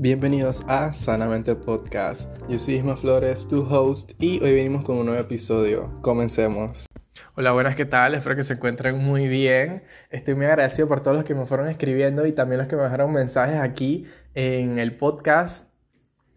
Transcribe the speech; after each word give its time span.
Bienvenidos 0.00 0.62
a 0.68 0.92
Sanamente 0.92 1.56
Podcast. 1.56 2.30
Yo 2.48 2.56
soy 2.60 2.74
Isma 2.74 2.96
Flores, 2.96 3.48
tu 3.48 3.62
host, 3.62 4.12
y 4.20 4.40
hoy 4.44 4.54
venimos 4.54 4.84
con 4.84 4.96
un 4.96 5.06
nuevo 5.06 5.20
episodio. 5.20 5.92
Comencemos. 6.02 6.86
Hola, 7.34 7.50
buenas, 7.50 7.74
¿qué 7.74 7.84
tal? 7.84 8.14
Espero 8.14 8.36
que 8.36 8.44
se 8.44 8.52
encuentren 8.52 8.96
muy 8.96 9.26
bien. 9.26 9.82
Estoy 10.10 10.36
muy 10.36 10.46
agradecido 10.46 10.86
por 10.86 11.00
todos 11.00 11.16
los 11.16 11.24
que 11.24 11.34
me 11.34 11.46
fueron 11.46 11.66
escribiendo 11.68 12.26
y 12.26 12.30
también 12.32 12.60
los 12.60 12.68
que 12.68 12.76
me 12.76 12.82
dejaron 12.82 13.12
mensajes 13.12 13.56
aquí 13.56 14.06
en 14.34 14.78
el 14.78 14.94
podcast 14.94 15.66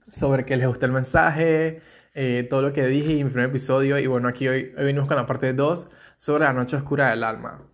sobre 0.07 0.43
que 0.43 0.57
les 0.57 0.67
gustó 0.67 0.87
el 0.87 0.93
mensaje, 0.93 1.81
eh, 2.15 2.47
todo 2.49 2.63
lo 2.63 2.73
que 2.73 2.87
dije 2.87 3.11
en 3.11 3.25
mi 3.25 3.29
primer 3.29 3.49
episodio. 3.49 3.99
Y 3.99 4.07
bueno, 4.07 4.27
aquí 4.27 4.47
hoy, 4.47 4.73
hoy 4.75 4.85
venimos 4.85 5.07
con 5.07 5.17
la 5.17 5.27
parte 5.27 5.53
2 5.53 5.87
sobre 6.17 6.45
la 6.45 6.53
noche 6.53 6.77
oscura 6.77 7.11
del 7.11 7.23
alma. 7.23 7.69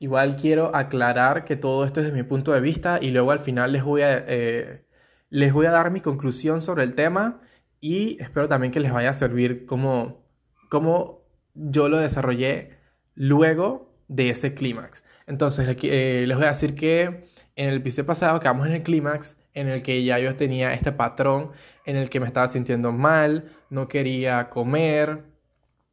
Igual 0.00 0.36
quiero 0.36 0.76
aclarar 0.76 1.46
que 1.46 1.56
todo 1.56 1.86
esto 1.86 2.00
es 2.00 2.04
desde 2.08 2.16
mi 2.18 2.28
punto 2.28 2.52
de 2.52 2.60
vista 2.60 2.98
y 3.00 3.08
luego 3.08 3.30
al 3.30 3.38
final 3.38 3.72
les 3.72 3.82
voy 3.82 4.02
a... 4.02 4.22
Eh, 4.28 4.84
les 5.30 5.52
voy 5.52 5.66
a 5.66 5.70
dar 5.70 5.90
mi 5.90 6.00
conclusión 6.00 6.60
sobre 6.60 6.84
el 6.84 6.94
tema 6.94 7.40
y 7.80 8.20
espero 8.20 8.48
también 8.48 8.72
que 8.72 8.80
les 8.80 8.92
vaya 8.92 9.10
a 9.10 9.14
servir 9.14 9.64
como, 9.64 10.26
como 10.68 11.22
yo 11.54 11.88
lo 11.88 11.98
desarrollé 11.98 12.78
luego 13.14 13.94
de 14.08 14.30
ese 14.30 14.54
clímax. 14.54 15.04
Entonces, 15.26 15.76
eh, 15.82 16.24
les 16.26 16.36
voy 16.36 16.46
a 16.46 16.50
decir 16.50 16.74
que 16.74 17.28
en 17.56 17.68
el 17.68 17.76
episodio 17.76 18.06
pasado 18.06 18.40
quedamos 18.40 18.66
en 18.66 18.74
el 18.74 18.82
clímax 18.82 19.36
en 19.54 19.68
el 19.68 19.82
que 19.82 20.02
ya 20.04 20.18
yo 20.18 20.36
tenía 20.36 20.74
este 20.74 20.92
patrón 20.92 21.52
en 21.84 21.96
el 21.96 22.10
que 22.10 22.20
me 22.20 22.26
estaba 22.26 22.48
sintiendo 22.48 22.92
mal, 22.92 23.52
no 23.68 23.88
quería 23.88 24.48
comer, 24.48 25.24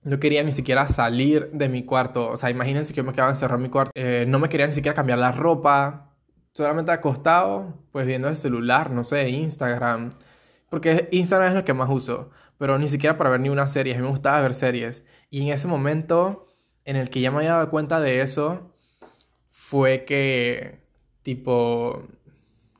no 0.03 0.19
quería 0.19 0.43
ni 0.43 0.51
siquiera 0.51 0.87
salir 0.87 1.49
de 1.51 1.69
mi 1.69 1.83
cuarto. 1.83 2.29
O 2.29 2.37
sea, 2.37 2.49
imagínense 2.49 2.93
que 2.93 3.03
me 3.03 3.13
quedaba 3.13 3.31
encerrado 3.31 3.57
en 3.57 3.63
mi 3.63 3.69
cuarto. 3.69 3.91
Eh, 3.95 4.25
no 4.27 4.39
me 4.39 4.49
quería 4.49 4.67
ni 4.67 4.73
siquiera 4.73 4.95
cambiar 4.95 5.19
la 5.19 5.31
ropa 5.31 6.06
solamente 6.57 6.91
acostado, 6.91 7.75
pues 7.91 8.07
viendo 8.07 8.27
el 8.27 8.35
celular, 8.35 8.89
no 8.89 9.03
sé, 9.03 9.29
Instagram. 9.29 10.09
Porque 10.71 11.07
Instagram 11.11 11.49
es 11.49 11.53
lo 11.53 11.63
que 11.63 11.75
más 11.75 11.87
uso, 11.87 12.31
pero 12.57 12.79
ni 12.79 12.89
siquiera 12.89 13.15
para 13.15 13.29
ver 13.29 13.41
ni 13.41 13.49
una 13.49 13.67
serie. 13.67 13.93
A 13.93 13.97
mí 13.97 14.03
me 14.03 14.09
gustaba 14.09 14.41
ver 14.41 14.55
series. 14.55 15.03
Y 15.29 15.43
en 15.43 15.49
ese 15.49 15.67
momento 15.67 16.47
en 16.83 16.95
el 16.95 17.11
que 17.11 17.21
ya 17.21 17.29
me 17.29 17.37
había 17.37 17.53
dado 17.53 17.69
cuenta 17.69 17.99
de 17.99 18.21
eso, 18.21 18.73
fue 19.51 20.03
que, 20.05 20.79
tipo, 21.21 22.07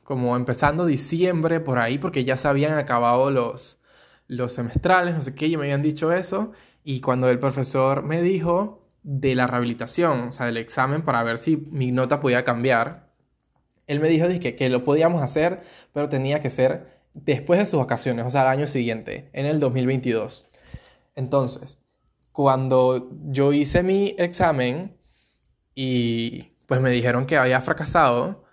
como 0.02 0.34
empezando 0.34 0.84
diciembre 0.84 1.60
por 1.60 1.78
ahí, 1.78 1.98
porque 1.98 2.24
ya 2.24 2.36
se 2.36 2.48
habían 2.48 2.76
acabado 2.78 3.30
los, 3.30 3.80
los 4.26 4.54
semestrales, 4.54 5.14
no 5.14 5.22
sé 5.22 5.36
qué, 5.36 5.50
ya 5.50 5.56
me 5.56 5.66
habían 5.66 5.82
dicho 5.82 6.12
eso. 6.12 6.50
Y 6.82 7.00
cuando 7.00 7.30
el 7.30 7.38
profesor 7.38 8.02
me 8.02 8.22
dijo 8.22 8.84
de 9.04 9.36
la 9.36 9.46
rehabilitación, 9.46 10.28
o 10.28 10.32
sea, 10.32 10.46
del 10.46 10.56
examen 10.56 11.02
para 11.02 11.22
ver 11.22 11.38
si 11.38 11.56
mi 11.56 11.92
nota 11.92 12.20
podía 12.20 12.44
cambiar, 12.44 13.07
él 13.88 14.00
me 14.00 14.08
dijo 14.08 14.28
que, 14.40 14.54
que 14.54 14.68
lo 14.68 14.84
podíamos 14.84 15.22
hacer, 15.22 15.62
pero 15.92 16.08
tenía 16.08 16.40
que 16.40 16.50
ser 16.50 16.98
después 17.14 17.58
de 17.58 17.66
sus 17.66 17.80
vacaciones, 17.80 18.24
o 18.26 18.30
sea, 18.30 18.42
el 18.42 18.48
año 18.48 18.66
siguiente, 18.66 19.30
en 19.32 19.46
el 19.46 19.58
2022. 19.58 20.50
Entonces, 21.16 21.78
cuando 22.30 23.10
yo 23.24 23.52
hice 23.52 23.82
mi 23.82 24.14
examen 24.18 24.96
y 25.74 26.52
pues 26.66 26.80
me 26.80 26.90
dijeron 26.90 27.26
que 27.26 27.36
había 27.36 27.60
fracasado 27.60 28.44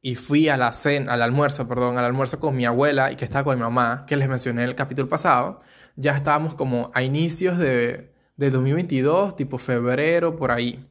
y 0.00 0.14
fui 0.14 0.48
a 0.48 0.56
la 0.56 0.72
cena, 0.72 1.12
al 1.12 1.22
almuerzo, 1.22 1.66
perdón, 1.68 1.98
al 1.98 2.04
almuerzo 2.04 2.38
con 2.38 2.56
mi 2.56 2.64
abuela 2.64 3.10
y 3.12 3.16
que 3.16 3.24
estaba 3.24 3.44
con 3.44 3.56
mi 3.56 3.62
mamá, 3.62 4.04
que 4.06 4.16
les 4.16 4.28
mencioné 4.28 4.62
en 4.62 4.68
el 4.68 4.74
capítulo 4.76 5.08
pasado, 5.08 5.58
ya 5.96 6.16
estábamos 6.16 6.54
como 6.54 6.90
a 6.94 7.02
inicios 7.02 7.58
de, 7.58 8.14
de 8.36 8.50
2022, 8.50 9.34
tipo 9.34 9.58
febrero, 9.58 10.36
por 10.36 10.52
ahí 10.52 10.88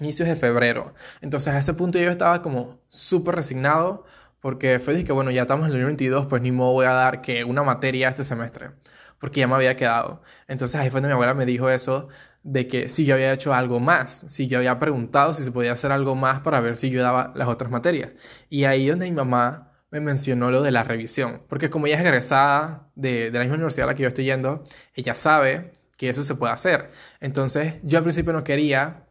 inicios 0.00 0.28
de 0.28 0.36
febrero. 0.36 0.94
Entonces 1.20 1.54
a 1.54 1.58
ese 1.58 1.74
punto 1.74 1.98
yo 1.98 2.10
estaba 2.10 2.42
como 2.42 2.80
súper 2.86 3.36
resignado 3.36 4.04
porque 4.40 4.78
fue 4.78 5.02
que 5.04 5.12
bueno, 5.12 5.30
ya 5.30 5.42
estamos 5.42 5.66
en 5.66 5.72
el 5.72 5.80
2022, 5.80 6.26
pues 6.26 6.42
ni 6.42 6.52
modo 6.52 6.72
voy 6.72 6.86
a 6.86 6.92
dar 6.92 7.20
que 7.20 7.44
una 7.44 7.62
materia 7.62 8.08
este 8.08 8.24
semestre, 8.24 8.70
porque 9.18 9.40
ya 9.40 9.48
me 9.48 9.54
había 9.54 9.76
quedado. 9.76 10.22
Entonces 10.46 10.80
ahí 10.80 10.90
fue 10.90 11.00
donde 11.00 11.08
mi 11.08 11.14
abuela 11.14 11.34
me 11.34 11.46
dijo 11.46 11.68
eso 11.70 12.08
de 12.42 12.68
que 12.68 12.88
si 12.88 13.04
yo 13.04 13.14
había 13.14 13.32
hecho 13.32 13.52
algo 13.52 13.80
más, 13.80 14.24
si 14.28 14.46
yo 14.46 14.58
había 14.58 14.78
preguntado 14.78 15.34
si 15.34 15.42
se 15.42 15.52
podía 15.52 15.72
hacer 15.72 15.92
algo 15.92 16.14
más 16.14 16.40
para 16.40 16.60
ver 16.60 16.76
si 16.76 16.90
yo 16.90 17.02
daba 17.02 17.32
las 17.34 17.48
otras 17.48 17.70
materias. 17.70 18.12
Y 18.48 18.64
ahí 18.64 18.88
donde 18.88 19.06
mi 19.06 19.12
mamá 19.16 19.72
me 19.90 20.00
mencionó 20.00 20.50
lo 20.50 20.62
de 20.62 20.70
la 20.70 20.84
revisión, 20.84 21.42
porque 21.48 21.70
como 21.70 21.86
ella 21.86 21.96
es 21.96 22.02
egresada 22.02 22.88
de, 22.94 23.30
de 23.30 23.38
la 23.38 23.40
misma 23.40 23.56
universidad 23.56 23.88
a 23.88 23.92
la 23.92 23.96
que 23.96 24.02
yo 24.02 24.08
estoy 24.08 24.24
yendo, 24.24 24.62
ella 24.94 25.14
sabe 25.14 25.72
que 25.96 26.10
eso 26.10 26.24
se 26.24 26.36
puede 26.36 26.52
hacer. 26.52 26.90
Entonces 27.20 27.74
yo 27.82 27.98
al 27.98 28.04
principio 28.04 28.32
no 28.32 28.44
quería 28.44 29.07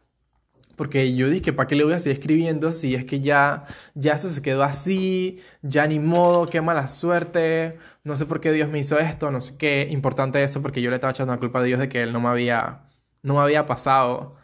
porque 0.78 1.14
yo 1.16 1.28
dije, 1.28 1.52
¿para 1.52 1.66
qué 1.66 1.76
le 1.76 1.84
voy 1.84 1.94
a 1.94 1.98
seguir 1.98 2.18
escribiendo 2.18 2.72
si 2.72 2.94
es 2.94 3.04
que 3.04 3.20
ya, 3.20 3.64
ya 3.94 4.14
eso 4.14 4.30
se 4.30 4.42
quedó 4.42 4.62
así, 4.62 5.40
ya 5.62 5.86
ni 5.88 5.98
modo, 5.98 6.46
qué 6.46 6.60
mala 6.62 6.88
suerte, 6.88 7.78
no 8.04 8.16
sé 8.16 8.26
por 8.26 8.40
qué 8.40 8.52
Dios 8.52 8.68
me 8.70 8.78
hizo 8.78 8.98
esto, 8.98 9.32
no 9.32 9.40
sé 9.40 9.56
qué, 9.58 9.88
importante 9.90 10.42
eso, 10.42 10.62
porque 10.62 10.80
yo 10.80 10.90
le 10.90 10.96
estaba 10.96 11.12
echando 11.12 11.32
la 11.34 11.40
culpa 11.40 11.58
a 11.60 11.64
Dios 11.64 11.80
de 11.80 11.88
que 11.88 12.02
Él 12.02 12.12
no 12.12 12.20
me 12.20 12.28
había, 12.28 12.88
no 13.22 13.34
me 13.34 13.40
había 13.40 13.66
pasado, 13.66 14.36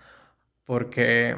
porque 0.65 1.37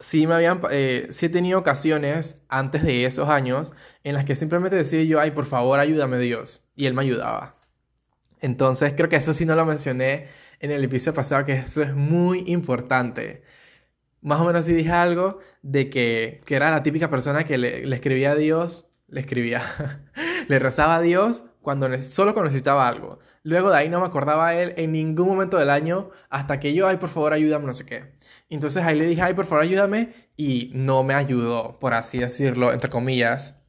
sí 0.00 0.26
me 0.26 0.34
habían, 0.34 0.60
eh, 0.70 1.08
sí 1.10 1.26
he 1.26 1.28
tenido 1.30 1.58
ocasiones 1.58 2.36
antes 2.48 2.84
de 2.84 3.04
esos 3.04 3.28
años 3.28 3.72
en 4.04 4.14
las 4.14 4.24
que 4.24 4.36
simplemente 4.36 4.76
decía 4.76 5.02
yo, 5.04 5.20
ay, 5.20 5.32
por 5.32 5.46
favor, 5.46 5.80
ayúdame 5.80 6.18
Dios, 6.18 6.64
y 6.76 6.86
Él 6.86 6.94
me 6.94 7.02
ayudaba. 7.02 7.56
Entonces 8.40 8.94
creo 8.96 9.08
que 9.08 9.16
eso 9.16 9.32
sí 9.32 9.44
no 9.46 9.56
lo 9.56 9.66
mencioné 9.66 10.28
en 10.60 10.70
el 10.70 10.84
episodio 10.84 11.14
pasado, 11.14 11.44
que 11.44 11.54
eso 11.54 11.82
es 11.82 11.94
muy 11.94 12.44
importante 12.46 13.42
más 14.26 14.40
o 14.40 14.44
menos 14.44 14.64
sí 14.64 14.72
dije 14.72 14.90
algo 14.90 15.38
de 15.62 15.88
que, 15.88 16.40
que 16.44 16.56
era 16.56 16.72
la 16.72 16.82
típica 16.82 17.08
persona 17.08 17.44
que 17.44 17.58
le, 17.58 17.94
escribía 17.94 18.32
a 18.32 18.34
Dios, 18.34 18.84
le 19.06 19.20
escribía, 19.20 19.62
le 20.48 20.58
rezaba 20.58 20.96
a 20.96 21.00
Dios 21.00 21.44
cuando 21.62 21.86
solo 21.98 22.34
cuando 22.34 22.46
necesitaba 22.46 22.88
algo. 22.88 23.20
Luego 23.44 23.70
de 23.70 23.76
ahí 23.76 23.88
no 23.88 24.00
me 24.00 24.06
acordaba 24.06 24.52
él 24.56 24.74
en 24.78 24.90
ningún 24.90 25.28
momento 25.28 25.58
del 25.58 25.70
año 25.70 26.10
hasta 26.28 26.58
que 26.58 26.74
yo, 26.74 26.88
ay, 26.88 26.96
por 26.96 27.08
favor, 27.08 27.34
ayúdame, 27.34 27.66
no 27.66 27.74
sé 27.74 27.86
qué. 27.86 28.14
Entonces 28.48 28.82
ahí 28.82 28.98
le 28.98 29.06
dije, 29.06 29.22
ay, 29.22 29.34
por 29.34 29.44
favor, 29.44 29.62
ayúdame 29.62 30.12
y 30.36 30.72
no 30.74 31.04
me 31.04 31.14
ayudó, 31.14 31.78
por 31.78 31.94
así 31.94 32.18
decirlo, 32.18 32.72
entre 32.72 32.90
comillas, 32.90 33.62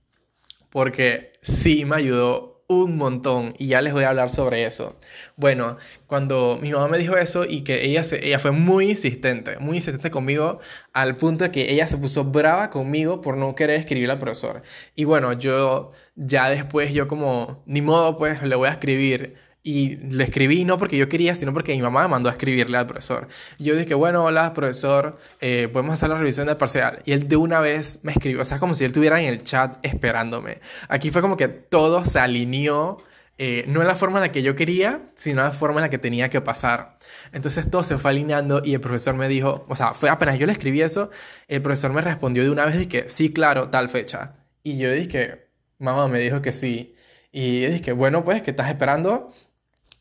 porque 0.71 1.33
sí 1.43 1.85
me 1.85 1.97
ayudó 1.97 2.56
un 2.69 2.97
montón 2.97 3.55
y 3.57 3.67
ya 3.67 3.81
les 3.81 3.93
voy 3.93 4.03
a 4.03 4.09
hablar 4.09 4.29
sobre 4.29 4.65
eso. 4.65 4.97
Bueno, 5.37 5.77
cuando 6.05 6.59
mi 6.61 6.71
mamá 6.71 6.89
me 6.89 6.97
dijo 6.97 7.15
eso 7.15 7.45
y 7.45 7.63
que 7.63 7.85
ella, 7.85 8.03
se, 8.03 8.25
ella 8.27 8.39
fue 8.39 8.51
muy 8.51 8.89
insistente, 8.89 9.57
muy 9.59 9.77
insistente 9.77 10.11
conmigo 10.11 10.59
al 10.93 11.15
punto 11.15 11.45
de 11.45 11.51
que 11.51 11.71
ella 11.71 11.87
se 11.87 11.97
puso 11.97 12.25
brava 12.25 12.69
conmigo 12.69 13.21
por 13.21 13.37
no 13.37 13.55
querer 13.55 13.79
escribir 13.79 14.11
al 14.11 14.19
profesor. 14.19 14.63
Y 14.95 15.05
bueno, 15.05 15.31
yo 15.33 15.91
ya 16.15 16.49
después 16.49 16.93
yo 16.93 17.07
como, 17.07 17.63
ni 17.65 17.81
modo 17.81 18.17
pues 18.17 18.43
le 18.43 18.55
voy 18.55 18.67
a 18.67 18.71
escribir 18.71 19.35
y 19.67 19.97
le 19.97 20.23
escribí 20.23 20.63
no 20.63 20.77
porque 20.77 20.95
yo 20.95 21.09
quería, 21.09 21.35
sino 21.35 21.51
porque 21.51 21.73
mi 21.75 21.81
mamá 21.81 22.03
me 22.03 22.07
mandó 22.07 22.29
a 22.29 22.31
escribirle 22.31 22.77
al 22.77 22.87
profesor. 22.87 23.27
yo 23.59 23.75
dije, 23.75 23.95
bueno, 23.95 24.23
hola, 24.23 24.53
profesor, 24.53 25.17
eh, 25.41 25.67
podemos 25.73 25.95
hacer 25.95 26.07
la 26.07 26.15
revisión 26.15 26.47
del 26.47 26.55
parcial. 26.55 27.01
Y 27.03 27.11
él 27.11 27.27
de 27.27 27.35
una 27.35 27.59
vez 27.59 27.99
me 28.01 28.13
escribió, 28.13 28.43
o 28.43 28.45
sea, 28.45 28.59
como 28.59 28.73
si 28.73 28.85
él 28.85 28.91
estuviera 28.91 29.19
en 29.19 29.27
el 29.27 29.41
chat 29.41 29.85
esperándome. 29.85 30.61
Aquí 30.87 31.11
fue 31.11 31.21
como 31.21 31.35
que 31.35 31.49
todo 31.49 32.05
se 32.05 32.17
alineó, 32.17 32.95
eh, 33.37 33.65
no 33.67 33.81
en 33.81 33.87
la 33.87 33.97
forma 33.97 34.19
en 34.19 34.21
la 34.21 34.31
que 34.31 34.41
yo 34.41 34.55
quería, 34.55 35.01
sino 35.15 35.41
en 35.41 35.47
la 35.47 35.51
forma 35.51 35.79
en 35.79 35.81
la 35.81 35.89
que 35.89 35.97
tenía 35.97 36.29
que 36.29 36.39
pasar. 36.39 36.97
Entonces 37.33 37.69
todo 37.69 37.83
se 37.83 37.97
fue 37.97 38.11
alineando 38.11 38.61
y 38.63 38.73
el 38.73 38.79
profesor 38.79 39.15
me 39.15 39.27
dijo, 39.27 39.65
o 39.67 39.75
sea, 39.75 39.93
fue 39.93 40.09
apenas 40.09 40.39
yo 40.39 40.45
le 40.45 40.53
escribí 40.53 40.81
eso, 40.81 41.09
el 41.49 41.61
profesor 41.61 41.91
me 41.91 41.99
respondió 41.99 42.41
de 42.41 42.51
una 42.51 42.65
vez 42.65 42.87
que 42.87 43.09
sí, 43.09 43.33
claro, 43.33 43.69
tal 43.69 43.89
fecha. 43.89 44.35
Y 44.63 44.77
yo 44.77 44.89
dije, 44.93 45.49
mamá 45.77 46.07
me 46.07 46.19
dijo 46.19 46.41
que 46.41 46.53
sí. 46.53 46.95
Y 47.33 47.65
dije, 47.67 47.91
bueno, 47.91 48.23
pues, 48.23 48.41
¿qué 48.41 48.51
estás 48.51 48.69
esperando? 48.69 49.31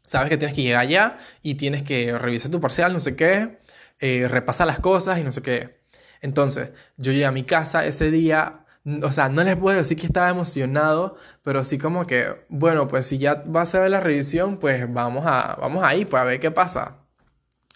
Sabes 0.06 0.30
que 0.30 0.38
tienes 0.38 0.54
que 0.54 0.62
llegar 0.62 0.80
allá 0.80 1.18
y 1.42 1.56
tienes 1.56 1.82
que 1.82 2.16
revisar 2.16 2.50
tu 2.50 2.60
parcial, 2.60 2.92
no 2.92 3.00
sé 3.00 3.16
qué, 3.16 3.58
eh, 4.00 4.28
repasar 4.28 4.66
las 4.66 4.80
cosas 4.80 5.18
y 5.18 5.24
no 5.24 5.32
sé 5.32 5.42
qué. 5.42 5.80
Entonces, 6.22 6.70
yo 6.96 7.12
llegué 7.12 7.26
a 7.26 7.32
mi 7.32 7.42
casa 7.42 7.84
ese 7.86 8.10
día, 8.10 8.64
o 9.02 9.12
sea, 9.12 9.28
no 9.28 9.42
les 9.44 9.56
puedo 9.56 9.76
decir 9.76 9.98
que 9.98 10.06
estaba 10.06 10.30
emocionado, 10.30 11.16
pero 11.42 11.64
sí 11.64 11.76
como 11.78 12.06
que, 12.06 12.46
bueno, 12.48 12.88
pues 12.88 13.06
si 13.06 13.18
ya 13.18 13.42
vas 13.46 13.74
a 13.74 13.80
ver 13.80 13.90
la 13.90 14.00
revisión, 14.00 14.58
pues 14.58 14.92
vamos 14.92 15.24
a, 15.26 15.56
vamos 15.60 15.84
ahí, 15.84 16.04
pues 16.04 16.22
a 16.22 16.24
ver 16.24 16.40
qué 16.40 16.50
pasa. 16.50 16.98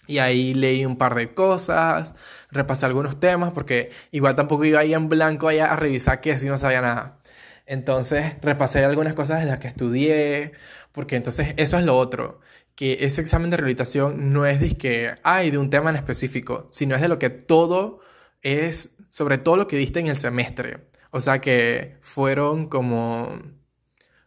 Y 0.07 0.19
ahí 0.19 0.53
leí 0.53 0.85
un 0.85 0.97
par 0.97 1.15
de 1.15 1.33
cosas, 1.33 2.13
repasé 2.49 2.85
algunos 2.85 3.19
temas, 3.19 3.51
porque 3.51 3.91
igual 4.11 4.35
tampoco 4.35 4.65
iba 4.65 4.79
ahí 4.79 4.93
en 4.93 5.09
blanco 5.09 5.47
allá 5.47 5.71
a 5.71 5.75
revisar 5.75 6.21
que 6.21 6.37
si 6.37 6.47
no 6.47 6.57
sabía 6.57 6.81
nada. 6.81 7.19
Entonces 7.65 8.35
repasé 8.41 8.83
algunas 8.83 9.13
cosas 9.13 9.41
en 9.41 9.47
las 9.47 9.59
que 9.59 9.67
estudié, 9.67 10.53
porque 10.91 11.15
entonces 11.15 11.53
eso 11.57 11.77
es 11.77 11.85
lo 11.85 11.97
otro, 11.97 12.39
que 12.75 12.99
ese 13.01 13.21
examen 13.21 13.49
de 13.49 13.57
rehabilitación 13.57 14.31
no 14.33 14.45
es 14.45 14.59
de 14.59 14.71
que 14.77 15.15
hay 15.23 15.51
de 15.51 15.57
un 15.57 15.69
tema 15.69 15.89
en 15.89 15.95
específico, 15.95 16.67
sino 16.71 16.95
es 16.95 17.01
de 17.01 17.07
lo 17.07 17.19
que 17.19 17.29
todo 17.29 17.99
es, 18.41 18.89
sobre 19.09 19.37
todo 19.37 19.57
lo 19.57 19.67
que 19.67 19.77
diste 19.77 19.99
en 19.99 20.07
el 20.07 20.17
semestre. 20.17 20.89
O 21.11 21.19
sea 21.19 21.41
que 21.41 21.97
fueron 22.01 22.67
como 22.67 23.41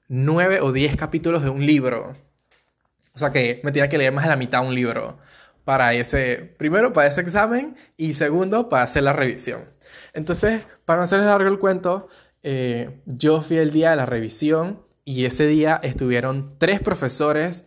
nueve 0.09 0.61
o 0.61 0.73
diez 0.73 0.97
capítulos 0.97 1.43
de 1.43 1.49
un 1.51 1.65
libro. 1.67 2.13
O 3.15 3.19
sea 3.19 3.31
que 3.31 3.61
me 3.65 3.73
tenía 3.73 3.89
que 3.89 3.99
leer 3.99 4.13
más 4.13 4.25
de 4.25 4.31
la 4.31 4.37
mitad 4.37 4.67
un 4.67 4.75
libro 4.75 5.19
para 5.65 5.95
ese, 5.95 6.55
primero 6.59 6.93
para 6.93 7.09
ese 7.09 7.23
examen 7.23 7.77
y 7.97 8.15
segundo 8.15 8.69
para 8.69 8.85
hacer 8.85 9.03
la 9.03 9.13
revisión. 9.13 9.65
Entonces, 10.13 10.63
para 10.85 10.99
no 10.99 11.05
hacerles 11.05 11.27
largo 11.27 11.49
el 11.49 11.59
cuento, 11.59 12.09
eh, 12.43 13.01
yo 13.07 13.41
fui 13.41 13.57
el 13.57 13.73
día 13.73 13.91
de 13.91 13.97
la 13.97 14.07
revisión 14.07 14.85
y 15.05 15.25
ese 15.27 15.47
día 15.47 15.81
estuvieron 15.83 16.57
tres 16.59 16.81
profesores 16.81 17.65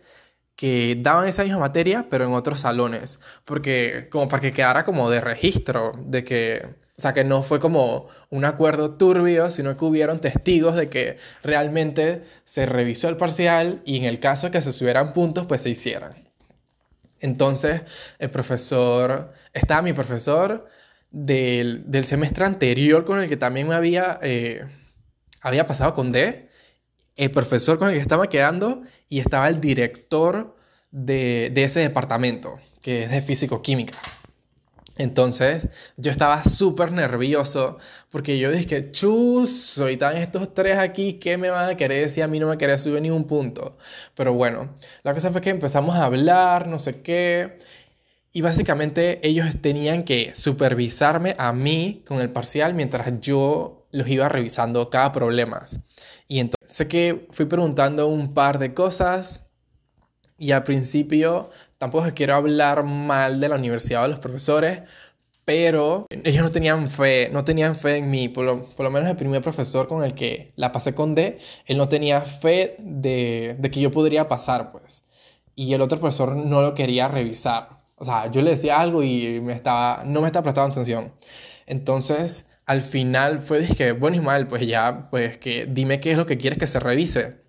que 0.56 0.98
daban 1.00 1.28
esa 1.28 1.44
misma 1.44 1.60
materia, 1.60 2.06
pero 2.10 2.24
en 2.24 2.32
otros 2.32 2.60
salones, 2.60 3.20
porque 3.44 4.08
como 4.10 4.26
para 4.28 4.42
que 4.42 4.52
quedara 4.52 4.84
como 4.84 5.08
de 5.08 5.20
registro, 5.20 5.92
de 6.04 6.24
que, 6.24 6.66
o 6.96 7.00
sea, 7.00 7.14
que 7.14 7.22
no 7.22 7.42
fue 7.42 7.60
como 7.60 8.08
un 8.30 8.44
acuerdo 8.44 8.96
turbio, 8.96 9.52
sino 9.52 9.76
que 9.76 9.84
hubieron 9.84 10.20
testigos 10.20 10.74
de 10.74 10.88
que 10.88 11.18
realmente 11.44 12.24
se 12.44 12.66
revisó 12.66 13.08
el 13.08 13.16
parcial 13.16 13.82
y 13.84 13.98
en 13.98 14.04
el 14.04 14.18
caso 14.18 14.48
de 14.48 14.50
que 14.50 14.62
se 14.62 14.72
subieran 14.72 15.12
puntos, 15.12 15.46
pues 15.46 15.62
se 15.62 15.70
hicieran. 15.70 16.28
Entonces, 17.20 17.82
el 18.18 18.30
profesor, 18.30 19.32
estaba 19.52 19.82
mi 19.82 19.92
profesor 19.92 20.66
del, 21.10 21.84
semestre 22.02 22.44
anterior 22.46 23.04
con 23.04 23.20
el 23.20 23.28
que 23.28 23.36
también 23.36 23.68
me 23.68 23.76
había, 23.76 24.18
eh, 24.22 24.64
había 25.40 25.68
pasado 25.68 25.94
con 25.94 26.10
D, 26.10 26.47
el 27.18 27.30
profesor 27.30 27.78
con 27.78 27.88
el 27.88 27.94
que 27.94 28.00
estaba 28.00 28.28
quedando 28.28 28.82
y 29.08 29.18
estaba 29.18 29.48
el 29.48 29.60
director 29.60 30.56
de, 30.90 31.50
de 31.52 31.64
ese 31.64 31.80
departamento, 31.80 32.58
que 32.80 33.04
es 33.04 33.10
de 33.10 33.20
físico-química. 33.20 33.98
Entonces 34.96 35.68
yo 35.96 36.10
estaba 36.10 36.42
súper 36.44 36.92
nervioso 36.92 37.78
porque 38.10 38.38
yo 38.38 38.50
dije, 38.50 38.90
chus, 38.90 39.78
están 39.78 40.16
estos 40.16 40.54
tres 40.54 40.76
aquí, 40.76 41.14
¿qué 41.14 41.38
me 41.38 41.50
van 41.50 41.70
a 41.70 41.76
querer 41.76 42.02
decir? 42.02 42.22
A 42.22 42.28
mí 42.28 42.38
no 42.38 42.48
me 42.48 42.58
quería 42.58 42.78
subir 42.78 43.02
ni 43.02 43.10
un 43.10 43.24
punto. 43.24 43.78
Pero 44.14 44.32
bueno, 44.34 44.74
la 45.02 45.14
cosa 45.14 45.30
fue 45.30 45.40
que 45.40 45.50
empezamos 45.50 45.96
a 45.96 46.04
hablar, 46.04 46.66
no 46.68 46.78
sé 46.78 47.02
qué, 47.02 47.58
y 48.32 48.42
básicamente 48.42 49.26
ellos 49.26 49.46
tenían 49.60 50.04
que 50.04 50.32
supervisarme 50.34 51.34
a 51.38 51.52
mí 51.52 52.02
con 52.06 52.20
el 52.20 52.30
parcial 52.30 52.74
mientras 52.74 53.20
yo 53.20 53.86
los 53.90 54.08
iba 54.08 54.28
revisando 54.28 54.90
cada 54.90 55.12
problema. 55.12 55.64
Y 56.26 56.40
entonces 56.40 56.57
sé 56.68 56.86
que 56.86 57.26
fui 57.32 57.46
preguntando 57.46 58.08
un 58.08 58.34
par 58.34 58.58
de 58.58 58.74
cosas 58.74 59.46
y 60.38 60.52
al 60.52 60.62
principio 60.62 61.50
tampoco 61.78 62.06
quiero 62.14 62.34
hablar 62.34 62.84
mal 62.84 63.40
de 63.40 63.48
la 63.48 63.56
universidad 63.56 64.02
o 64.02 64.04
de 64.04 64.10
los 64.10 64.20
profesores, 64.20 64.82
pero 65.44 66.06
ellos 66.10 66.42
no 66.42 66.50
tenían 66.50 66.88
fe, 66.88 67.30
no 67.32 67.42
tenían 67.42 67.74
fe 67.74 67.96
en 67.96 68.10
mí, 68.10 68.28
por 68.28 68.44
lo, 68.44 68.90
menos 68.90 69.08
el 69.10 69.16
primer 69.16 69.42
profesor 69.42 69.88
con 69.88 70.04
el 70.04 70.14
que 70.14 70.52
la 70.56 70.72
pasé 70.72 70.94
con 70.94 71.14
D, 71.14 71.38
él 71.66 71.78
no 71.78 71.88
tenía 71.88 72.20
fe 72.20 72.76
de, 72.78 73.56
de, 73.58 73.70
que 73.70 73.80
yo 73.80 73.90
podría 73.90 74.28
pasar, 74.28 74.70
pues. 74.72 75.04
Y 75.54 75.72
el 75.74 75.80
otro 75.82 75.98
profesor 76.00 76.36
no 76.36 76.60
lo 76.62 76.74
quería 76.74 77.08
revisar. 77.08 77.80
O 77.96 78.04
sea, 78.04 78.30
yo 78.30 78.42
le 78.42 78.50
decía 78.50 78.78
algo 78.78 79.02
y 79.02 79.40
me 79.40 79.54
estaba, 79.54 80.04
no 80.04 80.20
me 80.20 80.26
estaba 80.26 80.44
prestando 80.44 80.72
atención. 80.72 81.12
Entonces, 81.66 82.46
al 82.68 82.82
final 82.82 83.40
fue, 83.40 83.60
dije, 83.60 83.92
bueno 83.92 84.18
y 84.18 84.20
mal, 84.20 84.46
pues 84.46 84.66
ya, 84.66 85.08
pues 85.10 85.38
que 85.38 85.64
dime 85.64 86.00
qué 86.00 86.12
es 86.12 86.18
lo 86.18 86.26
que 86.26 86.36
quieres 86.36 86.58
que 86.58 86.66
se 86.66 86.78
revise. 86.78 87.40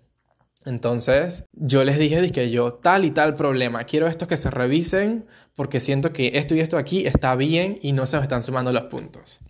Entonces, 0.64 1.44
yo 1.52 1.84
les 1.84 1.98
dije 1.98 2.30
que 2.30 2.50
yo 2.50 2.72
tal 2.72 3.04
y 3.04 3.10
tal 3.10 3.34
problema, 3.34 3.84
quiero 3.84 4.06
estos 4.06 4.28
que 4.28 4.38
se 4.38 4.50
revisen 4.50 5.26
porque 5.54 5.78
siento 5.78 6.14
que 6.14 6.32
esto 6.38 6.54
y 6.54 6.60
esto 6.60 6.78
aquí 6.78 7.06
está 7.06 7.36
bien 7.36 7.78
y 7.82 7.92
no 7.92 8.06
se 8.06 8.16
me 8.16 8.22
están 8.22 8.42
sumando 8.42 8.72
los 8.72 8.84
puntos. 8.84 9.40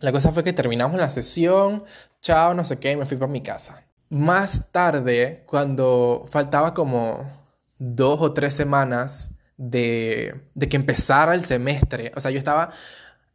La 0.00 0.12
cosa 0.12 0.30
fue 0.30 0.44
que 0.44 0.52
terminamos 0.52 1.00
la 1.00 1.08
sesión, 1.08 1.84
chao, 2.20 2.52
no 2.52 2.66
sé 2.66 2.78
qué, 2.78 2.92
y 2.92 2.96
me 2.96 3.06
fui 3.06 3.16
para 3.16 3.32
mi 3.32 3.42
casa. 3.42 3.86
Más 4.10 4.70
tarde, 4.72 5.42
cuando 5.46 6.26
faltaba 6.28 6.74
como 6.74 7.30
dos 7.78 8.20
o 8.20 8.34
tres 8.34 8.52
semanas 8.52 9.30
de, 9.56 10.48
de 10.54 10.68
que 10.68 10.76
empezara 10.76 11.34
el 11.34 11.46
semestre, 11.46 12.12
o 12.14 12.20
sea, 12.20 12.30
yo 12.30 12.38
estaba 12.38 12.72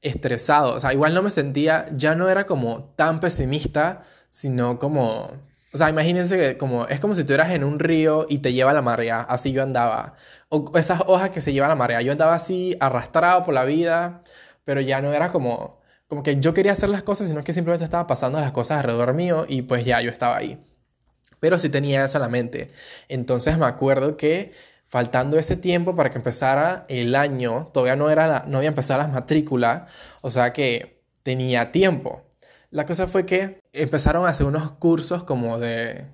estresado, 0.01 0.73
o 0.73 0.79
sea, 0.79 0.93
igual 0.93 1.13
no 1.13 1.21
me 1.23 1.31
sentía, 1.31 1.87
ya 1.95 2.15
no 2.15 2.29
era 2.29 2.45
como 2.45 2.93
tan 2.95 3.19
pesimista, 3.19 4.03
sino 4.29 4.79
como 4.79 5.31
o 5.73 5.77
sea, 5.77 5.89
imagínense 5.89 6.37
que 6.37 6.57
como, 6.57 6.87
es 6.87 6.99
como 6.99 7.13
si 7.13 7.21
estuvieras 7.21 7.51
en 7.51 7.63
un 7.63 7.79
río 7.79 8.25
y 8.29 8.39
te 8.39 8.53
lleva 8.53 8.73
la 8.73 8.81
marea, 8.81 9.21
así 9.21 9.51
yo 9.51 9.61
andaba. 9.63 10.15
O 10.49 10.71
esas 10.77 11.01
hojas 11.07 11.29
que 11.29 11.41
se 11.41 11.51
llevan 11.53 11.69
la 11.69 11.75
marea, 11.75 12.01
yo 12.01 12.11
andaba 12.13 12.35
así 12.35 12.75
arrastrado 12.79 13.43
por 13.45 13.53
la 13.53 13.65
vida, 13.65 14.23
pero 14.63 14.81
ya 14.81 15.01
no 15.01 15.13
era 15.13 15.29
como, 15.31 15.81
como 16.07 16.23
que 16.23 16.39
yo 16.39 16.53
quería 16.53 16.71
hacer 16.71 16.89
las 16.89 17.03
cosas, 17.03 17.27
sino 17.27 17.43
que 17.43 17.53
simplemente 17.53 17.83
estaba 17.83 18.07
pasando 18.07 18.39
las 18.39 18.51
cosas 18.51 18.79
alrededor 18.79 19.13
mío 19.13 19.45
y 19.47 19.63
pues 19.63 19.85
ya 19.85 20.01
yo 20.01 20.09
estaba 20.09 20.37
ahí. 20.37 20.59
Pero 21.39 21.59
sí 21.59 21.69
tenía 21.69 22.05
eso 22.05 22.17
en 22.17 22.21
la 22.23 22.29
mente. 22.29 22.71
Entonces 23.09 23.57
me 23.57 23.65
acuerdo 23.65 24.17
que 24.17 24.53
faltando 24.87 25.37
ese 25.37 25.55
tiempo 25.55 25.95
para 25.95 26.09
que 26.11 26.17
empezara 26.17 26.85
el 26.89 27.15
año, 27.15 27.69
todavía 27.73 27.95
no, 27.95 28.09
era 28.09 28.45
no 28.47 28.57
había 28.57 28.69
empezado 28.69 29.01
las 29.01 29.11
matrículas, 29.11 29.83
o 30.21 30.31
sea 30.31 30.53
que 30.53 31.01
tenía 31.23 31.71
tiempo. 31.71 32.23
La 32.71 32.85
cosa 32.85 33.07
fue 33.07 33.25
que 33.25 33.61
empezaron 33.73 34.25
a 34.25 34.29
hacer 34.29 34.45
unos 34.45 34.71
cursos 34.73 35.23
como 35.23 35.57
de, 35.59 36.05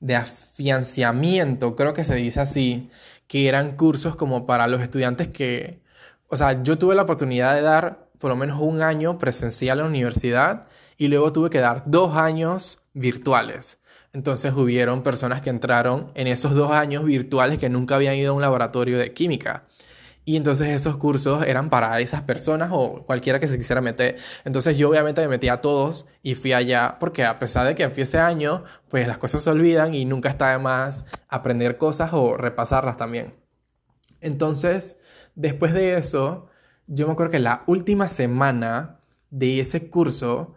de 0.00 0.16
afianciamiento, 0.16 1.76
creo 1.76 1.94
que 1.94 2.04
se 2.04 2.14
dice 2.14 2.40
así, 2.40 2.90
que 3.26 3.48
eran 3.48 3.76
cursos 3.76 4.16
como 4.16 4.46
para 4.46 4.68
los 4.68 4.82
estudiantes 4.82 5.28
que, 5.28 5.80
o 6.28 6.36
sea, 6.36 6.62
yo 6.62 6.78
tuve 6.78 6.94
la 6.94 7.02
oportunidad 7.02 7.54
de 7.54 7.62
dar 7.62 8.08
por 8.18 8.30
lo 8.30 8.36
menos 8.36 8.60
un 8.60 8.82
año 8.82 9.18
presencial 9.18 9.78
en 9.78 9.84
la 9.84 9.90
universidad 9.90 10.66
y 10.96 11.08
luego 11.08 11.32
tuve 11.32 11.50
que 11.50 11.60
dar 11.60 11.82
dos 11.86 12.16
años 12.16 12.80
virtuales. 12.92 13.78
Entonces 14.14 14.54
hubieron 14.54 15.02
personas 15.02 15.42
que 15.42 15.50
entraron 15.50 16.12
en 16.14 16.28
esos 16.28 16.54
dos 16.54 16.70
años 16.70 17.04
virtuales 17.04 17.58
que 17.58 17.68
nunca 17.68 17.96
habían 17.96 18.14
ido 18.14 18.30
a 18.30 18.34
un 18.34 18.42
laboratorio 18.42 18.96
de 18.96 19.12
química. 19.12 19.64
Y 20.24 20.36
entonces 20.36 20.68
esos 20.68 20.96
cursos 20.96 21.44
eran 21.44 21.68
para 21.68 21.98
esas 21.98 22.22
personas 22.22 22.70
o 22.72 23.04
cualquiera 23.04 23.40
que 23.40 23.48
se 23.48 23.58
quisiera 23.58 23.80
meter. 23.80 24.16
Entonces 24.44 24.78
yo 24.78 24.88
obviamente 24.88 25.20
me 25.20 25.26
metí 25.26 25.48
a 25.48 25.60
todos 25.60 26.06
y 26.22 26.36
fui 26.36 26.52
allá 26.52 26.96
porque 27.00 27.24
a 27.24 27.40
pesar 27.40 27.66
de 27.66 27.74
que 27.74 27.90
fui 27.90 28.04
ese 28.04 28.20
año, 28.20 28.62
pues 28.88 29.08
las 29.08 29.18
cosas 29.18 29.42
se 29.42 29.50
olvidan 29.50 29.94
y 29.94 30.04
nunca 30.04 30.28
está 30.28 30.52
de 30.52 30.58
más 30.60 31.04
aprender 31.28 31.76
cosas 31.76 32.10
o 32.12 32.36
repasarlas 32.36 32.96
también. 32.96 33.34
Entonces, 34.20 34.96
después 35.34 35.74
de 35.74 35.96
eso, 35.96 36.46
yo 36.86 37.08
me 37.08 37.14
acuerdo 37.14 37.32
que 37.32 37.40
la 37.40 37.64
última 37.66 38.08
semana 38.08 39.00
de 39.30 39.58
ese 39.58 39.90
curso, 39.90 40.54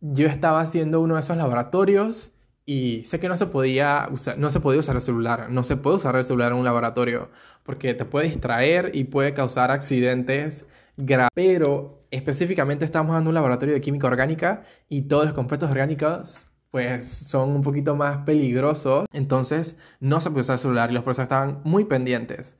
yo 0.00 0.26
estaba 0.26 0.62
haciendo 0.62 1.02
uno 1.02 1.16
de 1.16 1.20
esos 1.20 1.36
laboratorios 1.36 2.32
y 2.68 3.02
sé 3.06 3.18
que 3.18 3.30
no 3.30 3.36
se 3.38 3.46
podía 3.46 4.06
usar, 4.12 4.38
no 4.38 4.50
se 4.50 4.60
podía 4.60 4.80
usar 4.80 4.94
el 4.94 5.00
celular, 5.00 5.48
no 5.48 5.64
se 5.64 5.78
puede 5.78 5.96
usar 5.96 6.14
el 6.16 6.24
celular 6.24 6.52
en 6.52 6.58
un 6.58 6.66
laboratorio 6.66 7.30
porque 7.62 7.94
te 7.94 8.04
puede 8.04 8.26
distraer 8.26 8.90
y 8.92 9.04
puede 9.04 9.32
causar 9.32 9.70
accidentes 9.70 10.66
graves. 10.98 11.30
Pero 11.32 12.04
específicamente 12.10 12.84
estamos 12.84 13.14
dando 13.14 13.30
un 13.30 13.34
laboratorio 13.34 13.72
de 13.74 13.80
química 13.80 14.06
orgánica 14.06 14.64
y 14.86 15.02
todos 15.02 15.24
los 15.24 15.32
compuestos 15.32 15.70
orgánicos 15.70 16.46
pues 16.70 17.08
son 17.08 17.52
un 17.52 17.62
poquito 17.62 17.96
más 17.96 18.18
peligrosos. 18.18 19.06
Entonces 19.14 19.74
no 19.98 20.20
se 20.20 20.28
puede 20.28 20.42
usar 20.42 20.56
el 20.56 20.60
celular 20.60 20.90
y 20.90 20.92
los 20.92 21.04
profesores 21.04 21.24
estaban 21.24 21.62
muy 21.64 21.86
pendientes. 21.86 22.58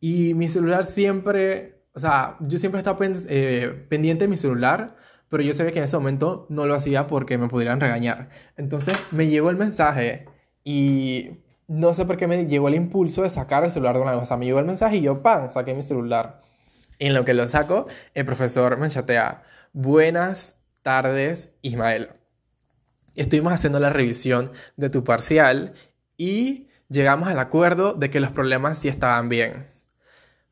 Y 0.00 0.34
mi 0.34 0.50
celular 0.50 0.84
siempre, 0.84 1.82
o 1.94 1.98
sea, 1.98 2.36
yo 2.40 2.58
siempre 2.58 2.80
estaba 2.80 2.98
eh, 3.00 3.86
pendiente 3.88 4.24
de 4.24 4.28
mi 4.28 4.36
celular, 4.36 4.98
pero 5.28 5.42
yo 5.42 5.52
sabía 5.54 5.72
que 5.72 5.78
en 5.78 5.84
ese 5.84 5.96
momento 5.96 6.46
no 6.48 6.66
lo 6.66 6.74
hacía 6.74 7.06
porque 7.06 7.38
me 7.38 7.48
pudieran 7.48 7.80
regañar. 7.80 8.28
Entonces 8.56 9.12
me 9.12 9.26
llegó 9.28 9.50
el 9.50 9.56
mensaje 9.56 10.26
y 10.64 11.38
no 11.68 11.94
sé 11.94 12.04
por 12.04 12.16
qué 12.16 12.26
me 12.26 12.46
llegó 12.46 12.68
el 12.68 12.74
impulso 12.74 13.22
de 13.22 13.30
sacar 13.30 13.64
el 13.64 13.70
celular 13.70 13.96
de 13.96 14.02
una 14.02 14.12
vez. 14.12 14.22
O 14.22 14.26
sea, 14.26 14.36
me 14.36 14.46
llegó 14.46 14.58
el 14.58 14.66
mensaje 14.66 14.96
y 14.96 15.02
yo, 15.02 15.22
¡pam!, 15.22 15.50
saqué 15.50 15.74
mi 15.74 15.82
celular. 15.82 16.42
En 16.98 17.14
lo 17.14 17.24
que 17.24 17.34
lo 17.34 17.46
saco, 17.48 17.86
el 18.14 18.24
profesor 18.24 18.78
me 18.78 18.88
chatea, 18.88 19.42
buenas 19.72 20.56
tardes, 20.82 21.52
Ismael. 21.62 22.10
Estuvimos 23.14 23.52
haciendo 23.52 23.80
la 23.80 23.90
revisión 23.90 24.52
de 24.76 24.90
tu 24.90 25.04
parcial 25.04 25.72
y 26.16 26.68
llegamos 26.88 27.28
al 27.28 27.38
acuerdo 27.38 27.94
de 27.94 28.10
que 28.10 28.20
los 28.20 28.30
problemas 28.30 28.78
sí 28.78 28.88
estaban 28.88 29.28
bien. 29.28 29.66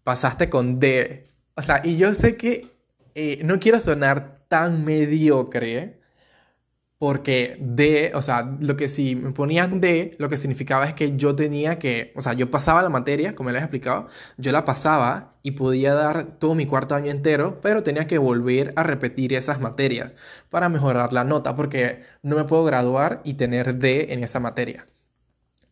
Pasaste 0.03 0.51
con 0.51 0.81
D. 0.81 1.25
O 1.55 1.63
sea, 1.63 1.81
y 1.85 1.97
yo 1.97 2.13
sé 2.15 2.37
que 2.37 2.75
eh, 3.15 3.41
no 3.45 3.61
quiero 3.61 3.81
sonar 3.81 4.34
tan 4.55 4.85
mediocre, 4.85 5.99
porque 6.99 7.57
D, 7.61 8.13
o 8.15 8.23
sea, 8.23 8.57
lo 8.61 8.77
que 8.77 8.89
si 8.89 9.17
me 9.17 9.33
ponían 9.33 9.81
D, 9.81 10.15
lo 10.21 10.29
que 10.29 10.37
significaba 10.37 10.87
es 10.87 10.95
que 10.95 11.17
yo 11.17 11.35
tenía 11.35 11.77
que, 11.81 12.13
o 12.15 12.21
sea, 12.21 12.35
yo 12.35 12.53
pasaba 12.53 12.81
la 12.83 12.89
materia, 12.89 13.35
como 13.35 13.51
les 13.51 13.63
he 13.63 13.65
explicado, 13.65 14.07
yo 14.37 14.53
la 14.53 14.65
pasaba 14.65 15.35
y 15.43 15.53
podía 15.53 15.93
dar 15.95 16.39
todo 16.39 16.55
mi 16.55 16.67
cuarto 16.67 16.95
año 16.95 17.11
entero, 17.11 17.59
pero 17.61 17.83
tenía 17.83 18.07
que 18.07 18.19
volver 18.19 18.73
a 18.77 18.85
repetir 18.85 19.33
esas 19.35 19.61
materias 19.61 20.15
para 20.51 20.69
mejorar 20.69 21.13
la 21.13 21.25
nota, 21.25 21.57
porque 21.57 22.05
no 22.23 22.37
me 22.37 22.45
puedo 22.45 22.63
graduar 22.65 23.23
y 23.25 23.35
tener 23.35 23.77
D 23.79 24.13
en 24.13 24.23
esa 24.23 24.39
materia. 24.39 24.87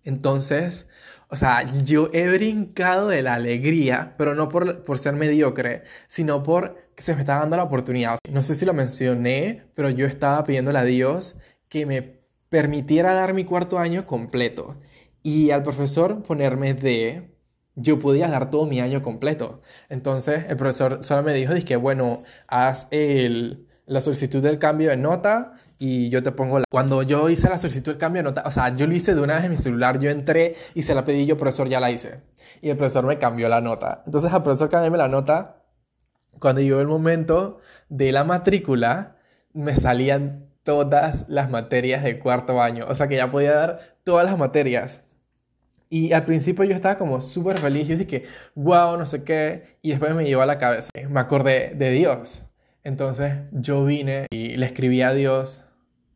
Entonces, 0.03 0.89
o 1.33 1.37
sea, 1.37 1.65
yo 1.83 2.11
he 2.13 2.29
brincado 2.29 3.09
de 3.09 3.23
la 3.23 3.33
alegría, 3.33 4.15
pero 4.19 4.35
no 4.35 4.51
por, 4.51 4.83
por 4.83 4.99
ser 4.99 5.15
mediocre, 5.15 5.83
sino 6.07 6.43
por 6.43 6.77
que 6.95 7.03
se 7.03 7.15
me 7.15 7.21
estaba 7.21 7.41
dando 7.41 7.57
la 7.57 7.63
oportunidad. 7.63 8.19
No 8.31 8.43
sé 8.43 8.55
si 8.55 8.67
lo 8.67 8.75
mencioné, 8.75 9.65
pero 9.75 9.89
yo 9.89 10.05
estaba 10.05 10.45
pidiéndole 10.45 10.79
a 10.79 10.85
Dios 10.85 11.37
que 11.71 11.87
me 11.87 12.03
permitiera 12.51 13.15
dar 13.15 13.33
mi 13.33 13.47
cuarto 13.47 13.79
año 13.79 14.05
completo. 14.05 14.77
Y 15.23 15.53
al 15.53 15.63
profesor 15.63 16.23
ponerme 16.23 16.75
de, 16.75 17.31
yo 17.77 17.99
podía 17.99 18.29
dar 18.29 18.51
todo 18.51 18.67
mi 18.67 18.81
año 18.81 19.01
completo. 19.01 19.63
Entonces 19.89 20.45
el 20.51 20.57
profesor 20.59 21.03
solo 21.03 21.23
me 21.23 21.33
dijo, 21.33 21.55
que 21.65 21.77
bueno, 21.77 22.23
haz 22.47 22.89
el, 22.91 23.67
la 23.87 24.03
solicitud 24.03 24.43
del 24.43 24.59
cambio 24.59 24.91
de 24.91 24.99
nota 24.99 25.55
y 25.85 26.11
yo 26.11 26.23
te 26.23 26.31
pongo 26.31 26.61
la... 26.61 26.65
Cuando 26.71 27.03
yo 27.03 27.29
hice 27.29 27.49
la 27.49 27.59
solicitud 27.59 27.91
del 27.91 27.99
cambio 27.99 28.23
de 28.23 28.29
nota, 28.29 28.45
o 28.47 28.53
sea, 28.53 28.73
yo 28.73 28.87
lo 28.87 28.95
hice 28.95 29.17
de 29.17 29.21
una 29.21 29.35
vez 29.35 29.47
en 29.47 29.51
mi 29.51 29.57
celular, 29.57 29.99
yo 29.99 30.11
entré 30.11 30.55
y 30.75 30.83
se 30.83 30.95
la 30.95 31.05
pedí 31.05 31.27
yo, 31.27 31.37
profesor, 31.37 31.69
ya 31.69 31.81
la 31.81 31.91
hice. 31.91 32.21
Y 32.61 32.71
el 32.71 32.77
profesor 32.77 33.05
me 33.05 33.19
cambió 33.19 33.49
la 33.49 33.61
nota. 33.61 34.05
Entonces 34.07 34.33
al 34.33 34.45
profesor 34.45 34.69
cambió 34.69 34.97
la 34.97 35.09
nota, 35.09 35.57
cuando 36.39 36.61
llegó 36.61 36.79
el 36.81 36.87
momento 36.87 37.59
de 37.89 38.13
la 38.13 38.23
matrícula, 38.23 39.17
me 39.55 39.75
salían 39.75 40.47
todas 40.63 41.25
las 41.27 41.51
materias 41.51 42.05
de 42.05 42.21
cuarto 42.21 42.63
año. 42.63 42.87
O 42.89 42.95
sea 42.95 43.09
que 43.09 43.17
ya 43.17 43.33
podía 43.33 43.53
dar 43.53 43.97
todas 44.05 44.25
las 44.25 44.39
materias. 44.39 45.03
Y 45.89 46.13
al 46.13 46.23
principio 46.23 46.65
yo 46.65 46.77
estaba 46.77 46.97
como 46.97 47.21
súper 47.21 47.59
feliz. 47.59 47.89
Yo 47.89 47.97
dije, 47.97 48.27
wow, 48.55 48.97
no 48.97 49.07
sé 49.07 49.25
qué. 49.25 49.79
Y 49.83 49.91
después 49.91 50.15
me 50.15 50.25
llevó 50.25 50.43
a 50.43 50.47
la 50.47 50.59
cabeza. 50.59 50.91
Me 51.11 51.19
acordé 51.19 51.75
de 51.75 51.91
Dios. 51.91 52.45
Entonces 52.85 53.35
yo 53.51 53.85
vine 53.85 54.27
y 54.31 54.57
le 54.57 54.67
escribí 54.67 55.03
a 55.03 55.13
Dios 55.13 55.65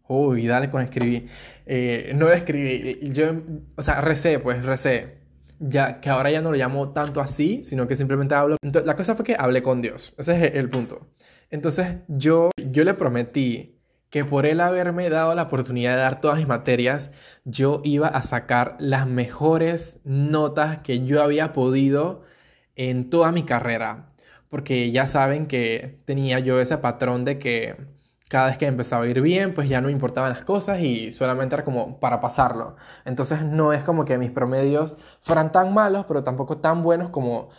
Uy, 0.08 0.46
dale 0.46 0.70
con 0.70 0.82
escribir. 0.82 1.28
Eh, 1.66 2.12
no 2.14 2.30
escribí, 2.30 3.10
yo, 3.12 3.32
o 3.76 3.82
sea, 3.82 4.00
recé, 4.00 4.38
pues 4.38 4.64
recé. 4.64 5.18
Ya, 5.58 6.00
que 6.00 6.10
ahora 6.10 6.30
ya 6.30 6.42
no 6.42 6.50
lo 6.50 6.56
llamo 6.56 6.92
tanto 6.92 7.20
así, 7.20 7.64
sino 7.64 7.88
que 7.88 7.96
simplemente 7.96 8.34
hablo. 8.34 8.56
La 8.62 8.94
cosa 8.94 9.14
fue 9.14 9.24
que 9.24 9.36
hablé 9.38 9.62
con 9.62 9.80
Dios. 9.80 10.14
Ese 10.18 10.46
es 10.46 10.54
el 10.54 10.68
punto. 10.68 11.06
Entonces, 11.50 11.98
yo, 12.08 12.50
yo 12.56 12.84
le 12.84 12.94
prometí 12.94 13.76
que 14.10 14.24
por 14.24 14.46
él 14.46 14.60
haberme 14.60 15.08
dado 15.10 15.34
la 15.34 15.44
oportunidad 15.44 15.96
de 15.96 16.02
dar 16.02 16.20
todas 16.20 16.38
mis 16.38 16.46
materias, 16.46 17.10
yo 17.44 17.80
iba 17.84 18.08
a 18.08 18.22
sacar 18.22 18.76
las 18.78 19.06
mejores 19.06 19.96
notas 20.04 20.78
que 20.80 21.04
yo 21.04 21.22
había 21.22 21.52
podido 21.52 22.22
en 22.76 23.10
toda 23.10 23.32
mi 23.32 23.44
carrera. 23.44 24.06
Porque 24.48 24.90
ya 24.92 25.06
saben 25.06 25.46
que 25.46 26.00
tenía 26.04 26.38
yo 26.38 26.60
ese 26.60 26.78
patrón 26.78 27.24
de 27.24 27.38
que 27.38 27.76
cada 28.28 28.48
vez 28.48 28.58
que 28.58 28.66
empezaba 28.66 29.04
a 29.04 29.06
ir 29.06 29.20
bien, 29.20 29.54
pues 29.54 29.68
ya 29.68 29.80
no 29.80 29.88
importaban 29.88 30.30
las 30.30 30.44
cosas 30.44 30.80
y 30.80 31.12
solamente 31.12 31.54
era 31.54 31.64
como 31.64 32.00
para 32.00 32.20
pasarlo. 32.20 32.76
Entonces 33.04 33.42
no 33.42 33.72
es 33.72 33.84
como 33.84 34.04
que 34.04 34.18
mis 34.18 34.30
promedios 34.30 34.96
fueran 35.20 35.52
tan 35.52 35.72
malos, 35.72 36.06
pero 36.06 36.24
tampoco 36.24 36.58
tan 36.58 36.82
buenos 36.82 37.10
como 37.10 37.50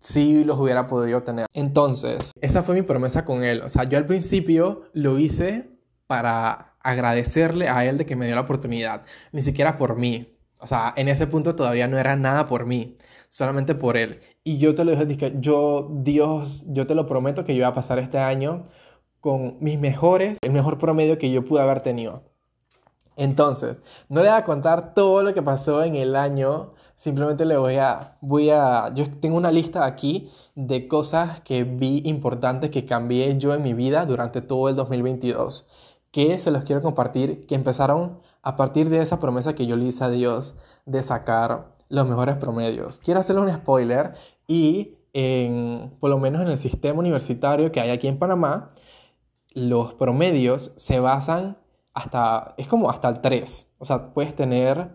si 0.00 0.44
los 0.44 0.58
hubiera 0.58 0.86
podido 0.86 1.22
tener. 1.22 1.46
Entonces, 1.52 2.30
esa 2.40 2.62
fue 2.62 2.74
mi 2.74 2.82
promesa 2.82 3.24
con 3.24 3.42
él. 3.42 3.60
O 3.62 3.68
sea, 3.68 3.84
yo 3.84 3.98
al 3.98 4.06
principio 4.06 4.84
lo 4.92 5.18
hice 5.18 5.70
para 6.06 6.76
agradecerle 6.80 7.68
a 7.68 7.84
él 7.84 7.98
de 7.98 8.06
que 8.06 8.16
me 8.16 8.26
dio 8.26 8.36
la 8.36 8.42
oportunidad, 8.42 9.02
ni 9.32 9.42
siquiera 9.42 9.76
por 9.76 9.96
mí. 9.96 10.38
O 10.58 10.66
sea, 10.66 10.94
en 10.96 11.08
ese 11.08 11.26
punto 11.26 11.56
todavía 11.56 11.88
no 11.88 11.98
era 11.98 12.16
nada 12.16 12.46
por 12.46 12.64
mí, 12.64 12.96
solamente 13.28 13.74
por 13.74 13.96
él. 13.96 14.20
Y 14.44 14.58
yo 14.58 14.74
te 14.74 14.84
lo 14.84 14.94
dije, 15.04 15.34
yo, 15.40 15.90
Dios, 15.92 16.64
yo 16.68 16.86
te 16.86 16.94
lo 16.94 17.06
prometo 17.06 17.44
que 17.44 17.54
yo 17.54 17.64
voy 17.64 17.70
a 17.72 17.74
pasar 17.74 17.98
este 17.98 18.18
año 18.18 18.68
con 19.26 19.56
mis 19.58 19.76
mejores, 19.76 20.38
el 20.40 20.52
mejor 20.52 20.78
promedio 20.78 21.18
que 21.18 21.32
yo 21.32 21.44
pude 21.44 21.60
haber 21.60 21.80
tenido. 21.80 22.22
Entonces, 23.16 23.76
no 24.08 24.22
le 24.22 24.28
voy 24.28 24.38
a 24.38 24.44
contar 24.44 24.94
todo 24.94 25.24
lo 25.24 25.34
que 25.34 25.42
pasó 25.42 25.82
en 25.82 25.96
el 25.96 26.14
año, 26.14 26.74
simplemente 26.94 27.44
le 27.44 27.56
voy 27.56 27.74
a, 27.74 28.18
voy 28.20 28.50
a, 28.50 28.94
yo 28.94 29.10
tengo 29.18 29.36
una 29.36 29.50
lista 29.50 29.84
aquí 29.84 30.30
de 30.54 30.86
cosas 30.86 31.40
que 31.40 31.64
vi 31.64 32.02
importantes 32.04 32.70
que 32.70 32.86
cambié 32.86 33.36
yo 33.36 33.52
en 33.52 33.64
mi 33.64 33.74
vida 33.74 34.06
durante 34.06 34.42
todo 34.42 34.68
el 34.68 34.76
2022, 34.76 35.66
que 36.12 36.38
se 36.38 36.52
los 36.52 36.62
quiero 36.62 36.80
compartir, 36.80 37.48
que 37.48 37.56
empezaron 37.56 38.20
a 38.42 38.54
partir 38.54 38.90
de 38.90 39.00
esa 39.00 39.18
promesa 39.18 39.56
que 39.56 39.66
yo 39.66 39.74
le 39.74 39.86
hice 39.86 40.04
a 40.04 40.08
Dios 40.08 40.54
de 40.84 41.02
sacar 41.02 41.74
los 41.88 42.06
mejores 42.06 42.36
promedios. 42.36 42.98
Quiero 42.98 43.18
hacerle 43.18 43.42
un 43.42 43.52
spoiler 43.52 44.14
y 44.46 44.98
en, 45.14 45.96
por 45.98 46.10
lo 46.10 46.18
menos 46.20 46.42
en 46.42 46.48
el 46.48 46.58
sistema 46.58 47.00
universitario 47.00 47.72
que 47.72 47.80
hay 47.80 47.90
aquí 47.90 48.06
en 48.06 48.20
Panamá, 48.20 48.68
los 49.56 49.94
promedios 49.94 50.74
se 50.76 51.00
basan 51.00 51.56
hasta, 51.94 52.54
es 52.58 52.68
como 52.68 52.90
hasta 52.90 53.08
el 53.08 53.22
3. 53.22 53.72
O 53.78 53.86
sea, 53.86 54.12
puedes 54.12 54.34
tener 54.34 54.90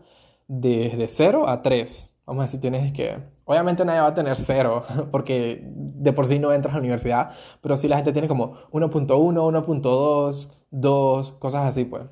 desde 0.48 1.08
0 1.08 1.50
a 1.50 1.64
3. 1.64 2.12
Vamos 2.28 2.42
a 2.42 2.46
decir, 2.46 2.60
tienes 2.60 2.94
que... 2.94 3.18
Obviamente 3.46 3.84
nadie 3.84 4.02
va 4.02 4.08
a 4.08 4.14
tener 4.14 4.38
0 4.38 4.84
porque 5.12 5.64
de 5.66 6.14
por 6.14 6.28
sí 6.28 6.38
no 6.38 6.54
entras 6.54 6.76
a 6.76 6.78
la 6.78 6.82
universidad, 6.82 7.32
pero 7.60 7.76
sí 7.76 7.88
la 7.88 7.96
gente 7.96 8.14
tiene 8.14 8.28
como 8.28 8.54
1.1, 8.72 9.08
1.2, 9.08 10.52
2, 10.70 11.32
cosas 11.32 11.68
así, 11.68 11.84
pues. 11.86 12.04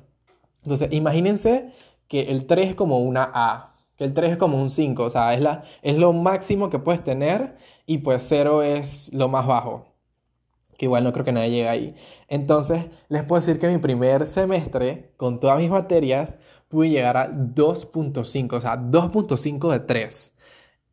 Entonces, 0.64 0.88
imagínense 0.92 1.72
que 2.08 2.22
el 2.32 2.48
3 2.48 2.70
es 2.70 2.74
como 2.74 2.98
una 2.98 3.30
A, 3.32 3.76
que 3.96 4.02
el 4.02 4.12
3 4.12 4.32
es 4.32 4.36
como 4.38 4.60
un 4.60 4.70
5, 4.70 5.04
o 5.04 5.10
sea, 5.10 5.34
es, 5.34 5.40
la, 5.40 5.62
es 5.82 5.96
lo 5.96 6.12
máximo 6.12 6.68
que 6.68 6.80
puedes 6.80 7.04
tener 7.04 7.56
y 7.86 7.98
pues 7.98 8.24
0 8.28 8.64
es 8.64 9.08
lo 9.12 9.28
más 9.28 9.46
bajo 9.46 9.89
que 10.80 10.86
igual 10.86 11.04
no 11.04 11.12
creo 11.12 11.26
que 11.26 11.32
nadie 11.32 11.50
llegue 11.50 11.68
ahí. 11.68 11.94
Entonces, 12.26 12.86
les 13.10 13.22
puedo 13.24 13.38
decir 13.38 13.58
que 13.58 13.68
mi 13.68 13.76
primer 13.76 14.26
semestre, 14.26 15.12
con 15.18 15.38
todas 15.38 15.58
mis 15.58 15.68
materias, 15.68 16.36
pude 16.68 16.88
llegar 16.88 17.18
a 17.18 17.30
2.5, 17.30 18.56
o 18.56 18.60
sea, 18.62 18.78
2.5 18.78 19.72
de 19.72 19.80
3. 19.80 20.34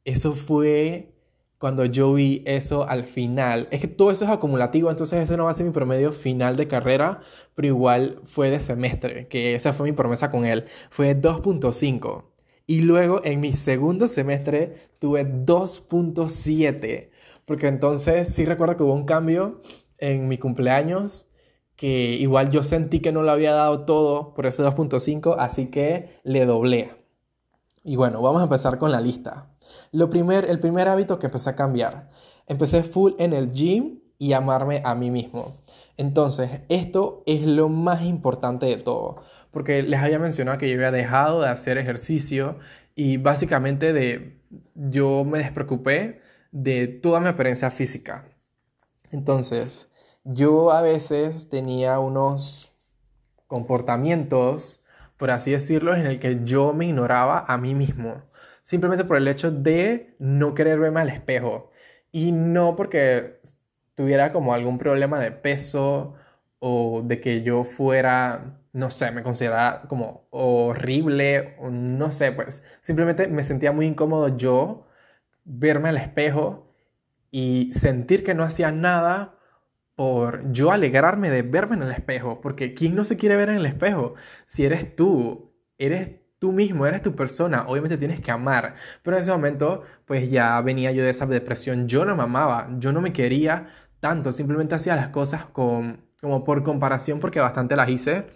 Eso 0.03 0.33
fue 0.33 1.13
cuando 1.57 1.85
yo 1.85 2.13
vi 2.13 2.43
eso 2.45 2.85
al 2.85 3.05
final. 3.05 3.69
Es 3.71 3.79
que 3.79 3.87
todo 3.87 4.11
eso 4.11 4.25
es 4.25 4.29
acumulativo, 4.29 4.89
entonces 4.89 5.23
ese 5.23 5.37
no 5.37 5.45
va 5.45 5.51
a 5.51 5.53
ser 5.53 5.65
mi 5.65 5.71
promedio 5.71 6.11
final 6.11 6.57
de 6.57 6.67
carrera, 6.67 7.21
pero 7.55 7.69
igual 7.69 8.19
fue 8.25 8.49
de 8.49 8.59
semestre, 8.59 9.29
que 9.29 9.55
esa 9.55 9.71
fue 9.71 9.89
mi 9.89 9.95
promesa 9.95 10.29
con 10.29 10.43
él. 10.43 10.65
Fue 10.89 11.15
2.5. 11.15 12.25
Y 12.65 12.81
luego 12.81 13.21
en 13.23 13.39
mi 13.39 13.53
segundo 13.53 14.09
semestre 14.09 14.89
tuve 14.99 15.25
2.7. 15.25 17.09
Porque 17.47 17.67
entonces 17.67 18.27
sí 18.33 18.43
recuerdo 18.43 18.75
que 18.75 18.83
hubo 18.83 18.93
un 18.93 19.05
cambio 19.05 19.61
en 19.97 20.27
mi 20.27 20.37
cumpleaños 20.37 21.29
que 21.77 22.15
igual 22.15 22.49
yo 22.49 22.61
sentí 22.61 22.99
que 22.99 23.13
no 23.13 23.21
lo 23.21 23.31
había 23.31 23.53
dado 23.53 23.85
todo 23.85 24.33
por 24.33 24.47
ese 24.47 24.63
2.5, 24.63 25.37
así 25.39 25.67
que 25.67 26.19
le 26.23 26.45
doblé. 26.45 26.91
Y 27.85 27.95
bueno, 27.95 28.21
vamos 28.21 28.41
a 28.41 28.45
empezar 28.45 28.79
con 28.79 28.91
la 28.91 28.99
lista. 28.99 29.47
Lo 29.93 30.09
primer, 30.09 30.45
el 30.49 30.59
primer 30.59 30.89
hábito 30.89 31.19
que 31.19 31.27
empecé 31.27 31.51
a 31.51 31.55
cambiar. 31.55 32.09
Empecé 32.47 32.83
full 32.83 33.13
en 33.17 33.31
el 33.31 33.51
gym 33.53 33.99
y 34.17 34.33
amarme 34.33 34.81
a 34.83 34.93
mí 34.93 35.09
mismo. 35.09 35.53
Entonces, 35.95 36.49
esto 36.67 37.23
es 37.25 37.45
lo 37.45 37.69
más 37.69 38.03
importante 38.03 38.65
de 38.65 38.77
todo, 38.77 39.23
porque 39.51 39.83
les 39.83 40.01
había 40.01 40.19
mencionado 40.19 40.57
que 40.57 40.67
yo 40.67 40.75
había 40.75 40.91
dejado 40.91 41.43
de 41.43 41.47
hacer 41.47 41.77
ejercicio 41.77 42.57
y 42.93 43.15
básicamente 43.17 43.93
de 43.93 44.41
yo 44.75 45.23
me 45.23 45.39
despreocupé 45.39 46.26
de 46.51 46.87
toda 46.87 47.19
mi 47.19 47.27
apariencia 47.27 47.71
física. 47.71 48.25
Entonces, 49.11 49.87
yo 50.23 50.71
a 50.71 50.81
veces 50.81 51.49
tenía 51.49 51.99
unos 51.99 52.73
comportamientos, 53.47 54.81
por 55.17 55.31
así 55.31 55.51
decirlo, 55.51 55.95
en 55.95 56.05
el 56.05 56.19
que 56.19 56.41
yo 56.43 56.73
me 56.73 56.85
ignoraba 56.85 57.45
a 57.47 57.57
mí 57.57 57.73
mismo, 57.75 58.23
simplemente 58.61 59.05
por 59.05 59.17
el 59.17 59.27
hecho 59.27 59.51
de 59.51 60.15
no 60.19 60.53
querer 60.53 60.79
verme 60.79 61.01
al 61.01 61.09
espejo 61.09 61.71
y 62.11 62.31
no 62.31 62.75
porque 62.75 63.39
tuviera 63.95 64.33
como 64.33 64.53
algún 64.53 64.77
problema 64.77 65.19
de 65.19 65.31
peso 65.31 66.15
o 66.59 67.01
de 67.03 67.21
que 67.21 67.43
yo 67.43 67.63
fuera, 67.63 68.59
no 68.73 68.89
sé, 68.91 69.11
me 69.11 69.23
considerara 69.23 69.83
como 69.83 70.27
horrible 70.31 71.55
o 71.59 71.69
no 71.69 72.11
sé, 72.11 72.31
pues 72.31 72.63
simplemente 72.81 73.27
me 73.27 73.43
sentía 73.43 73.71
muy 73.71 73.85
incómodo 73.85 74.35
yo 74.35 74.86
verme 75.47 75.89
al 75.89 75.97
espejo 75.97 76.73
y 77.31 77.71
sentir 77.73 78.23
que 78.23 78.35
no 78.35 78.43
hacía 78.43 78.71
nada 78.71 79.39
por 79.95 80.51
yo 80.51 80.71
alegrarme 80.71 81.31
de 81.31 81.41
verme 81.41 81.75
en 81.75 81.83
el 81.83 81.91
espejo, 81.91 82.39
porque 82.41 82.73
¿quién 82.73 82.93
no 82.93 83.03
se 83.05 83.17
quiere 83.17 83.35
ver 83.35 83.49
en 83.49 83.55
el 83.55 83.65
espejo? 83.65 84.13
Si 84.45 84.63
eres 84.63 84.95
tú, 84.95 85.55
eres 85.77 86.17
tú 86.37 86.51
mismo, 86.51 86.85
eres 86.85 87.01
tu 87.01 87.15
persona, 87.15 87.65
obviamente 87.67 87.97
tienes 87.97 88.19
que 88.19 88.29
amar, 88.29 88.75
pero 89.01 89.17
en 89.17 89.23
ese 89.23 89.31
momento 89.31 89.81
pues 90.05 90.29
ya 90.29 90.61
venía 90.61 90.91
yo 90.91 91.03
de 91.03 91.09
esa 91.09 91.25
depresión, 91.25 91.87
yo 91.87 92.05
no 92.05 92.15
me 92.15 92.23
amaba, 92.23 92.67
yo 92.77 92.91
no 92.91 93.01
me 93.01 93.11
quería 93.11 93.69
tanto, 93.99 94.31
simplemente 94.33 94.75
hacía 94.75 94.95
las 94.95 95.09
cosas 95.09 95.45
con, 95.45 96.05
como 96.21 96.43
por 96.43 96.63
comparación 96.63 97.19
porque 97.19 97.39
bastante 97.39 97.75
las 97.75 97.89
hice. 97.89 98.27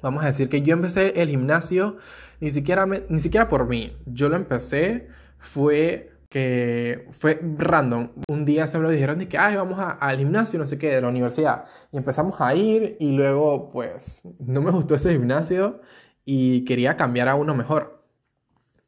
Vamos 0.00 0.22
a 0.22 0.28
decir 0.28 0.48
que 0.48 0.62
yo 0.62 0.74
empecé 0.74 1.20
el 1.20 1.28
gimnasio 1.28 1.98
ni 2.40 2.50
siquiera, 2.50 2.86
ni 2.86 3.18
siquiera 3.18 3.48
por 3.48 3.66
mí, 3.66 3.96
yo 4.06 4.28
lo 4.28 4.36
empecé 4.36 5.08
fue 5.38 6.17
que 6.28 7.08
fue 7.12 7.40
random. 7.42 8.10
Un 8.28 8.44
día 8.44 8.66
se 8.66 8.78
me 8.78 8.84
lo 8.84 8.90
dijeron 8.90 9.18
de 9.18 9.28
que, 9.28 9.38
ay, 9.38 9.56
vamos 9.56 9.78
al 9.80 10.18
gimnasio, 10.18 10.58
no 10.58 10.66
sé 10.66 10.78
qué, 10.78 10.90
de 10.94 11.00
la 11.00 11.08
universidad. 11.08 11.64
Y 11.92 11.96
empezamos 11.96 12.40
a 12.40 12.54
ir 12.54 12.96
y 13.00 13.12
luego, 13.12 13.70
pues, 13.70 14.22
no 14.38 14.62
me 14.62 14.70
gustó 14.70 14.94
ese 14.94 15.12
gimnasio 15.12 15.80
y 16.24 16.64
quería 16.64 16.96
cambiar 16.96 17.28
a 17.28 17.34
uno 17.36 17.54
mejor. 17.54 18.04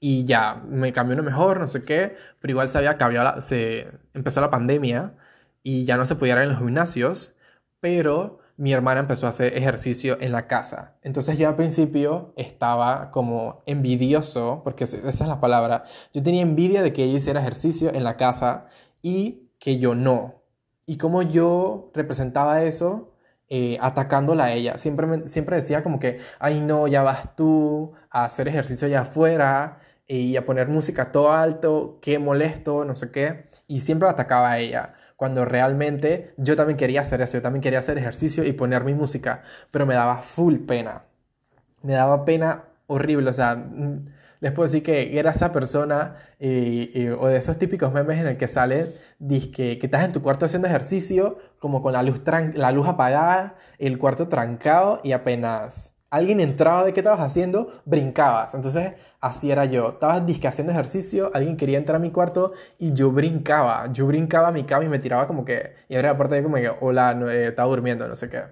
Y 0.01 0.25
ya, 0.25 0.57
me 0.69 0.93
cambió 0.93 1.15
uno 1.15 1.23
mejor, 1.25 1.61
no 1.61 1.69
sé 1.69 1.85
qué, 1.85 2.17
pero 2.41 2.53
igual 2.53 2.69
se 2.69 2.79
había 2.79 2.97
se 3.41 3.89
empezó 4.15 4.41
la 4.41 4.51
pandemia 4.51 5.15
y 5.63 5.85
ya 5.85 5.97
no 5.97 6.07
se 6.07 6.17
podía 6.17 6.35
ir 6.35 6.41
en 6.43 6.49
los 6.51 6.59
gimnasios, 6.59 7.35
pero 7.81 8.40
mi 8.61 8.75
hermana 8.75 9.01
empezó 9.01 9.25
a 9.25 9.31
hacer 9.31 9.57
ejercicio 9.57 10.19
en 10.21 10.33
la 10.33 10.47
casa. 10.47 10.99
Entonces 11.01 11.39
yo 11.39 11.49
al 11.49 11.57
principio 11.57 12.35
estaba 12.37 13.11
como 13.11 13.63
envidioso, 13.65 14.61
porque 14.63 14.85
esa 14.85 15.09
es 15.09 15.21
la 15.21 15.41
palabra, 15.41 15.85
yo 16.13 16.23
tenía 16.23 16.43
envidia 16.43 16.83
de 16.83 16.93
que 16.93 17.05
ella 17.05 17.17
hiciera 17.17 17.41
ejercicio 17.41 17.91
en 17.95 18.05
la 18.05 18.19
casa 18.19 18.67
y 19.01 19.49
que 19.59 19.79
yo 19.79 19.95
no. 19.95 20.43
Y 20.85 20.99
como 20.99 21.23
yo 21.23 21.91
representaba 21.95 22.63
eso 22.63 23.15
eh, 23.49 23.79
atacándola 23.81 24.45
a 24.45 24.53
ella. 24.53 24.77
Siempre, 24.77 25.27
siempre 25.27 25.57
decía 25.57 25.83
como 25.83 25.99
que, 25.99 26.19
ay 26.39 26.61
no, 26.61 26.87
ya 26.87 27.03
vas 27.03 27.35
tú 27.37 27.93
a 28.11 28.25
hacer 28.27 28.47
ejercicio 28.47 28.87
allá 28.89 29.01
afuera 29.01 29.79
y 30.07 30.37
a 30.37 30.45
poner 30.45 30.69
música 30.69 31.13
todo 31.13 31.33
alto, 31.33 31.99
qué 32.03 32.19
molesto, 32.19 32.85
no 32.85 32.95
sé 32.95 33.11
qué. 33.11 33.47
Y 33.67 33.81
siempre 33.81 34.07
atacaba 34.07 34.51
a 34.51 34.59
ella. 34.59 34.93
Cuando 35.21 35.45
realmente 35.45 36.33
yo 36.39 36.57
también 36.57 36.79
quería 36.79 37.03
hacer 37.03 37.21
eso, 37.21 37.37
yo 37.37 37.43
también 37.43 37.61
quería 37.61 37.81
hacer 37.81 37.99
ejercicio 37.99 38.43
y 38.43 38.53
poner 38.53 38.85
mi 38.85 38.95
música, 38.95 39.43
pero 39.71 39.85
me 39.85 39.93
daba 39.93 40.17
full 40.23 40.61
pena. 40.61 41.05
Me 41.83 41.93
daba 41.93 42.25
pena 42.25 42.65
horrible, 42.87 43.29
o 43.29 43.33
sea, 43.35 43.55
mm, 43.55 44.07
les 44.41 44.53
puedo 44.53 44.67
decir 44.67 44.83
que 44.83 45.19
era 45.19 45.33
esa 45.33 45.53
persona 45.53 46.17
o 47.19 47.27
de 47.27 47.37
esos 47.37 47.59
típicos 47.59 47.93
memes 47.93 48.19
en 48.19 48.29
el 48.29 48.39
que 48.39 48.49
sale, 48.49 48.95
que, 49.29 49.79
que 49.79 49.81
estás 49.83 50.07
en 50.07 50.13
tu 50.13 50.23
cuarto 50.23 50.47
haciendo 50.47 50.69
ejercicio, 50.69 51.37
como 51.59 51.83
con 51.83 51.93
la 51.93 52.03
luz, 52.03 52.23
la 52.55 52.73
luz 52.73 52.89
apagada, 52.89 53.57
el 53.79 53.99
cuarto 53.99 54.27
trancado 54.29 55.03
y 55.05 55.13
apenas 55.13 56.00
alguien 56.11 56.41
entraba 56.41 56.85
de 56.85 56.93
qué 56.93 57.01
estabas 57.01 57.21
haciendo, 57.21 57.83
brincabas. 57.85 58.55
Entonces, 58.55 58.95
así 59.21 59.51
era 59.51 59.65
yo. 59.65 59.91
Estabas 59.91 60.27
disque 60.27 60.49
haciendo 60.49 60.73
ejercicio, 60.73 61.31
alguien 61.35 61.57
quería 61.57 61.79
entrar 61.79 61.97
a 61.97 61.99
mi 62.01 62.11
cuarto 62.11 62.53
y 62.79 62.93
yo 62.93 63.13
brincaba. 63.13 63.93
Yo 63.93 64.07
brincaba 64.07 64.49
a 64.49 64.53
mi 64.53 64.65
cama 64.65 64.85
y 64.85 64.89
me 64.89 64.99
tiraba 64.99 65.27
como 65.27 65.45
que. 65.45 65.75
Y 65.89 65.97
ahora 65.97 66.11
aparte 66.11 66.37
de 66.37 66.43
como 66.43 66.57
que, 66.57 66.71
hola, 66.81 67.15
no, 67.15 67.29
eh, 67.31 67.49
estaba 67.49 67.69
durmiendo, 67.69 68.07
no 68.09 68.17
sé 68.17 68.29
qué. 68.29 68.45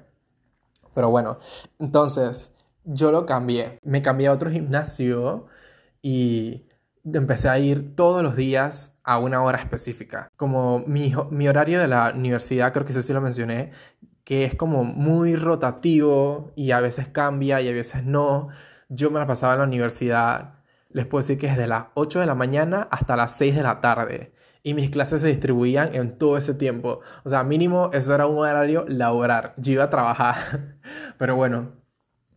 Pero 0.95 1.11
bueno, 1.11 1.39
entonces 1.79 2.51
yo 2.85 3.13
lo 3.13 3.27
cambié. 3.27 3.79
Me 3.83 4.03
cambié 4.03 4.29
a 4.29 4.33
otro 4.33 4.51
gimnasio 4.51 5.47
y 6.03 6.67
empecé 7.05 7.49
a 7.49 7.59
ir 7.59 7.95
todos 7.97 8.23
los 8.23 8.37
días 8.37 8.95
a 9.05 9.19
una 9.19 9.43
hora 9.43 9.59
específica. 9.59 10.31
Como 10.37 10.81
mi, 10.81 11.13
mi 11.31 11.49
horario 11.49 11.81
de 11.81 11.89
la 11.89 12.13
universidad, 12.15 12.73
creo 12.73 12.85
que 12.85 12.93
eso 12.93 13.03
sí 13.03 13.13
lo 13.13 13.21
mencioné, 13.21 13.73
que 14.29 14.45
es 14.45 14.55
como 14.55 14.85
muy 14.85 15.37
rotativo 15.37 16.53
y 16.55 16.73
a 16.73 16.81
veces 16.81 17.09
cambia 17.09 17.63
y 17.63 17.69
a 17.71 17.73
veces 17.73 18.05
no. 18.05 18.49
Yo 18.91 19.11
me 19.11 19.19
la 19.21 19.27
pasaba 19.27 19.55
en 19.55 19.61
la 19.61 19.65
universidad, 19.65 20.57
les 20.91 21.07
puedo 21.07 21.23
decir 21.23 21.39
que 21.39 21.47
desde 21.49 21.67
las 21.67 21.87
8 21.95 22.21
de 22.21 22.27
la 22.27 22.35
mañana 22.35 22.89
hasta 22.91 23.17
las 23.17 23.35
6 23.39 23.55
de 23.57 23.63
la 23.63 23.81
tarde. 23.81 24.35
Y 24.63 24.75
mis 24.75 24.91
clases 24.91 25.23
se 25.23 25.29
distribuían 25.29 25.95
en 25.95 26.19
todo 26.19 26.37
ese 26.37 26.53
tiempo. 26.53 27.01
O 27.25 27.31
sea, 27.31 27.43
mínimo 27.43 27.89
eso 27.95 28.15
era 28.15 28.27
un 28.27 28.37
horario 28.37 28.85
laboral. 28.87 29.55
Yo 29.57 29.73
iba 29.73 29.85
a 29.85 29.91
trabajar. 29.91 30.77
Pero 31.19 31.35
bueno, 31.35 31.73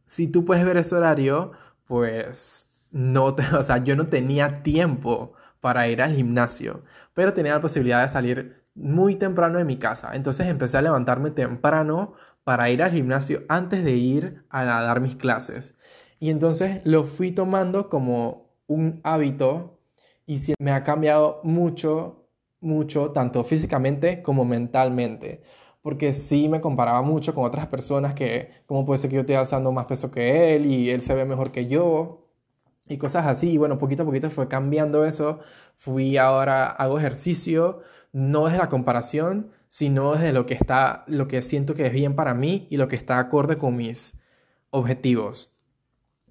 si 0.06 0.30
tú 0.30 0.46
puedes 0.46 0.64
ver 0.64 0.78
ese 0.78 0.96
horario, 0.96 1.52
pues 1.88 2.70
no, 2.92 3.36
te, 3.36 3.44
o 3.54 3.64
sea, 3.64 3.80
yo 3.84 3.98
no 3.98 4.08
tenía 4.08 4.64
tiempo 4.64 5.34
para 5.60 5.90
ir 5.90 6.02
al 6.02 6.16
gimnasio, 6.16 6.84
pero 7.14 7.34
tenía 7.34 7.54
la 7.54 7.62
posibilidad 7.62 8.02
de 8.02 8.10
salir 8.10 8.61
muy 8.76 9.16
temprano 9.16 9.58
de 9.58 9.66
mi 9.66 9.78
casa. 9.78 10.12
Entonces 10.16 10.48
empecé 10.48 10.78
a 10.78 10.82
levantarme 10.82 11.32
temprano 11.32 12.14
para 12.44 12.70
ir 12.70 12.84
al 12.84 12.92
gimnasio 12.92 13.44
antes 13.50 13.84
de 13.84 13.92
ir 13.92 14.46
a 14.50 14.64
dar 14.64 15.02
mis 15.02 15.16
clases. 15.16 15.76
Y 16.20 16.30
entonces 16.30 16.82
lo 16.86 17.04
fui 17.04 17.32
tomando 17.32 17.90
como 17.90 18.52
un 18.68 19.02
hábito 19.04 19.80
y 20.26 20.40
me 20.60 20.72
ha 20.72 20.84
cambiado 20.84 21.42
mucho, 21.44 22.28
mucho, 22.62 23.12
tanto 23.12 23.44
físicamente 23.44 24.22
como 24.22 24.46
mentalmente. 24.46 25.44
Porque 25.82 26.14
sí 26.14 26.48
me 26.48 26.62
comparaba 26.62 27.02
mucho 27.02 27.34
con 27.34 27.44
otras 27.46 27.68
personas 27.68 28.14
que, 28.14 28.52
¿cómo 28.68 28.86
puede 28.86 29.00
ser 29.00 29.10
que 29.10 29.16
yo 29.16 29.22
esté 29.22 29.36
alzando 29.36 29.72
más 29.72 29.86
peso 29.86 30.12
que 30.12 30.56
él 30.56 30.68
y 30.68 30.90
él 30.92 31.02
se 31.02 31.16
ve 31.16 31.26
mejor 31.26 31.52
que 31.52 31.68
yo? 31.68 32.28
Y 32.88 32.98
cosas 32.98 33.26
así. 33.28 33.52
Y 33.52 33.58
bueno, 33.58 33.78
poquito 33.80 34.04
a 34.04 34.06
poquito 34.06 34.30
fue 34.30 34.48
cambiando 34.48 35.06
eso. 35.06 35.40
Fui 35.78 36.18
ahora, 36.18 36.68
hago 36.68 37.00
ejercicio, 37.00 37.82
no 38.14 38.46
desde 38.46 38.58
la 38.58 38.70
comparación, 38.70 39.52
sino 39.68 40.14
desde 40.14 40.34
lo 40.34 40.46
que 40.46 40.54
está, 40.54 41.06
lo 41.08 41.28
que 41.28 41.42
siento 41.42 41.76
que 41.76 41.88
es 41.88 41.94
bien 41.94 42.16
para 42.16 42.34
mí 42.34 42.68
y 42.70 42.78
lo 42.78 42.88
que 42.88 42.96
está 42.96 43.20
acorde 43.20 43.58
con 43.58 43.76
mis 43.76 44.18
objetivos. 44.70 45.54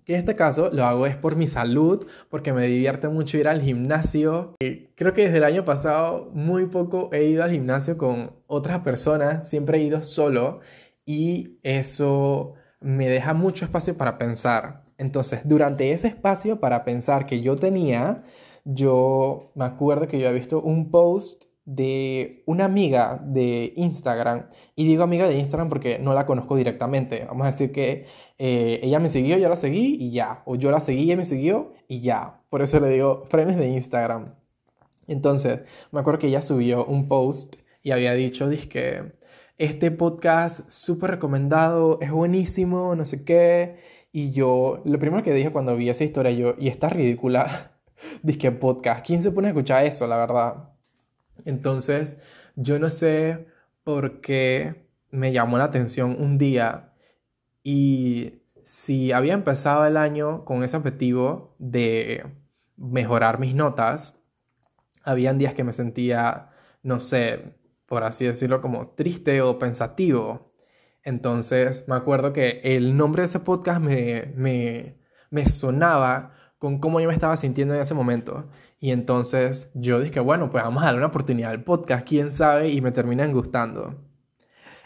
Que 0.04 0.14
en 0.14 0.20
este 0.20 0.36
caso 0.36 0.70
lo 0.72 0.84
hago 0.84 1.06
es 1.06 1.16
por 1.16 1.36
mi 1.36 1.46
salud, 1.46 2.06
porque 2.28 2.52
me 2.52 2.66
divierte 2.66 3.08
mucho 3.08 3.38
ir 3.38 3.48
al 3.48 3.62
gimnasio. 3.62 4.56
Creo 4.94 5.14
que 5.14 5.24
desde 5.24 5.38
el 5.38 5.44
año 5.44 5.64
pasado 5.64 6.30
muy 6.32 6.66
poco 6.66 7.10
he 7.12 7.24
ido 7.24 7.44
al 7.44 7.50
gimnasio 7.50 7.96
con 7.96 8.32
otras 8.46 8.80
personas, 8.80 9.48
siempre 9.48 9.78
he 9.78 9.82
ido 9.82 10.02
solo 10.02 10.60
y 11.06 11.58
eso 11.62 12.54
me 12.80 13.08
deja 13.08 13.34
mucho 13.34 13.64
espacio 13.64 13.96
para 13.96 14.18
pensar. 14.18 14.84
Entonces, 14.98 15.40
durante 15.44 15.92
ese 15.92 16.08
espacio 16.08 16.60
para 16.60 16.84
pensar 16.84 17.26
que 17.26 17.40
yo 17.40 17.56
tenía, 17.56 18.22
yo 18.64 19.52
me 19.54 19.64
acuerdo 19.64 20.08
que 20.08 20.18
yo 20.18 20.28
había 20.28 20.40
visto 20.40 20.60
un 20.60 20.90
post 20.90 21.44
de 21.70 22.42
una 22.46 22.64
amiga 22.64 23.22
de 23.24 23.72
Instagram, 23.76 24.48
y 24.74 24.86
digo 24.86 25.04
amiga 25.04 25.28
de 25.28 25.38
Instagram 25.38 25.68
porque 25.68 26.00
no 26.00 26.14
la 26.14 26.26
conozco 26.26 26.56
directamente, 26.56 27.24
vamos 27.28 27.46
a 27.46 27.52
decir 27.52 27.70
que 27.70 28.06
eh, 28.38 28.80
ella 28.82 28.98
me 28.98 29.08
siguió, 29.08 29.38
yo 29.38 29.48
la 29.48 29.54
seguí 29.54 29.96
y 30.00 30.10
ya, 30.10 30.42
o 30.46 30.56
yo 30.56 30.72
la 30.72 30.80
seguí, 30.80 31.04
ella 31.04 31.16
me 31.16 31.24
siguió 31.24 31.74
y 31.86 32.00
ya, 32.00 32.40
por 32.50 32.62
eso 32.62 32.80
le 32.80 32.88
digo 32.88 33.22
frenes 33.28 33.56
de 33.56 33.68
Instagram. 33.68 34.34
Entonces, 35.06 35.60
me 35.92 36.00
acuerdo 36.00 36.18
que 36.18 36.26
ella 36.26 36.42
subió 36.42 36.84
un 36.84 37.06
post 37.06 37.54
y 37.82 37.92
había 37.92 38.14
dicho, 38.14 38.48
que 38.68 39.12
este 39.56 39.92
podcast 39.92 40.68
súper 40.68 41.12
recomendado, 41.12 41.98
es 42.00 42.10
buenísimo, 42.10 42.96
no 42.96 43.04
sé 43.04 43.24
qué, 43.24 43.76
y 44.10 44.32
yo, 44.32 44.82
lo 44.84 44.98
primero 44.98 45.22
que 45.22 45.32
dije 45.32 45.52
cuando 45.52 45.76
vi 45.76 45.88
esa 45.88 46.02
historia, 46.02 46.32
yo, 46.32 46.54
y 46.58 46.66
está 46.66 46.88
ridícula, 46.88 47.78
que 48.40 48.50
podcast, 48.50 49.06
¿quién 49.06 49.22
se 49.22 49.30
pone 49.30 49.48
a 49.48 49.50
escuchar 49.50 49.84
eso, 49.84 50.08
la 50.08 50.16
verdad? 50.16 50.70
Entonces, 51.44 52.16
yo 52.56 52.78
no 52.78 52.90
sé 52.90 53.46
por 53.84 54.20
qué 54.20 54.86
me 55.10 55.32
llamó 55.32 55.58
la 55.58 55.64
atención 55.64 56.16
un 56.20 56.38
día 56.38 56.92
y 57.62 58.42
si 58.62 59.12
había 59.12 59.34
empezado 59.34 59.84
el 59.86 59.96
año 59.96 60.44
con 60.44 60.62
ese 60.62 60.76
objetivo 60.76 61.54
de 61.58 62.24
mejorar 62.76 63.38
mis 63.38 63.54
notas, 63.54 64.16
habían 65.02 65.38
días 65.38 65.54
que 65.54 65.64
me 65.64 65.72
sentía, 65.72 66.50
no 66.82 67.00
sé, 67.00 67.56
por 67.86 68.04
así 68.04 68.24
decirlo, 68.26 68.60
como 68.60 68.90
triste 68.90 69.42
o 69.42 69.58
pensativo. 69.58 70.52
Entonces 71.02 71.84
me 71.88 71.96
acuerdo 71.96 72.32
que 72.32 72.60
el 72.62 72.96
nombre 72.96 73.22
de 73.22 73.26
ese 73.26 73.40
podcast 73.40 73.80
me, 73.80 74.32
me, 74.36 74.98
me 75.30 75.46
sonaba 75.46 76.34
con 76.60 76.78
cómo 76.78 77.00
yo 77.00 77.08
me 77.08 77.14
estaba 77.14 77.38
sintiendo 77.38 77.74
en 77.74 77.80
ese 77.80 77.94
momento. 77.94 78.44
Y 78.78 78.90
entonces 78.90 79.70
yo 79.72 79.98
dije, 79.98 80.20
bueno, 80.20 80.50
pues 80.50 80.62
vamos 80.62 80.82
a 80.82 80.86
darle 80.86 80.98
una 80.98 81.06
oportunidad 81.06 81.52
al 81.52 81.64
podcast, 81.64 82.06
quién 82.06 82.30
sabe, 82.30 82.68
y 82.68 82.82
me 82.82 82.92
terminan 82.92 83.32
gustando. 83.32 83.96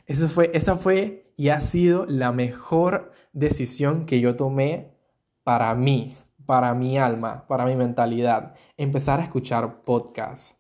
Eso 0.07 0.29
fue, 0.29 0.53
esa 0.55 0.77
fue 0.77 1.33
y 1.37 1.49
ha 1.49 1.59
sido 1.59 2.07
la 2.07 2.31
mejor 2.31 3.11
decisión 3.33 4.07
que 4.07 4.21
yo 4.21 4.37
tomé 4.37 4.95
para 5.43 5.75
mí, 5.75 6.17
para 6.47 6.75
mi 6.75 6.97
alma, 6.97 7.45
para 7.49 7.67
mi 7.67 7.75
mentalidad. 7.75 8.55
Empezar 8.77 9.19
a 9.19 9.25
escuchar 9.25 9.83
podcasts. 9.83 10.55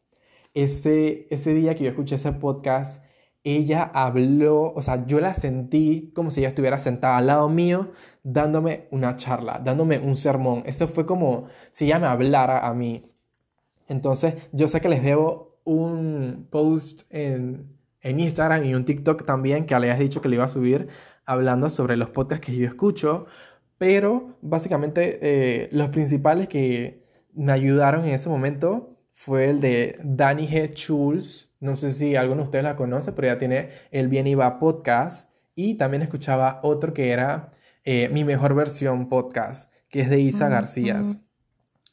Ese, 0.52 1.28
ese 1.30 1.54
día 1.54 1.76
que 1.76 1.84
yo 1.84 1.90
escuché 1.90 2.16
ese 2.16 2.32
podcast, 2.32 3.04
ella 3.44 3.88
habló, 3.94 4.72
o 4.74 4.82
sea, 4.82 5.06
yo 5.06 5.20
la 5.20 5.34
sentí 5.34 6.10
como 6.12 6.32
si 6.32 6.40
ella 6.40 6.48
estuviera 6.48 6.80
sentada 6.80 7.18
al 7.18 7.28
lado 7.28 7.48
mío 7.48 7.92
dándome 8.24 8.88
una 8.90 9.16
charla, 9.16 9.60
dándome 9.62 10.00
un 10.00 10.16
sermón. 10.16 10.64
Eso 10.66 10.88
fue 10.88 11.06
como 11.06 11.46
si 11.70 11.84
ella 11.84 12.00
me 12.00 12.06
hablara 12.06 12.66
a 12.66 12.74
mí. 12.74 13.04
Entonces, 13.86 14.34
yo 14.50 14.66
sé 14.66 14.80
que 14.80 14.88
les 14.88 15.02
debo 15.04 15.60
un 15.64 16.48
post 16.50 17.02
en, 17.10 17.68
en 18.00 18.18
Instagram 18.18 18.64
y 18.64 18.74
un 18.74 18.84
TikTok 18.84 19.24
también 19.24 19.66
que 19.66 19.78
le 19.78 19.86
hayas 19.90 20.00
dicho 20.00 20.20
que 20.20 20.28
le 20.28 20.36
iba 20.36 20.44
a 20.44 20.48
subir 20.48 20.88
hablando 21.26 21.70
sobre 21.70 21.96
los 21.96 22.10
podcasts 22.10 22.44
que 22.44 22.56
yo 22.56 22.66
escucho, 22.66 23.26
pero 23.78 24.36
básicamente 24.42 25.18
eh, 25.22 25.68
los 25.72 25.88
principales 25.90 26.48
que 26.48 27.04
me 27.34 27.52
ayudaron 27.52 28.04
en 28.04 28.14
ese 28.14 28.28
momento 28.28 28.98
fue 29.12 29.50
el 29.50 29.60
de 29.60 29.98
Danny 30.02 30.48
G. 30.48 30.74
Schulz, 30.74 31.54
no 31.60 31.76
sé 31.76 31.92
si 31.92 32.16
alguno 32.16 32.42
de 32.42 32.44
ustedes 32.44 32.64
la 32.64 32.76
conoce, 32.76 33.12
pero 33.12 33.28
ella 33.28 33.38
tiene 33.38 33.70
el 33.90 34.08
Bien 34.08 34.26
Va 34.38 34.58
podcast. 34.58 35.30
Y 35.54 35.74
también 35.74 36.02
escuchaba 36.02 36.58
otro 36.64 36.92
que 36.92 37.10
era 37.10 37.52
eh, 37.84 38.08
Mi 38.08 38.24
Mejor 38.24 38.54
Versión 38.54 39.08
podcast, 39.08 39.72
que 39.88 40.00
es 40.00 40.10
de 40.10 40.20
Isa 40.20 40.48
García. 40.48 41.00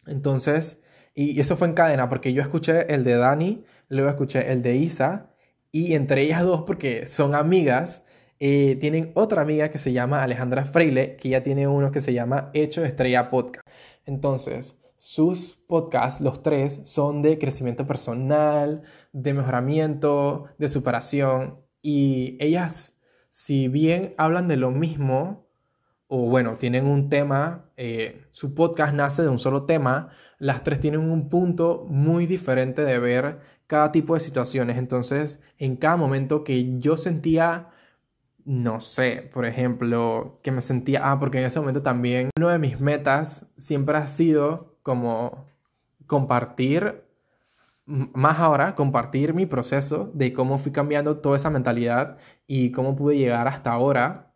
Entonces, 0.08 0.82
y 1.13 1.39
eso 1.39 1.58
fue 1.58 1.67
en 1.67 1.73
cadena, 1.73 2.10
porque 2.10 2.34
yo 2.34 2.41
escuché 2.41 2.93
el 2.93 3.04
de 3.04 3.15
Dani, 3.15 3.63
luego 3.89 4.10
escuché 4.10 4.51
el 4.51 4.62
de 4.62 4.75
Isa, 4.77 5.32
y 5.71 5.93
entre 5.93 6.23
ellas 6.23 6.43
dos, 6.43 6.63
porque 6.63 7.06
son 7.06 7.36
amigas, 7.36 8.04
eh, 8.39 8.77
tienen 8.80 9.12
otra 9.13 9.41
amiga 9.41 9.69
que 9.69 9.77
se 9.77 9.93
llama 9.93 10.23
Alejandra 10.23 10.65
Freile, 10.65 11.15
que 11.15 11.30
ya 11.30 11.43
tiene 11.43 11.67
uno 11.67 11.91
que 11.91 11.99
se 11.99 12.13
llama 12.13 12.49
Hecho 12.54 12.84
Estrella 12.84 13.30
Podcast. 13.30 13.67
Entonces, 14.06 14.75
sus 14.97 15.58
podcasts, 15.67 16.21
los 16.21 16.41
tres, 16.41 16.80
son 16.84 17.21
de 17.21 17.38
crecimiento 17.38 17.86
personal, 17.86 18.84
de 19.13 19.34
mejoramiento, 19.34 20.45
de 20.58 20.69
superación. 20.69 21.60
Y 21.82 22.38
ellas, 22.39 22.97
si 23.30 23.67
bien 23.67 24.15
hablan 24.17 24.47
de 24.47 24.58
lo 24.58 24.71
mismo, 24.71 25.51
o 26.13 26.30
bueno, 26.30 26.58
tienen 26.58 26.88
un 26.88 27.10
tema, 27.10 27.63
eh, 27.78 28.26
su 28.32 28.54
podcast 28.54 28.93
nace 28.93 29.21
de 29.21 29.30
un 29.30 29.39
solo 29.39 29.63
tema, 29.63 30.10
las 30.39 30.62
tres 30.62 30.82
tienen 30.82 31.00
un 31.00 31.30
punto 31.30 31.86
muy 31.89 32.26
diferente 32.26 32.84
de 32.84 33.00
ver 33.00 33.39
cada 33.65 33.93
tipo 33.93 34.13
de 34.13 34.19
situaciones. 34.19 34.78
Entonces, 34.78 35.39
en 35.58 35.78
cada 35.78 35.95
momento 35.95 36.43
que 36.43 36.78
yo 36.80 36.97
sentía 36.97 37.69
no 38.43 38.82
sé, 38.82 39.30
por 39.34 39.45
ejemplo, 39.45 40.39
que 40.43 40.52
me 40.52 40.62
sentía, 40.62 41.10
ah, 41.10 41.17
porque 41.17 41.38
en 41.39 41.45
ese 41.45 41.62
momento 41.62 41.82
también 41.82 42.30
uno 42.38 42.50
de 42.50 42.60
mis 42.60 42.82
metas 42.82 43.45
siempre 43.56 43.95
ha 43.95 44.08
sido 44.10 44.76
como 44.84 45.45
compartir, 46.08 47.06
más 47.86 48.39
ahora, 48.39 48.76
compartir 48.76 49.34
mi 49.34 49.45
proceso 49.45 50.12
de 50.13 50.34
cómo 50.34 50.58
fui 50.58 50.74
cambiando 50.74 51.19
toda 51.19 51.38
esa 51.38 51.50
mentalidad 51.50 52.17
y 52.47 52.71
cómo 52.71 52.97
pude 52.97 53.17
llegar 53.17 53.47
hasta 53.47 53.71
ahora 53.71 54.31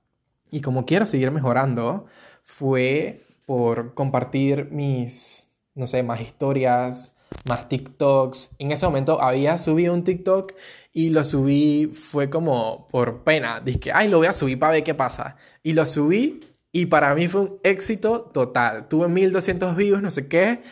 y 0.56 0.62
cómo 0.62 0.86
quiero 0.86 1.06
seguir 1.06 1.32
mejorando, 1.32 2.06
fue 2.42 3.26
por 3.46 3.94
compartir 3.94 4.70
mis, 4.72 5.50
no 5.74 5.86
sé, 5.86 6.02
más 6.02 6.22
historias, 6.22 7.12
más 7.44 7.68
TikToks. 7.68 8.52
En 8.60 8.72
ese 8.72 8.86
momento 8.86 9.22
había 9.22 9.58
subido 9.58 9.94
un 9.94 10.06
TikTok 10.06 10.54
y 10.94 11.10
lo 11.10 11.26
subí, 11.26 11.88
fue 11.88 12.30
como 12.30 12.88
por 12.88 13.26
pena. 13.26 13.60
Dije, 13.60 13.92
ay, 13.94 14.08
lo 14.08 14.20
voy 14.20 14.28
a 14.28 14.34
subir 14.34 14.58
para 14.58 14.72
ver 14.72 14.84
qué 14.86 14.94
pasa. 14.94 15.36
Y 15.62 15.74
lo 15.74 15.86
subí 15.86 16.40
y 16.72 16.86
para 16.86 17.14
mí 17.16 17.28
fue 17.28 17.42
un 17.42 17.60
éxito 17.64 18.22
total. 18.22 18.88
Tuve 18.88 19.10
1200 19.10 19.76
views, 19.76 20.02
no 20.02 20.10
sé 20.10 20.30
qué. 20.30 20.64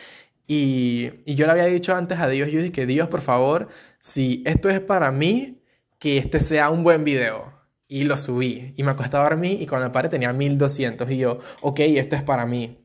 Y, 0.46 1.10
y 1.26 1.34
yo 1.34 1.44
le 1.44 1.52
había 1.52 1.66
dicho 1.66 1.94
antes 1.94 2.18
a 2.20 2.28
Dios, 2.28 2.50
yo 2.50 2.62
dije, 2.62 2.86
Dios, 2.86 3.08
por 3.08 3.20
favor, 3.20 3.68
si 3.98 4.42
esto 4.46 4.70
es 4.70 4.80
para 4.80 5.12
mí, 5.12 5.60
que 5.98 6.16
este 6.16 6.40
sea 6.40 6.70
un 6.70 6.84
buen 6.84 7.04
video. 7.04 7.53
Y 7.94 8.02
lo 8.04 8.18
subí. 8.18 8.74
Y 8.76 8.82
me 8.82 8.90
acosté 8.90 9.16
a 9.16 9.22
dormir 9.22 9.62
y 9.62 9.68
cuando 9.68 9.92
paré 9.92 10.08
tenía 10.08 10.32
1200. 10.32 11.08
Y 11.12 11.18
yo, 11.18 11.38
ok, 11.62 11.78
esto 11.80 12.16
es 12.16 12.24
para 12.24 12.44
mí. 12.44 12.84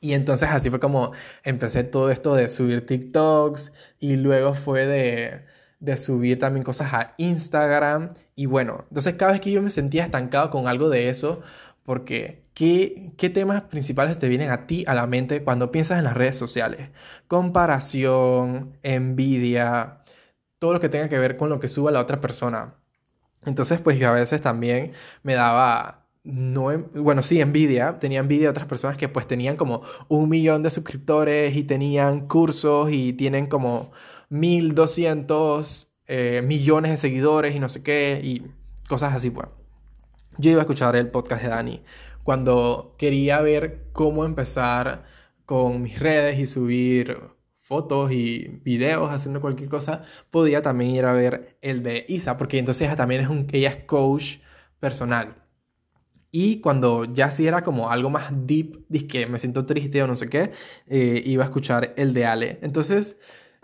Y 0.00 0.14
entonces 0.14 0.48
así 0.50 0.70
fue 0.70 0.78
como 0.80 1.12
empecé 1.44 1.82
todo 1.84 2.10
esto 2.10 2.36
de 2.36 2.48
subir 2.48 2.86
TikToks 2.86 3.72
y 3.98 4.16
luego 4.16 4.54
fue 4.54 4.86
de, 4.86 5.46
de 5.80 5.96
subir 5.96 6.38
también 6.38 6.64
cosas 6.64 6.94
a 6.94 7.14
Instagram. 7.18 8.14
Y 8.36 8.46
bueno, 8.46 8.84
entonces 8.88 9.16
cada 9.16 9.32
vez 9.32 9.40
que 9.40 9.50
yo 9.50 9.62
me 9.62 9.70
sentía 9.70 10.04
estancado 10.04 10.50
con 10.50 10.68
algo 10.68 10.90
de 10.90 11.08
eso, 11.10 11.42
porque 11.84 12.44
¿qué, 12.54 13.12
¿qué 13.18 13.30
temas 13.30 13.62
principales 13.62 14.18
te 14.20 14.28
vienen 14.28 14.50
a 14.50 14.66
ti 14.66 14.84
a 14.86 14.94
la 14.94 15.06
mente 15.08 15.42
cuando 15.44 15.72
piensas 15.72 15.98
en 15.98 16.04
las 16.04 16.14
redes 16.14 16.36
sociales? 16.36 16.90
Comparación, 17.28 18.78
envidia, 18.84 20.04
todo 20.60 20.74
lo 20.74 20.80
que 20.80 20.88
tenga 20.88 21.08
que 21.08 21.18
ver 21.18 21.36
con 21.36 21.48
lo 21.50 21.60
que 21.60 21.68
suba 21.68 21.90
la 21.90 22.00
otra 22.00 22.20
persona. 22.20 22.79
Entonces, 23.44 23.80
pues 23.80 23.98
yo 23.98 24.08
a 24.08 24.12
veces 24.12 24.40
también 24.42 24.92
me 25.22 25.34
daba 25.34 26.00
no, 26.22 26.66
bueno, 26.94 27.22
sí, 27.22 27.40
envidia, 27.40 27.96
tenía 27.98 28.20
envidia 28.20 28.44
de 28.44 28.50
otras 28.50 28.66
personas 28.66 28.96
que 28.98 29.08
pues 29.08 29.26
tenían 29.26 29.56
como 29.56 29.82
un 30.08 30.28
millón 30.28 30.62
de 30.62 30.70
suscriptores 30.70 31.56
y 31.56 31.64
tenían 31.64 32.28
cursos 32.28 32.90
y 32.92 33.14
tienen 33.14 33.46
como 33.46 33.92
1200 34.28 35.88
eh, 36.06 36.42
millones 36.44 36.92
de 36.92 36.98
seguidores 36.98 37.54
y 37.54 37.60
no 37.60 37.68
sé 37.68 37.82
qué 37.82 38.20
y 38.22 38.42
cosas 38.88 39.14
así, 39.14 39.30
pues. 39.30 39.48
Yo 40.38 40.50
iba 40.50 40.60
a 40.60 40.62
escuchar 40.62 40.96
el 40.96 41.08
podcast 41.10 41.42
de 41.42 41.48
Dani 41.48 41.82
cuando 42.22 42.94
quería 42.98 43.40
ver 43.40 43.86
cómo 43.92 44.24
empezar 44.24 45.04
con 45.46 45.82
mis 45.82 45.98
redes 45.98 46.38
y 46.38 46.46
subir 46.46 47.18
fotos 47.70 48.10
y 48.10 48.60
videos 48.64 49.10
haciendo 49.12 49.40
cualquier 49.40 49.68
cosa, 49.68 50.02
podía 50.32 50.60
también 50.60 50.90
ir 50.90 51.04
a 51.04 51.12
ver 51.12 51.56
el 51.62 51.84
de 51.84 52.04
Isa, 52.08 52.36
porque 52.36 52.58
entonces 52.58 52.88
ella 52.88 52.96
también 52.96 53.20
es 53.20 53.28
un, 53.28 53.46
ella 53.52 53.68
es 53.70 53.84
coach 53.84 54.38
personal. 54.80 55.36
Y 56.32 56.60
cuando 56.60 57.04
ya 57.04 57.30
sí 57.30 57.46
era 57.46 57.62
como 57.62 57.90
algo 57.90 58.10
más 58.10 58.32
deep, 58.32 58.86
que 59.08 59.26
me 59.26 59.38
siento 59.38 59.66
triste 59.66 60.02
o 60.02 60.08
no 60.08 60.16
sé 60.16 60.28
qué, 60.28 60.50
eh, 60.88 61.22
iba 61.24 61.44
a 61.44 61.46
escuchar 61.46 61.94
el 61.96 62.12
de 62.12 62.26
Ale. 62.26 62.58
Entonces, 62.62 63.16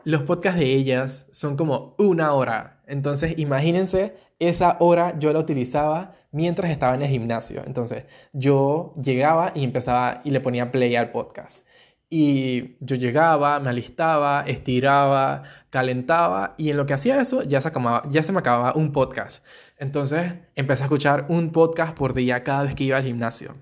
los 0.05 0.23
podcasts 0.23 0.61
de 0.61 0.73
ellas 0.73 1.27
son 1.33 1.57
como 1.57 1.97
una 1.99 2.33
hora. 2.33 2.83
Entonces, 2.87 3.37
imagínense, 3.39 4.15
esa 4.39 4.77
hora 4.79 5.19
yo 5.19 5.33
la 5.33 5.41
utilizaba 5.41 6.15
mientras 6.31 6.71
estaba 6.71 6.95
en 6.95 7.03
el 7.03 7.09
gimnasio. 7.09 7.63
Entonces, 7.67 8.05
yo 8.33 8.95
llegaba 9.03 9.51
y 9.55 9.65
empezaba 9.65 10.21
y 10.25 10.31
le 10.31 10.41
ponía 10.41 10.71
play 10.71 10.95
al 10.95 11.11
podcast. 11.11 11.66
Y 12.09 12.77
yo 12.81 12.97
llegaba, 12.97 13.59
me 13.59 13.71
alistaba, 13.71 14.43
estiraba, 14.47 15.43
calentaba 15.71 16.55
y 16.57 16.71
en 16.71 16.77
lo 16.77 16.87
que 16.87 16.95
hacía 16.95 17.21
eso 17.21 17.43
ya 17.43 17.61
se, 17.61 17.69
acababa, 17.69 18.03
ya 18.11 18.23
se 18.23 18.33
me 18.33 18.39
acababa 18.39 18.75
un 18.77 18.93
podcast. 18.93 19.45
Entonces 19.79 20.35
empecé 20.55 20.85
a 20.85 20.87
escuchar 20.87 21.27
un 21.29 21.51
podcast 21.51 21.97
por 21.97 22.15
día 22.15 22.45
cada 22.45 22.63
vez 22.63 22.75
que 22.75 22.85
iba 22.85 22.97
al 22.97 23.05
gimnasio. 23.05 23.57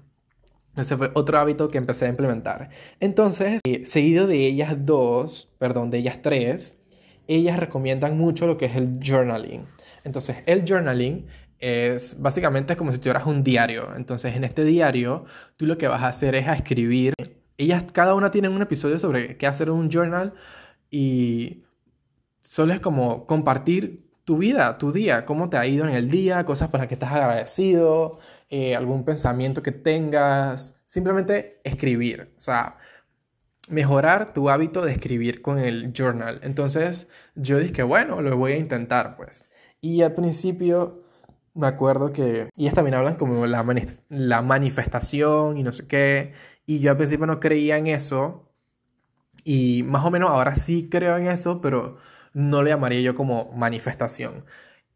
Ese 0.76 0.96
fue 0.96 1.10
otro 1.14 1.38
hábito 1.38 1.68
que 1.68 1.78
empecé 1.78 2.06
a 2.06 2.08
implementar. 2.08 2.68
Entonces, 3.00 3.60
eh, 3.64 3.86
seguido 3.86 4.26
de 4.26 4.46
ellas 4.46 4.74
dos, 4.84 5.48
perdón, 5.58 5.90
de 5.90 5.98
ellas 5.98 6.20
tres, 6.20 6.78
ellas 7.28 7.58
recomiendan 7.58 8.18
mucho 8.18 8.46
lo 8.46 8.58
que 8.58 8.66
es 8.66 8.76
el 8.76 8.98
journaling. 9.00 9.64
Entonces, 10.02 10.38
el 10.46 10.64
journaling 10.66 11.26
es 11.58 12.20
básicamente 12.20 12.76
como 12.76 12.92
si 12.92 12.98
tuvieras 12.98 13.26
un 13.26 13.42
diario. 13.44 13.94
Entonces, 13.96 14.34
en 14.34 14.44
este 14.44 14.64
diario, 14.64 15.24
tú 15.56 15.66
lo 15.66 15.78
que 15.78 15.88
vas 15.88 16.02
a 16.02 16.08
hacer 16.08 16.34
es 16.34 16.48
a 16.48 16.54
escribir. 16.54 17.14
Ellas, 17.56 17.84
cada 17.92 18.14
una 18.14 18.30
tienen 18.30 18.52
un 18.52 18.62
episodio 18.62 18.98
sobre 18.98 19.36
qué 19.36 19.46
hacer 19.46 19.70
un 19.70 19.90
journal 19.90 20.34
y 20.90 21.64
solo 22.40 22.72
es 22.72 22.80
como 22.80 23.26
compartir 23.26 24.04
tu 24.24 24.38
vida, 24.38 24.78
tu 24.78 24.92
día, 24.92 25.26
cómo 25.26 25.50
te 25.50 25.56
ha 25.56 25.66
ido 25.66 25.86
en 25.86 25.94
el 25.94 26.10
día, 26.10 26.44
cosas 26.44 26.68
por 26.68 26.80
las 26.80 26.88
que 26.88 26.94
estás 26.94 27.12
agradecido, 27.12 28.18
eh, 28.48 28.74
algún 28.74 29.04
pensamiento 29.04 29.62
que 29.62 29.72
tengas, 29.72 30.76
simplemente 30.86 31.60
escribir, 31.64 32.32
o 32.38 32.40
sea, 32.40 32.78
mejorar 33.68 34.32
tu 34.32 34.50
hábito 34.50 34.82
de 34.82 34.92
escribir 34.92 35.42
con 35.42 35.58
el 35.58 35.92
journal. 35.92 36.40
Entonces 36.42 37.06
yo 37.34 37.58
dije, 37.58 37.82
bueno, 37.82 38.22
lo 38.22 38.36
voy 38.36 38.52
a 38.52 38.58
intentar, 38.58 39.16
pues. 39.16 39.46
Y 39.80 40.02
al 40.02 40.14
principio 40.14 41.04
me 41.54 41.66
acuerdo 41.66 42.12
que 42.12 42.48
ellas 42.56 42.74
también 42.74 42.94
hablan 42.96 43.16
como 43.16 43.46
la, 43.46 43.64
la 44.08 44.42
manifestación 44.42 45.56
y 45.56 45.62
no 45.62 45.72
sé 45.72 45.86
qué, 45.86 46.32
y 46.66 46.80
yo 46.80 46.90
al 46.90 46.96
principio 46.96 47.26
no 47.26 47.40
creía 47.40 47.76
en 47.78 47.86
eso, 47.88 48.50
y 49.44 49.82
más 49.84 50.04
o 50.04 50.10
menos 50.10 50.30
ahora 50.30 50.56
sí 50.56 50.88
creo 50.90 51.16
en 51.16 51.28
eso, 51.28 51.60
pero 51.60 51.98
no 52.34 52.62
le 52.62 52.70
llamaría 52.70 53.00
yo 53.02 53.14
como 53.14 53.52
manifestación. 53.54 54.44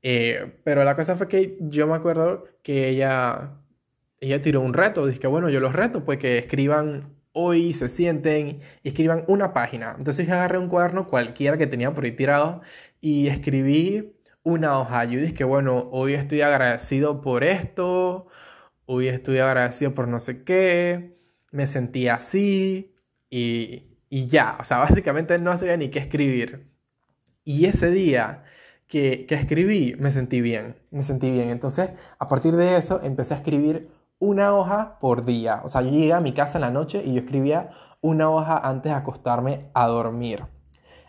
Eh, 0.03 0.61
pero 0.65 0.85
la 0.85 0.97
cosa 0.97 1.17
fue 1.17 1.29
que 1.29 1.59
yo 1.61 1.87
me 1.87 1.95
acuerdo 1.95 2.45
que 2.63 2.89
ella, 2.89 3.59
ella 4.21 4.43
tiró 4.43 4.61
un 4.63 4.75
reto. 4.75 5.07
Dije, 5.07 5.27
bueno, 5.27 5.51
yo 5.51 5.61
los 5.61 5.73
reto, 5.75 6.05
pues 6.05 6.19
que 6.19 6.39
escriban 6.39 7.17
hoy, 7.33 7.75
se 7.75 7.89
sienten 7.89 8.61
escriban 8.83 9.25
una 9.29 9.53
página. 9.53 9.95
Entonces 9.99 10.27
yo 10.27 10.35
agarré 10.35 10.59
un 10.59 10.69
cuaderno 10.69 11.09
cualquiera 11.09 11.59
que 11.59 11.67
tenía 11.67 11.95
por 11.95 12.05
ahí 12.05 12.13
tirado 12.13 12.63
y 13.01 13.29
escribí 13.29 14.15
una 14.43 14.79
hoja. 14.79 15.05
Yo 15.05 15.21
dije, 15.21 15.45
bueno, 15.45 15.89
hoy 15.93 16.15
estoy 16.15 16.41
agradecido 16.43 17.21
por 17.21 17.45
esto, 17.45 18.27
hoy 18.87 19.09
estoy 19.09 19.39
agradecido 19.39 19.95
por 19.95 20.09
no 20.09 20.21
sé 20.21 20.45
qué, 20.45 21.18
me 21.51 21.67
sentí 21.67 22.09
así 22.09 22.95
y, 23.31 23.89
y 24.09 24.27
ya. 24.27 24.57
O 24.61 24.65
sea, 24.65 24.79
básicamente 24.79 25.39
no 25.39 25.57
sabía 25.57 25.77
ni 25.77 25.91
qué 25.91 25.99
escribir. 25.99 26.69
Y 27.45 27.67
ese 27.67 27.91
día 27.91 28.45
que, 28.89 29.27
escribí, 29.31 29.95
me 29.99 30.11
sentí 30.11 30.41
bien, 30.41 30.77
me 30.91 31.03
sentí 31.03 31.31
bien. 31.31 31.51
Entonces, 31.51 31.91
a 32.19 32.27
partir 32.29 32.57
de 32.57 32.77
eso, 32.77 33.01
empecé 33.03 33.35
a 33.35 33.39
escribir 33.39 33.91
una 34.19 34.55
hoja 34.55 34.99
por 34.99 35.25
día. 35.25 35.61
O 35.65 35.69
sea, 35.69 35.83
yo 35.83 35.91
llegué 35.91 36.13
a 36.13 36.21
mi 36.21 36.33
casa 36.33 36.59
en 36.59 36.63
la 36.63 36.71
noche 36.71 37.03
y 37.05 37.15
yo 37.15 37.21
escribía 37.21 37.71
una 38.01 38.31
hoja 38.31 38.59
antes 38.59 38.91
de 38.91 38.99
acostarme 38.99 39.71
a 39.75 39.87
dormir. 39.87 40.45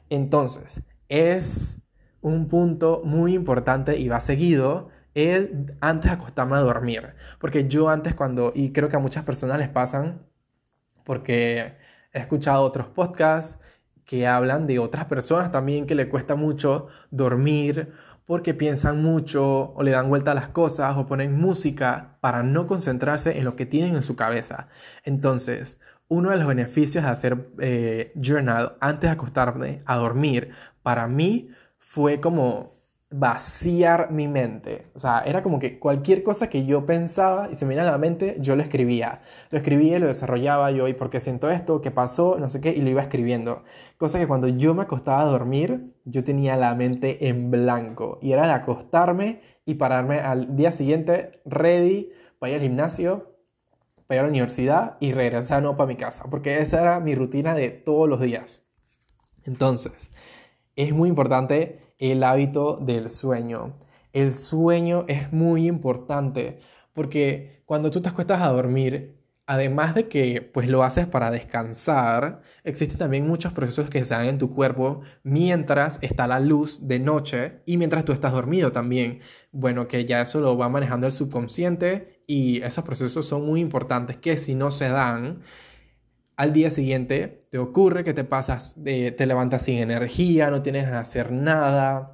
Entonces, 0.10 0.84
es 1.08 1.78
un 2.21 2.47
punto 2.47 3.02
muy 3.06 3.34
importante 3.34 3.97
y 3.97 4.10
va 4.10 4.19
seguido 4.19 4.89
el 5.13 5.75
antes 5.82 6.12
de 6.12 6.17
acostarme 6.17 6.58
a 6.58 6.62
dormir. 6.62 7.15
Porque 7.39 7.67
yo 7.67 7.89
antes 7.89 8.13
cuando, 8.15 8.52
y 8.54 8.71
creo 8.71 8.89
que 8.89 8.97
a 8.97 8.99
muchas 8.99 9.23
personas 9.23 9.58
les 9.58 9.69
pasan, 9.69 10.21
porque 11.10 11.74
he 12.13 12.19
escuchado 12.19 12.62
otros 12.62 12.86
podcasts 12.86 13.60
que 14.06 14.28
hablan 14.28 14.67
de 14.67 14.78
otras 14.78 15.06
personas 15.06 15.50
también 15.50 15.88
que 15.88 15.95
le 15.95 16.08
cuesta 16.08 16.36
mucho 16.36 16.86
dormir 17.10 17.93
porque 18.26 18.54
piensan 18.54 19.02
mucho 19.02 19.74
o 19.74 19.82
le 19.82 19.89
dan 19.89 20.08
vuelta 20.08 20.34
a 20.34 20.36
las 20.36 20.50
cosas 20.50 20.95
o 20.98 21.08
ponen 21.08 21.36
música 21.36 22.19
para 22.22 22.43
no 22.43 22.67
concentrarse 22.67 23.39
en 23.39 23.45
lo 23.45 23.56
que 23.56 23.65
tienen 23.65 23.95
en 23.95 24.04
su 24.04 24.15
cabeza. 24.15 24.67
Entonces, 25.04 25.80
uno 26.10 26.30
de 26.30 26.38
los 26.38 26.45
beneficios 26.45 27.04
de 27.04 27.10
hacer 27.10 27.54
eh, 27.58 28.13
journal 28.13 28.78
antes 28.80 29.10
de 29.10 29.13
acostarme 29.15 29.82
a 29.88 29.95
dormir, 29.95 30.52
para 30.84 31.08
mí 31.08 31.50
fue 31.80 32.22
como 32.22 32.79
vaciar 33.12 34.12
mi 34.12 34.28
mente. 34.28 34.86
O 34.93 35.00
sea, 35.00 35.24
era 35.26 35.41
como 35.41 35.58
que 35.58 35.80
cualquier 35.80 36.22
cosa 36.22 36.48
que 36.48 36.65
yo 36.65 36.86
pensaba 36.86 37.50
y 37.52 37.56
se 37.56 37.65
me 37.65 37.69
venía 37.69 37.89
a 37.89 37.91
la 37.91 37.98
mente, 37.98 38.38
yo 38.39 38.56
lo 38.56 38.62
escribía. 38.62 39.22
Lo 39.50 39.58
escribía 39.58 39.98
lo 40.00 40.08
desarrollaba 40.08 40.69
yo, 40.72 40.88
y 40.88 40.93
por 40.93 41.10
qué 41.10 41.19
siento 41.19 41.50
esto, 41.50 41.82
qué 41.82 41.91
pasó, 41.91 42.38
no 42.39 42.50
sé 42.50 42.62
qué, 42.62 42.72
y 42.72 42.82
lo 42.82 42.89
iba 42.89 43.02
escribiendo. 43.02 43.63
Cosa 43.98 44.19
que 44.19 44.28
cuando 44.28 44.48
yo 44.48 44.76
me 44.76 44.84
acostaba 44.84 45.22
a 45.22 45.26
dormir, 45.26 45.95
yo 46.06 46.24
tenía 46.24 46.56
la 46.56 46.76
mente 46.76 47.28
en 47.28 47.50
blanco. 47.50 48.19
Y 48.22 48.32
era 48.32 48.45
de 48.45 48.54
acostarme 48.54 49.41
y 49.65 49.76
pararme 49.76 50.19
al 50.19 50.56
día 50.56 50.72
siguiente 50.72 51.41
ready 51.45 52.12
para 52.38 52.52
ir 52.52 52.56
al 52.58 52.62
gimnasio, 52.62 53.36
para 54.06 54.17
ir 54.17 54.19
a 54.19 54.24
la 54.24 54.30
universidad 54.30 54.98
y 55.00 55.13
regresar 55.13 55.63
no 55.63 55.76
mi 55.88 55.95
casa. 55.95 56.26
Porque 56.30 56.60
esa 56.60 56.82
era 56.82 57.00
mi 57.00 57.15
rutina 57.15 57.56
de 57.56 57.72
todos 57.72 58.08
los 58.08 58.22
días. 58.22 58.63
Entonces, 59.45 60.12
es 60.76 60.93
muy 60.93 61.10
importante 61.10 61.88
el 62.00 62.24
hábito 62.24 62.78
del 62.78 63.10
sueño. 63.10 63.78
el 64.14 64.34
sueño 64.34 65.06
es 65.08 65.32
muy 65.32 65.68
importante 65.68 66.60
porque 66.94 67.62
cuando 67.66 67.92
tú 67.92 68.02
te 68.02 68.10
acuestas 68.10 68.42
a 68.42 68.48
dormir, 68.52 69.20
además 69.46 69.96
de 69.96 70.08
que 70.08 70.42
pues 70.42 70.68
lo 70.68 70.84
haces 70.84 71.08
para 71.08 71.32
descansar, 71.32 72.42
existen 72.64 73.00
también 73.00 73.28
muchos 73.28 73.54
procesos 73.54 73.90
que 73.90 74.04
se 74.04 74.14
dan 74.14 74.26
en 74.28 74.38
tu 74.38 74.54
cuerpo 74.54 75.02
mientras 75.24 75.98
está 76.02 76.28
la 76.28 76.40
luz 76.40 76.88
de 76.88 77.00
noche 77.00 77.62
y 77.66 77.78
mientras 77.78 78.06
tú 78.06 78.12
estás 78.12 78.32
dormido 78.32 78.72
también. 78.72 79.22
Bueno, 79.52 79.88
que 79.88 80.06
ya 80.06 80.22
eso 80.22 80.40
lo 80.40 80.58
va 80.58 80.70
manejando 80.70 81.08
el 81.08 81.14
subconsciente 81.14 82.22
y 82.28 82.62
esos 82.62 82.84
procesos 82.84 83.28
son 83.28 83.46
muy 83.46 83.60
importantes 83.60 84.18
que 84.18 84.38
si 84.38 84.56
no 84.56 84.72
se 84.72 84.90
dan, 84.90 85.42
al 86.38 86.54
día 86.54 86.70
siguiente 86.70 87.38
te 87.50 87.58
ocurre 87.58 88.04
que 88.04 88.14
te 88.14 88.24
pasas, 88.24 88.74
de, 88.84 89.12
te 89.12 89.26
levantas 89.26 89.64
sin 89.64 89.78
energía, 89.80 90.50
no 90.52 90.62
tienes 90.62 90.88
que 90.90 90.96
hacer 90.96 91.32
nada, 91.32 92.14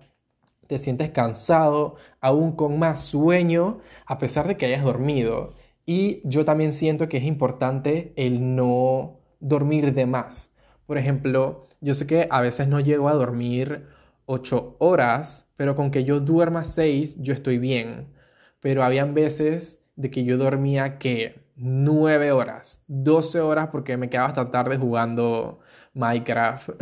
te 0.68 0.80
sientes 0.80 1.12
cansado, 1.12 1.96
aún 2.22 2.56
con 2.56 2.80
más 2.80 3.02
sueño, 3.02 3.80
a 4.06 4.18
pesar 4.18 4.48
de 4.48 4.58
que 4.58 4.66
hayas 4.66 4.84
dormido. 4.84 5.54
Y 5.86 6.22
yo 6.28 6.46
también 6.46 6.72
siento 6.72 7.10
que 7.10 7.18
es 7.18 7.24
importante 7.24 8.14
el 8.16 8.56
no 8.56 9.20
dormir 9.40 9.94
de 9.94 10.06
más. 10.06 10.52
Por 10.88 10.98
ejemplo, 10.98 11.68
yo 11.82 11.96
sé 11.96 12.08
que 12.08 12.28
a 12.32 12.42
veces 12.42 12.68
no 12.68 12.80
llego 12.80 13.10
a 13.10 13.14
dormir 13.14 13.88
8 14.26 14.76
horas, 14.80 15.48
pero 15.56 15.76
con 15.76 15.92
que 15.92 16.04
yo 16.04 16.20
duerma 16.20 16.64
6, 16.64 17.18
yo 17.22 17.34
estoy 17.34 17.60
bien. 17.60 18.14
Pero 18.62 18.84
habían 18.84 19.14
veces 19.14 19.82
de 19.96 20.10
que 20.12 20.24
yo 20.24 20.38
dormía 20.38 20.98
que 20.98 21.45
9 21.56 22.32
horas, 22.32 22.84
12 22.88 23.40
horas 23.40 23.70
porque 23.72 23.98
me 23.98 24.10
quedaba 24.10 24.28
hasta 24.28 24.52
tarde 24.52 24.78
jugando 24.78 25.60
Minecraft. 25.94 26.70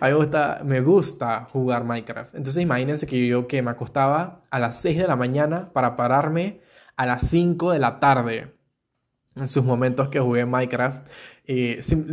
a 0.00 0.06
mí 0.06 0.12
me 0.12 0.14
gusta, 0.14 0.60
me 0.64 0.80
gusta 0.80 1.46
jugar 1.52 1.84
Minecraft. 1.84 2.34
Entonces 2.34 2.62
imagínense 2.62 3.06
que 3.06 3.26
yo 3.26 3.46
que 3.46 3.62
me 3.62 3.70
acostaba 3.70 4.42
a 4.50 4.58
las 4.58 4.80
6 4.80 4.98
de 4.98 5.06
la 5.08 5.16
mañana 5.16 5.72
para 5.72 5.96
pararme 5.96 6.60
a 6.96 7.06
las 7.06 7.28
5 7.28 7.72
de 7.72 7.78
la 7.78 8.00
tarde. 8.00 8.54
En 9.36 9.48
sus 9.48 9.64
momentos 9.64 10.08
que 10.08 10.20
jugué 10.20 10.44
Minecraft. 10.46 11.06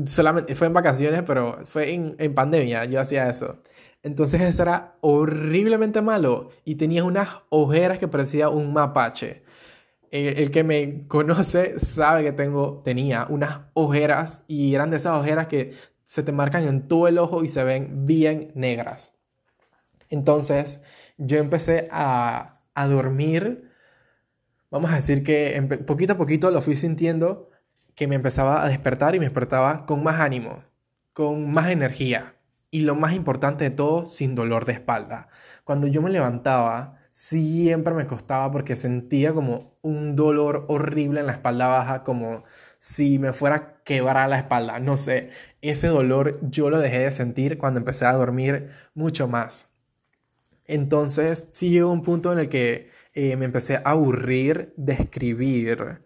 solamente, 0.06 0.56
fue 0.56 0.68
en 0.68 0.74
vacaciones, 0.74 1.24
pero 1.24 1.66
fue 1.66 1.92
en, 1.94 2.16
en 2.20 2.34
pandemia. 2.34 2.86
Yo 2.86 3.00
hacía 3.00 3.30
eso. 3.30 3.62
Entonces 4.04 4.42
eso 4.42 4.62
era 4.64 4.96
horriblemente 5.02 6.02
malo. 6.02 6.50
Y 6.64 6.76
tenía 6.76 7.04
unas 7.04 7.30
ojeras 7.50 8.00
que 8.00 8.08
parecía 8.08 8.50
un 8.50 8.74
mapache. 8.74 9.44
El, 10.12 10.52
que 10.52 10.64
me 10.64 11.08
conoce 11.08 11.80
sabe 11.80 12.24
que 12.24 12.32
tengo, 12.32 12.82
tenía 12.84 13.26
unas 13.30 13.62
ojeras 13.74 14.44
y 14.48 14.74
eran 14.74 14.90
de 14.90 14.98
esas 14.98 15.20
ojeras 15.20 15.48
que 15.48 15.74
se 16.06 16.24
te 16.24 16.32
marcan 16.32 16.68
en 16.68 16.88
todo 16.88 17.08
el 17.08 17.18
ojo 17.18 17.44
y 17.44 17.50
se 17.50 17.64
ven 17.64 18.06
bien 18.06 18.52
negras. 18.56 19.14
Entonces 20.10 20.82
yo 21.18 21.38
empecé 21.38 21.90
a, 21.92 22.62
a 22.74 22.88
dormir, 22.88 23.70
vamos 24.72 24.92
a 24.92 24.96
decir 24.96 25.24
que 25.24 25.62
poquito 25.86 26.14
a 26.14 26.18
poquito 26.18 26.52
lo 26.52 26.62
fui 26.62 26.76
sintiendo 26.76 27.50
que 27.96 28.08
me 28.08 28.16
empezaba 28.16 28.64
a 28.64 28.70
despertar 28.70 29.16
y 29.16 29.20
me 29.20 29.26
despertaba 29.26 29.86
con 29.86 30.04
más 30.04 30.22
ánimo, 30.22 30.64
con 31.14 31.52
más 31.52 31.72
energía 31.72 32.36
y 32.70 32.82
lo 32.82 32.96
más 32.96 33.14
importante 33.14 33.64
de 33.64 33.72
todo, 33.72 34.08
sin 34.08 34.36
dolor 34.36 34.66
de 34.66 34.74
espalda. 34.74 35.30
Cuando 35.64 35.88
yo 35.88 36.02
me 36.02 36.12
levantaba, 36.12 36.97
siempre 37.18 37.96
me 37.96 38.06
costaba 38.06 38.52
porque 38.52 38.76
sentía 38.76 39.34
como 39.34 39.76
un 39.82 40.16
dolor 40.16 40.66
horrible 40.68 41.20
en 41.22 41.26
la 41.26 41.32
espalda 41.32 41.68
baja, 41.68 42.04
como 42.04 42.44
si 42.78 43.18
me 43.18 43.34
fuera 43.34 43.56
a 43.56 43.84
quebrar 43.84 44.30
la 44.30 44.38
espalda. 44.38 44.80
No 44.80 44.98
sé, 44.98 45.32
ese 45.64 45.88
dolor 45.88 46.40
yo 46.44 46.70
lo 46.70 46.78
dejé 46.78 47.00
de 47.00 47.12
sentir 47.12 47.58
cuando 47.58 47.80
empecé 47.80 48.06
a 48.06 48.14
dormir 48.14 48.70
mucho 48.94 49.28
más. 49.28 49.66
Entonces, 50.66 51.48
sí 51.50 51.72
llegó 51.72 51.92
un 51.92 52.04
punto 52.04 52.32
en 52.32 52.38
el 52.38 52.50
que 52.50 52.92
eh, 53.16 53.36
me 53.36 53.46
empecé 53.46 53.78
a 53.78 53.82
aburrir 53.86 54.76
de 54.78 54.94
escribir 54.94 56.02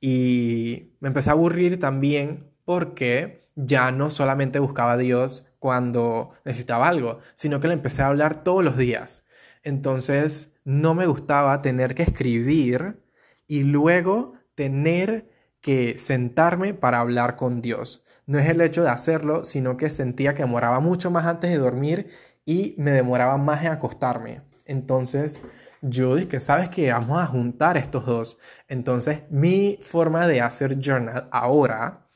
y 0.00 0.92
me 1.00 1.08
empecé 1.08 1.30
a 1.30 1.32
aburrir 1.32 1.80
también 1.80 2.48
porque 2.64 3.42
ya 3.56 3.90
no 3.90 4.08
solamente 4.10 4.60
buscaba 4.60 4.92
a 4.92 4.98
Dios 4.98 5.48
cuando 5.58 6.30
necesitaba 6.44 6.86
algo, 6.86 7.18
sino 7.34 7.58
que 7.58 7.66
le 7.66 7.74
empecé 7.74 8.02
a 8.02 8.06
hablar 8.06 8.44
todos 8.44 8.62
los 8.62 8.76
días. 8.76 9.24
Entonces, 9.62 10.50
no 10.64 10.94
me 10.94 11.06
gustaba 11.06 11.62
tener 11.62 11.94
que 11.94 12.02
escribir 12.02 13.02
y 13.46 13.64
luego 13.64 14.34
tener 14.54 15.30
que 15.60 15.96
sentarme 15.96 16.74
para 16.74 17.00
hablar 17.00 17.36
con 17.36 17.62
Dios. 17.62 18.02
No 18.26 18.38
es 18.38 18.48
el 18.48 18.60
hecho 18.60 18.82
de 18.82 18.90
hacerlo, 18.90 19.44
sino 19.44 19.76
que 19.76 19.90
sentía 19.90 20.34
que 20.34 20.42
demoraba 20.42 20.80
mucho 20.80 21.10
más 21.10 21.26
antes 21.26 21.50
de 21.50 21.58
dormir 21.58 22.10
y 22.44 22.74
me 22.78 22.90
demoraba 22.90 23.38
más 23.38 23.64
en 23.64 23.72
acostarme. 23.72 24.42
Entonces 24.66 25.40
yo 25.80 26.16
dije, 26.16 26.40
¿sabes 26.40 26.68
qué? 26.68 26.92
Vamos 26.92 27.22
a 27.22 27.26
juntar 27.26 27.76
estos 27.76 28.06
dos. 28.06 28.38
Entonces 28.68 29.22
mi 29.30 29.78
forma 29.82 30.26
de 30.26 30.40
hacer 30.40 30.78
journal 30.78 31.28
ahora 31.30 32.06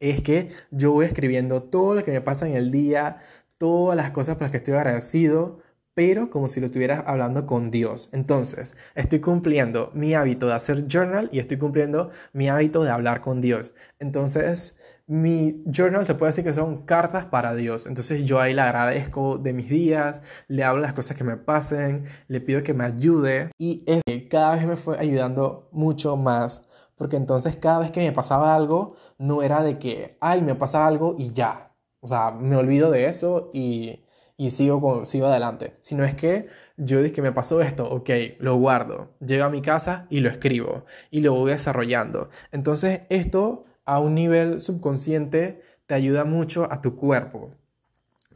es 0.00 0.22
que 0.22 0.50
yo 0.70 0.92
voy 0.92 1.06
escribiendo 1.06 1.62
todo 1.62 1.94
lo 1.94 2.04
que 2.04 2.10
me 2.12 2.20
pasa 2.20 2.46
en 2.48 2.56
el 2.56 2.70
día, 2.70 3.18
todas 3.58 3.96
las 3.96 4.10
cosas 4.10 4.34
por 4.34 4.42
las 4.42 4.50
que 4.50 4.58
estoy 4.58 4.74
agradecido, 4.74 5.60
pero 5.94 6.30
como 6.30 6.48
si 6.48 6.60
lo 6.60 6.66
estuvieras 6.66 7.04
hablando 7.06 7.46
con 7.46 7.70
Dios. 7.70 8.08
Entonces, 8.12 8.74
estoy 8.94 9.20
cumpliendo 9.20 9.90
mi 9.94 10.14
hábito 10.14 10.46
de 10.46 10.54
hacer 10.54 10.86
journal 10.86 11.28
y 11.32 11.38
estoy 11.38 11.56
cumpliendo 11.56 12.10
mi 12.32 12.48
hábito 12.48 12.82
de 12.82 12.90
hablar 12.90 13.20
con 13.20 13.40
Dios. 13.40 13.74
Entonces, 13.98 14.76
mi 15.06 15.62
journal 15.66 16.06
se 16.06 16.14
puede 16.14 16.30
decir 16.30 16.44
que 16.44 16.52
son 16.52 16.84
cartas 16.84 17.26
para 17.26 17.54
Dios. 17.54 17.86
Entonces, 17.86 18.24
yo 18.24 18.40
ahí 18.40 18.54
le 18.54 18.62
agradezco 18.62 19.38
de 19.38 19.52
mis 19.52 19.68
días, 19.68 20.22
le 20.48 20.64
hablo 20.64 20.82
las 20.82 20.94
cosas 20.94 21.16
que 21.16 21.24
me 21.24 21.36
pasen, 21.36 22.04
le 22.28 22.40
pido 22.40 22.62
que 22.62 22.74
me 22.74 22.84
ayude 22.84 23.50
y 23.58 23.84
es 23.86 24.02
que 24.04 24.28
cada 24.28 24.56
vez 24.56 24.66
me 24.66 24.76
fue 24.76 24.98
ayudando 24.98 25.68
mucho 25.72 26.16
más. 26.16 26.62
Porque 26.96 27.16
entonces 27.16 27.56
cada 27.56 27.80
vez 27.80 27.90
que 27.90 28.00
me 28.00 28.12
pasaba 28.12 28.54
algo, 28.54 28.94
no 29.18 29.42
era 29.42 29.62
de 29.62 29.78
que, 29.78 30.16
ay, 30.20 30.42
me 30.42 30.54
pasa 30.54 30.86
algo 30.86 31.16
y 31.18 31.32
ya. 31.32 31.72
O 32.00 32.08
sea, 32.08 32.30
me 32.30 32.56
olvido 32.56 32.90
de 32.90 33.06
eso 33.06 33.50
y 33.52 34.03
y 34.36 34.50
sigo, 34.50 35.04
sigo 35.04 35.26
adelante. 35.26 35.76
Si 35.80 35.94
no 35.94 36.04
es 36.04 36.14
que 36.14 36.48
yo 36.76 37.02
dije 37.02 37.22
me 37.22 37.32
pasó 37.32 37.60
esto, 37.60 37.88
ok, 37.88 38.10
lo 38.38 38.56
guardo, 38.56 39.14
llego 39.20 39.44
a 39.44 39.50
mi 39.50 39.62
casa 39.62 40.06
y 40.10 40.20
lo 40.20 40.28
escribo 40.28 40.84
y 41.10 41.20
lo 41.20 41.34
voy 41.34 41.52
desarrollando. 41.52 42.30
Entonces 42.52 43.02
esto 43.10 43.64
a 43.84 44.00
un 44.00 44.14
nivel 44.14 44.60
subconsciente 44.60 45.62
te 45.86 45.94
ayuda 45.94 46.24
mucho 46.24 46.70
a 46.72 46.80
tu 46.80 46.96
cuerpo. 46.96 47.54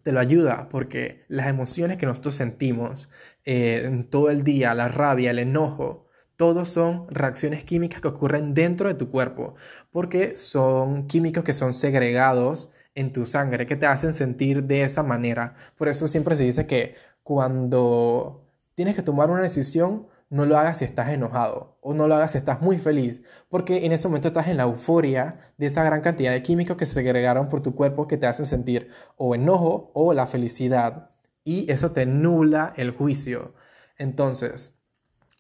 Te 0.03 0.13
lo 0.13 0.21
ayuda 0.21 0.69
porque 0.71 1.25
las 1.29 1.49
emociones 1.49 1.97
que 1.97 2.07
nosotros 2.07 2.35
sentimos 2.35 3.09
eh, 3.45 4.03
todo 4.11 4.31
el 4.31 4.45
día, 4.45 4.75
la 4.75 4.89
rabia, 4.89 5.33
el 5.33 5.39
enojo, 5.39 6.07
todos 6.37 6.69
son 6.69 7.07
reacciones 7.11 7.65
químicas 7.65 8.01
que 8.01 8.07
ocurren 8.07 8.55
dentro 8.55 8.89
de 8.89 8.95
tu 8.95 9.11
cuerpo, 9.11 9.57
porque 9.91 10.37
son 10.37 11.09
químicos 11.09 11.43
que 11.43 11.53
son 11.53 11.75
segregados 11.75 12.71
en 12.99 13.13
tu 13.13 13.27
sangre 13.27 13.67
que 13.67 13.77
te 13.77 13.87
hacen 13.87 14.13
sentir 14.13 14.65
de 14.65 14.83
esa 14.83 15.05
manera. 15.05 15.55
Por 15.77 15.89
eso 15.89 16.09
siempre 16.09 16.35
se 16.35 16.43
dice 16.43 16.67
que 16.67 16.97
cuando 17.23 18.45
tienes 18.75 18.97
que 18.97 19.03
tomar 19.03 19.31
una 19.31 19.43
decisión, 19.43 20.09
no 20.31 20.47
lo 20.47 20.59
hagas 20.59 20.79
si 20.79 20.85
estás 20.85 21.11
enojado 21.11 21.79
o 21.81 21.95
no 21.95 22.09
lo 22.09 22.17
hagas 22.17 22.33
si 22.33 22.39
estás 22.39 22.61
muy 22.61 22.77
feliz, 22.79 23.23
porque 23.49 23.87
en 23.87 23.93
ese 23.93 24.09
momento 24.09 24.29
estás 24.29 24.49
en 24.49 24.57
la 24.57 24.65
euforia 24.65 25.39
de 25.59 25.67
esa 25.67 25.85
gran 25.85 26.01
cantidad 26.01 26.33
de 26.33 26.43
químicos 26.43 26.77
que 26.77 26.87
se 26.87 26.95
segregaron 26.95 27.49
por 27.49 27.61
tu 27.61 27.75
cuerpo 27.75 28.09
que 28.09 28.17
te 28.17 28.27
hacen 28.27 28.47
sentir 28.47 28.91
o 29.17 29.35
enojo 29.35 29.93
o 29.95 30.13
la 30.13 30.27
felicidad 30.27 31.11
y 31.45 31.71
eso 31.71 31.93
te 31.93 32.05
nula 32.05 32.75
el 32.77 32.91
juicio. 32.91 33.55
Entonces, 33.97 34.75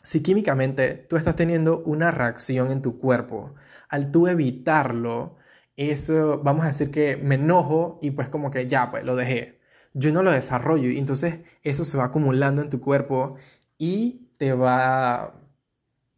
si 0.04 0.22
químicamente 0.22 0.94
tú 0.94 1.16
estás 1.16 1.34
teniendo 1.36 1.82
una 1.84 2.12
reacción 2.12 2.70
en 2.70 2.82
tu 2.82 2.98
cuerpo, 2.98 3.54
al 3.88 4.10
tú 4.12 4.28
evitarlo, 4.28 5.36
eso, 5.78 6.40
vamos 6.42 6.64
a 6.64 6.68
decir 6.68 6.90
que 6.90 7.16
me 7.16 7.36
enojo 7.36 7.98
y 8.02 8.10
pues 8.10 8.28
como 8.28 8.50
que 8.50 8.66
ya, 8.66 8.90
pues 8.90 9.04
lo 9.04 9.14
dejé. 9.16 9.60
Yo 9.94 10.12
no 10.12 10.22
lo 10.22 10.32
desarrollo 10.32 10.90
y 10.90 10.98
entonces 10.98 11.38
eso 11.62 11.84
se 11.84 11.96
va 11.96 12.06
acumulando 12.06 12.62
en 12.62 12.68
tu 12.68 12.80
cuerpo 12.80 13.36
y 13.78 14.28
te 14.38 14.52
va, 14.54 15.40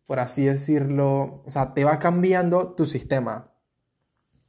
por 0.06 0.18
así 0.20 0.44
decirlo, 0.44 1.42
o 1.44 1.50
sea, 1.50 1.74
te 1.74 1.84
va 1.84 1.98
cambiando 1.98 2.72
tu 2.74 2.86
sistema. 2.86 3.52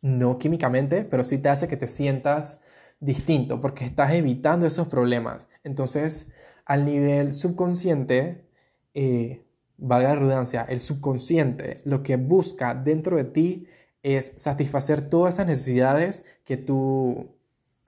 No 0.01 0.37
químicamente, 0.37 1.03
pero 1.03 1.23
sí 1.23 1.37
te 1.37 1.49
hace 1.49 1.67
que 1.67 1.77
te 1.77 1.87
sientas 1.87 2.61
distinto 3.01 3.61
porque 3.61 3.85
estás 3.85 4.13
evitando 4.13 4.65
esos 4.65 4.87
problemas. 4.87 5.49
Entonces, 5.63 6.29
al 6.65 6.85
nivel 6.85 7.33
subconsciente, 7.33 8.47
eh, 8.93 9.45
valga 9.77 10.09
la 10.09 10.15
redundancia, 10.15 10.61
el 10.69 10.79
subconsciente 10.79 11.81
lo 11.85 12.03
que 12.03 12.15
busca 12.15 12.75
dentro 12.75 13.17
de 13.17 13.25
ti 13.25 13.67
es 14.03 14.33
satisfacer 14.35 15.09
todas 15.09 15.35
esas 15.35 15.47
necesidades 15.47 16.23
que 16.45 16.57
tú, 16.57 17.35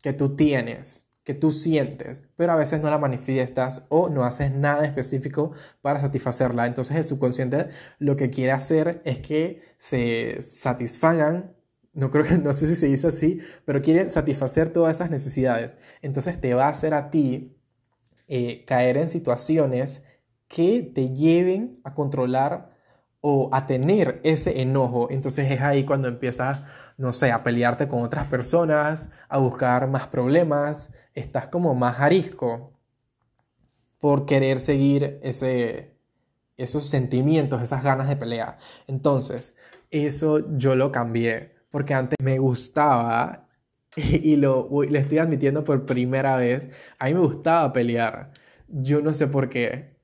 que 0.02 0.14
tú 0.14 0.36
tienes, 0.36 1.08
que 1.24 1.34
tú 1.34 1.52
sientes, 1.52 2.22
pero 2.36 2.52
a 2.52 2.56
veces 2.56 2.82
no 2.82 2.90
la 2.90 2.98
manifiestas 2.98 3.84
o 3.90 4.10
no 4.10 4.24
haces 4.26 4.52
nada 4.52 4.86
específico 4.86 5.54
para 5.82 6.00
satisfacerla. 6.00 6.68
Entonces 6.68 6.98
el 6.98 7.04
subconsciente 7.04 7.70
lo 8.00 8.16
que 8.16 8.30
quiere 8.30 8.52
hacer 8.52 9.02
es 9.06 9.20
que 9.20 9.62
se 9.78 10.42
satisfagan, 10.42 11.56
no 11.94 12.12
creo 12.12 12.26
que, 12.26 12.38
no 12.40 12.54
sé 12.54 12.68
si 12.68 12.76
se 12.76 12.88
dice 12.88 13.08
así, 13.08 13.40
pero 13.66 13.82
quiere 13.82 14.10
satisfacer 14.10 14.70
todas 14.70 14.96
esas 14.96 15.10
necesidades. 15.10 15.76
Entonces 16.02 16.40
te 16.40 16.54
va 16.54 16.68
a 16.68 16.70
hacer 16.70 16.94
a 16.94 17.10
ti 17.10 17.56
eh, 18.28 18.66
caer 18.66 18.98
en 18.98 19.10
situaciones 19.10 20.04
que 20.48 20.82
te 20.94 21.14
lleven 21.14 21.80
a 21.84 21.94
controlar 21.94 22.73
o 23.26 23.50
a 23.54 23.66
tener 23.68 24.20
ese 24.24 24.62
enojo. 24.62 25.08
Entonces 25.10 25.50
es 25.50 25.62
ahí 25.62 25.86
cuando 25.86 26.10
empiezas, 26.10 26.62
no 26.98 27.14
sé, 27.14 27.32
a 27.32 27.42
pelearte 27.42 27.88
con 27.88 28.04
otras 28.04 28.28
personas, 28.28 29.10
a 29.30 29.38
buscar 29.38 29.88
más 29.88 30.08
problemas, 30.08 30.92
estás 31.14 31.48
como 31.48 31.74
más 31.74 32.02
arisco 32.02 32.74
por 33.98 34.26
querer 34.26 34.60
seguir 34.60 35.20
ese, 35.24 35.96
esos 36.58 36.90
sentimientos, 36.90 37.62
esas 37.62 37.82
ganas 37.82 38.10
de 38.10 38.18
pelea. 38.18 38.58
Entonces, 38.88 39.56
eso 39.90 40.58
yo 40.58 40.76
lo 40.76 40.92
cambié, 40.92 41.56
porque 41.70 41.94
antes 41.94 42.18
me 42.22 42.40
gustaba, 42.40 43.48
y 43.96 44.36
lo, 44.36 44.68
lo 44.70 45.00
estoy 45.00 45.20
admitiendo 45.20 45.64
por 45.64 45.86
primera 45.86 46.36
vez, 46.36 46.70
a 47.00 47.06
mí 47.06 47.14
me 47.14 47.22
gustaba 47.22 47.72
pelear. 47.72 48.32
Yo 48.68 49.02
no 49.02 49.14
sé 49.14 49.28
por 49.28 49.50
qué. 49.50 49.96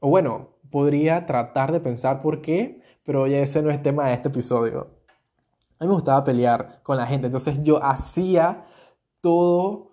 O 0.00 0.10
bueno, 0.10 0.53
podría 0.74 1.24
tratar 1.24 1.70
de 1.70 1.78
pensar 1.78 2.20
por 2.20 2.42
qué, 2.42 2.82
pero 3.04 3.28
ya 3.28 3.38
ese 3.38 3.62
no 3.62 3.70
es 3.70 3.80
tema 3.80 4.08
de 4.08 4.14
este 4.14 4.26
episodio. 4.26 4.88
A 5.78 5.84
mí 5.84 5.86
me 5.86 5.94
gustaba 5.94 6.24
pelear 6.24 6.80
con 6.82 6.96
la 6.96 7.06
gente, 7.06 7.26
entonces 7.26 7.62
yo 7.62 7.80
hacía 7.80 8.66
todo, 9.20 9.92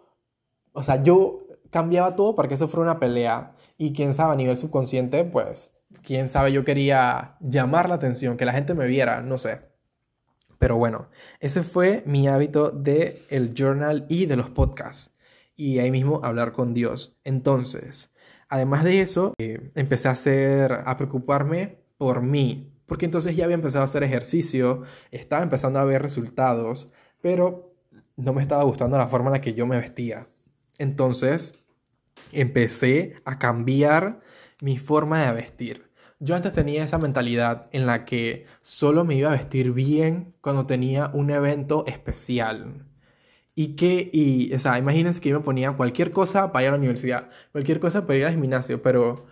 o 0.74 0.82
sea, 0.82 1.04
yo 1.04 1.44
cambiaba 1.70 2.15
todo 2.15 2.36
para 2.36 2.48
que 2.48 2.56
eso 2.56 2.67
fuera 2.67 2.89
una 2.89 3.00
pelea. 3.00 3.52
Y 3.78 3.94
quién 3.94 4.15
sabe, 4.15 4.34
a 4.34 4.36
nivel 4.36 4.58
subconsciente, 4.58 5.24
pues, 5.24 5.70
quién 6.02 6.28
sabe, 6.28 6.52
yo 6.52 6.65
quería 6.65 7.36
llamar 7.41 7.88
la 7.88 7.94
atención, 7.94 8.36
que 8.36 8.46
la 8.46 8.54
gente 8.54 8.74
me 8.74 8.88
viera, 8.88 9.22
no 9.22 9.38
sé. 9.38 9.62
Pero 10.58 10.78
bueno, 10.78 11.10
ese 11.39 11.62
fue 11.62 12.02
mi 12.08 12.28
hábito 12.28 12.72
de 12.72 13.22
el 13.30 13.54
journal 13.54 14.08
y 14.10 14.26
de 14.26 14.36
los 14.36 14.50
podcasts. 14.50 15.12
Y 15.56 15.78
ahí 15.78 15.91
mismo 15.91 16.22
hablar 16.24 16.54
con 16.54 16.74
Dios. 16.74 17.20
Entonces, 17.24 18.11
además 18.52 18.84
de 18.84 19.02
eso, 19.02 19.34
eh, 19.40 19.72
empecé 19.76 20.10
a 20.10 20.12
hacer, 20.12 20.84
a 20.86 20.98
preocuparme 20.98 21.80
por 21.98 22.22
mí. 22.22 22.70
Porque 22.86 23.06
entonces 23.06 23.36
ya 23.36 23.46
había 23.46 23.56
empezado 23.56 23.84
a 23.84 23.86
hacer 23.86 24.04
ejercicio, 24.04 24.84
estaba 25.10 25.42
empezando 25.42 25.80
a 25.80 25.86
ver 25.86 26.02
resultados, 26.02 26.92
pero 27.22 27.74
no 28.18 28.34
me 28.34 28.42
estaba 28.42 28.64
gustando 28.64 28.98
la 28.98 29.08
forma 29.08 29.30
en 29.30 29.34
la 29.34 29.42
que 29.42 29.54
yo 29.54 29.66
me 29.66 29.78
vestía. 29.78 30.28
Entonces, 30.78 31.64
empecé 32.34 33.16
a 33.24 33.40
cambiar 33.40 34.20
mi 34.60 34.78
forma 34.78 35.26
de 35.26 35.32
vestir. 35.32 35.90
Yo 36.20 36.36
antes 36.36 36.52
tenía 36.52 36.84
esa 36.84 36.98
mentalidad 36.98 37.70
en 37.72 37.86
la 37.86 38.04
que 38.04 38.46
solo 38.62 39.06
me 39.06 39.16
iba 39.16 39.30
a 39.30 39.38
vestir 39.38 39.72
bien 39.72 40.36
cuando 40.42 40.66
tenía 40.66 41.10
un 41.14 41.32
evento 41.32 41.86
especial. 41.88 42.86
Y 43.56 43.76
que, 43.76 44.10
y, 44.14 44.54
o 44.54 44.60
sea, 44.60 44.78
imagínense 44.78 45.22
que 45.22 45.30
yo 45.30 45.40
me 45.40 45.46
ponía 45.46 45.74
cualquier 45.74 46.12
cosa 46.12 46.52
para 46.52 46.64
ir 46.64 46.70
a 46.70 46.72
la 46.74 46.78
universidad, 46.78 47.30
cualquier 47.52 47.80
cosa 47.80 48.08
para 48.08 48.18
ir 48.20 48.26
al 48.26 48.34
gimnasio, 48.34 48.82
pero 48.82 49.28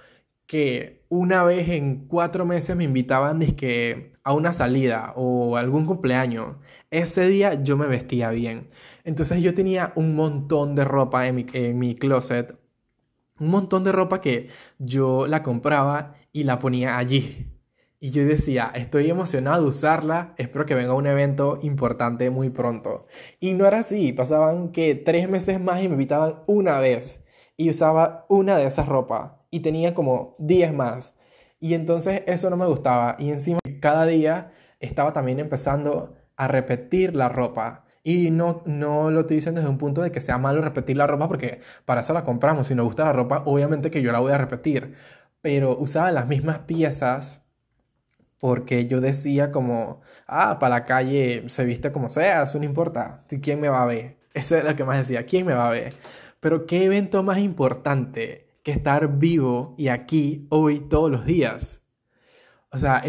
que 0.45 1.03
una 1.09 1.43
vez 1.43 1.69
en 1.69 2.07
cuatro 2.07 2.45
meses 2.45 2.75
me 2.75 2.83
invitaban 2.85 3.39
a 4.23 4.33
una 4.33 4.53
salida 4.53 5.13
o 5.15 5.57
algún 5.57 5.85
cumpleaños. 5.85 6.57
Ese 6.91 7.27
día 7.27 7.63
yo 7.63 7.77
me 7.77 7.87
vestía 7.87 8.31
bien. 8.31 8.69
Entonces 9.03 9.41
yo 9.41 9.53
tenía 9.53 9.93
un 9.95 10.15
montón 10.15 10.75
de 10.75 10.85
ropa 10.85 11.27
en 11.27 11.35
mi, 11.35 11.45
en 11.53 11.79
mi 11.79 11.95
closet 11.95 12.57
un 13.39 13.49
montón 13.49 13.83
de 13.83 13.91
ropa 13.91 14.21
que 14.21 14.49
yo 14.79 15.27
la 15.27 15.43
compraba 15.43 16.15
y 16.31 16.43
la 16.43 16.59
ponía 16.59 16.97
allí. 16.97 17.47
Y 18.01 18.11
yo 18.11 18.25
decía, 18.25 18.71
estoy 18.75 19.09
emocionado 19.09 19.63
de 19.63 19.69
usarla, 19.69 20.33
espero 20.37 20.65
que 20.65 20.73
venga 20.73 20.93
un 20.93 21.05
evento 21.05 21.59
importante 21.61 22.29
muy 22.29 22.49
pronto. 22.49 23.07
Y 23.41 23.53
no 23.53 23.65
era 23.65 23.79
así, 23.79 24.13
pasaban 24.13 24.71
que 24.71 24.95
tres 24.95 25.27
meses 25.29 25.59
más 25.59 25.81
y 25.83 25.89
me 25.89 25.95
invitaban 25.95 26.35
una 26.47 26.79
vez 26.79 27.21
y 27.57 27.69
usaba 27.69 28.25
una 28.29 28.55
de 28.55 28.67
esas 28.67 28.87
ropas 28.87 29.33
y 29.51 29.59
tenía 29.59 29.93
como 29.93 30.33
10 30.39 30.73
más. 30.73 31.15
Y 31.59 31.73
entonces 31.73 32.23
eso 32.25 32.49
no 32.49 32.55
me 32.55 32.65
gustaba 32.67 33.17
y 33.19 33.31
encima 33.31 33.59
cada 33.81 34.05
día 34.05 34.51
estaba 34.79 35.11
también 35.11 35.39
empezando 35.39 36.15
a 36.37 36.47
repetir 36.47 37.15
la 37.15 37.27
ropa. 37.27 37.83
Y 38.01 38.31
no, 38.31 38.63
no 38.65 39.11
lo 39.11 39.23
diciendo 39.23 39.59
desde 39.59 39.71
un 39.71 39.77
punto 39.77 40.01
de 40.01 40.11
que 40.11 40.21
sea 40.21 40.37
malo 40.37 40.61
repetir 40.61 40.95
la 40.95 41.05
ropa 41.05 41.27
porque 41.27 41.59
para 41.85 41.99
eso 41.99 42.13
la 42.13 42.23
compramos. 42.23 42.67
Si 42.67 42.75
nos 42.75 42.85
gusta 42.85 43.03
la 43.03 43.13
ropa, 43.13 43.43
obviamente 43.45 43.91
que 43.91 44.01
yo 44.01 44.13
la 44.13 44.19
voy 44.19 44.31
a 44.31 44.37
repetir. 44.37 44.95
Pero 45.41 45.77
usaba 45.77 46.11
las 46.11 46.27
mismas 46.27 46.59
piezas 46.59 47.38
porque 48.39 48.87
yo 48.87 49.01
decía 49.01 49.51
como, 49.51 50.01
ah, 50.27 50.59
para 50.59 50.75
la 50.77 50.85
calle 50.85 51.43
se 51.47 51.65
viste 51.65 51.91
como 51.91 52.09
sea, 52.09 52.43
eso 52.43 52.57
no 52.59 52.65
importa. 52.65 53.25
¿Quién 53.41 53.59
me 53.59 53.69
va 53.69 53.83
a 53.83 53.85
ver? 53.85 54.17
Eso 54.33 54.55
es 54.55 54.63
lo 54.63 54.75
que 54.75 54.83
más 54.83 54.99
decía, 54.99 55.25
¿quién 55.25 55.45
me 55.45 55.53
va 55.53 55.67
a 55.67 55.71
ver? 55.71 55.95
Pero 56.39 56.65
¿qué 56.67 56.85
evento 56.85 57.23
más 57.23 57.39
importante 57.39 58.47
que 58.63 58.71
estar 58.71 59.17
vivo 59.17 59.73
y 59.77 59.87
aquí, 59.89 60.45
hoy, 60.49 60.79
todos 60.81 61.09
los 61.11 61.25
días? 61.25 61.81
O 62.71 62.77
sea, 62.77 63.03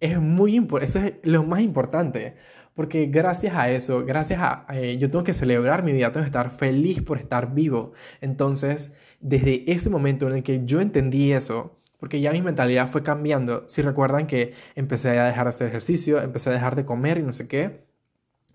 es 0.00 0.18
muy 0.18 0.56
importante, 0.56 0.90
eso 0.90 1.06
es 1.06 1.14
lo 1.22 1.44
más 1.44 1.60
importante. 1.60 2.36
Porque 2.74 3.06
gracias 3.06 3.54
a 3.54 3.68
eso, 3.70 4.04
gracias 4.04 4.40
a... 4.40 4.66
Eh, 4.72 4.96
yo 4.98 5.10
tengo 5.10 5.24
que 5.24 5.34
celebrar 5.34 5.82
mi 5.82 5.92
vida, 5.92 6.10
tengo 6.10 6.24
que 6.24 6.28
estar 6.28 6.50
feliz 6.50 7.02
por 7.02 7.18
estar 7.18 7.52
vivo. 7.54 7.92
Entonces, 8.20 8.92
desde 9.20 9.70
ese 9.70 9.90
momento 9.90 10.26
en 10.26 10.36
el 10.36 10.42
que 10.42 10.64
yo 10.64 10.80
entendí 10.80 11.32
eso, 11.32 11.78
porque 12.02 12.20
ya 12.20 12.32
mi 12.32 12.42
mentalidad 12.42 12.88
fue 12.88 13.04
cambiando, 13.04 13.62
si 13.68 13.80
recuerdan 13.80 14.26
que 14.26 14.54
empecé 14.74 15.20
a 15.20 15.24
dejar 15.24 15.44
de 15.44 15.50
hacer 15.50 15.68
ejercicio, 15.68 16.20
empecé 16.20 16.50
a 16.50 16.52
dejar 16.52 16.74
de 16.74 16.84
comer 16.84 17.18
y 17.18 17.22
no 17.22 17.32
sé 17.32 17.46
qué, 17.46 17.84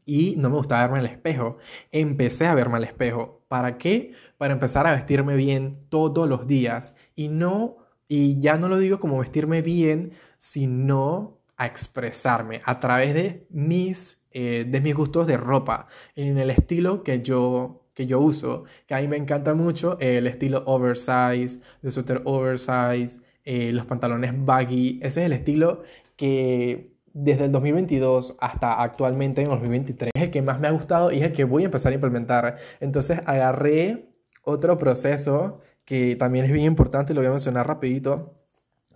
y 0.06 0.36
no 0.36 0.50
me 0.50 0.58
gustaba 0.58 0.82
verme 0.82 1.00
al 1.00 1.06
espejo. 1.06 1.58
Empecé 1.94 2.46
a 2.46 2.54
verme 2.54 2.76
al 2.76 2.84
espejo. 2.84 3.46
¿Para 3.48 3.78
qué? 3.78 4.12
Para 4.38 4.52
empezar 4.52 4.86
a 4.86 4.92
vestirme 4.92 5.38
bien 5.38 5.80
todos 5.88 6.28
los 6.28 6.46
días. 6.46 6.94
Y 7.16 7.30
no, 7.30 7.78
y 8.10 8.38
ya 8.42 8.58
no 8.58 8.68
lo 8.68 8.80
digo 8.80 9.00
como 9.00 9.18
vestirme 9.20 9.62
bien, 9.62 10.12
sino 10.38 11.40
a 11.56 11.68
expresarme 11.68 12.62
a 12.66 12.82
través 12.82 13.14
de 13.14 13.48
mis, 13.50 14.20
eh, 14.32 14.66
de 14.68 14.82
mis 14.82 14.94
gustos 14.94 15.26
de 15.26 15.38
ropa, 15.38 15.88
en 16.18 16.38
el 16.38 16.50
estilo 16.50 17.02
que 17.02 17.22
yo, 17.22 17.86
que 17.94 18.08
yo 18.08 18.20
uso, 18.20 18.66
que 18.88 18.94
a 18.94 19.00
mí 19.00 19.08
me 19.08 19.16
encanta 19.16 19.54
mucho 19.54 19.98
el 20.02 20.28
estilo 20.28 20.64
oversize, 20.66 21.62
de 21.82 21.92
suéter 21.92 22.24
oversize, 22.26 23.22
eh, 23.50 23.72
los 23.72 23.86
pantalones 23.86 24.34
baggy, 24.36 25.00
ese 25.02 25.22
es 25.22 25.26
el 25.28 25.32
estilo 25.32 25.84
que 26.18 26.98
desde 27.14 27.46
el 27.46 27.52
2022 27.54 28.36
hasta 28.42 28.84
actualmente 28.84 29.40
en 29.42 29.48
el 29.48 29.54
2023 29.54 30.12
es 30.14 30.22
el 30.24 30.32
que 30.32 30.42
más 30.42 30.60
me 30.60 30.68
ha 30.68 30.72
gustado 30.72 31.14
y 31.14 31.20
es 31.20 31.24
el 31.24 31.32
que 31.32 31.46
voy 31.46 31.64
a 31.64 31.68
empezar 31.68 31.94
a 31.94 31.96
implementar. 31.96 32.58
Entonces 32.82 33.22
agarré 33.26 34.10
otro 34.44 34.78
proceso 34.78 35.62
que 35.86 36.18
también 36.18 36.44
es 36.44 36.52
bien 36.52 36.66
importante, 36.66 37.14
lo 37.14 37.22
voy 37.22 37.28
a 37.28 37.32
mencionar 37.32 37.66
rapidito, 37.66 38.36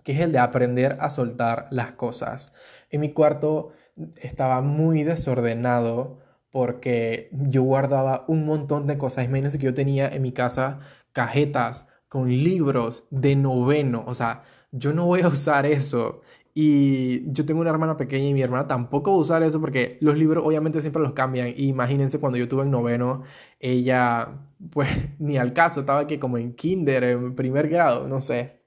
que 0.04 0.12
es 0.12 0.20
el 0.20 0.32
de 0.32 0.40
aprender 0.40 0.98
a 1.00 1.08
soltar 1.08 1.68
las 1.70 1.92
cosas. 1.92 2.52
En 2.90 3.00
mi 3.00 3.10
cuarto 3.14 3.70
estaba 4.16 4.60
muy 4.60 5.02
desordenado 5.02 6.18
porque 6.50 7.30
yo 7.32 7.62
guardaba 7.62 8.26
un 8.28 8.44
montón 8.44 8.86
de 8.86 8.98
cosas. 8.98 9.24
Imagínense 9.24 9.58
que 9.58 9.64
yo 9.64 9.72
tenía 9.72 10.10
en 10.10 10.20
mi 10.20 10.32
casa 10.32 10.80
cajetas 11.12 11.86
con 12.12 12.28
libros 12.28 13.04
de 13.08 13.34
noveno. 13.36 14.04
O 14.06 14.14
sea, 14.14 14.42
yo 14.70 14.92
no 14.92 15.06
voy 15.06 15.22
a 15.22 15.28
usar 15.28 15.64
eso. 15.64 16.20
Y 16.52 17.32
yo 17.32 17.46
tengo 17.46 17.62
una 17.62 17.70
hermana 17.70 17.96
pequeña 17.96 18.26
y 18.28 18.34
mi 18.34 18.42
hermana 18.42 18.68
tampoco 18.68 19.12
va 19.12 19.16
a 19.16 19.20
usar 19.20 19.42
eso 19.42 19.62
porque 19.62 19.96
los 20.02 20.18
libros 20.18 20.44
obviamente 20.46 20.82
siempre 20.82 21.02
los 21.02 21.14
cambian. 21.14 21.48
Y 21.48 21.68
imagínense 21.68 22.20
cuando 22.20 22.36
yo 22.36 22.48
tuve 22.48 22.64
en 22.64 22.70
noveno, 22.70 23.22
ella 23.60 24.28
pues 24.70 24.90
ni 25.20 25.38
al 25.38 25.54
caso, 25.54 25.80
estaba 25.80 26.00
aquí 26.00 26.18
como 26.18 26.36
en 26.36 26.54
kinder, 26.54 27.02
en 27.02 27.34
primer 27.34 27.70
grado, 27.70 28.06
no 28.06 28.20
sé. 28.20 28.60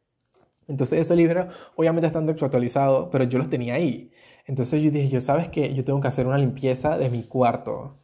Entonces 0.67 1.01
ese 1.01 1.15
libro 1.15 1.47
obviamente 1.75 2.07
están 2.07 2.25
desactualizados, 2.25 3.09
pero 3.11 3.25
yo 3.25 3.37
los 3.37 3.47
tenía 3.47 3.75
ahí. 3.75 4.11
Entonces 4.47 4.81
yo 4.81 4.89
dije, 4.89 5.09
yo 5.09 5.21
sabes 5.21 5.49
que 5.49 5.71
yo 5.75 5.83
tengo 5.83 6.01
que 6.01 6.07
hacer 6.07 6.25
una 6.25 6.39
limpieza 6.39 6.97
de 6.97 7.11
mi 7.11 7.23
cuarto. 7.25 7.99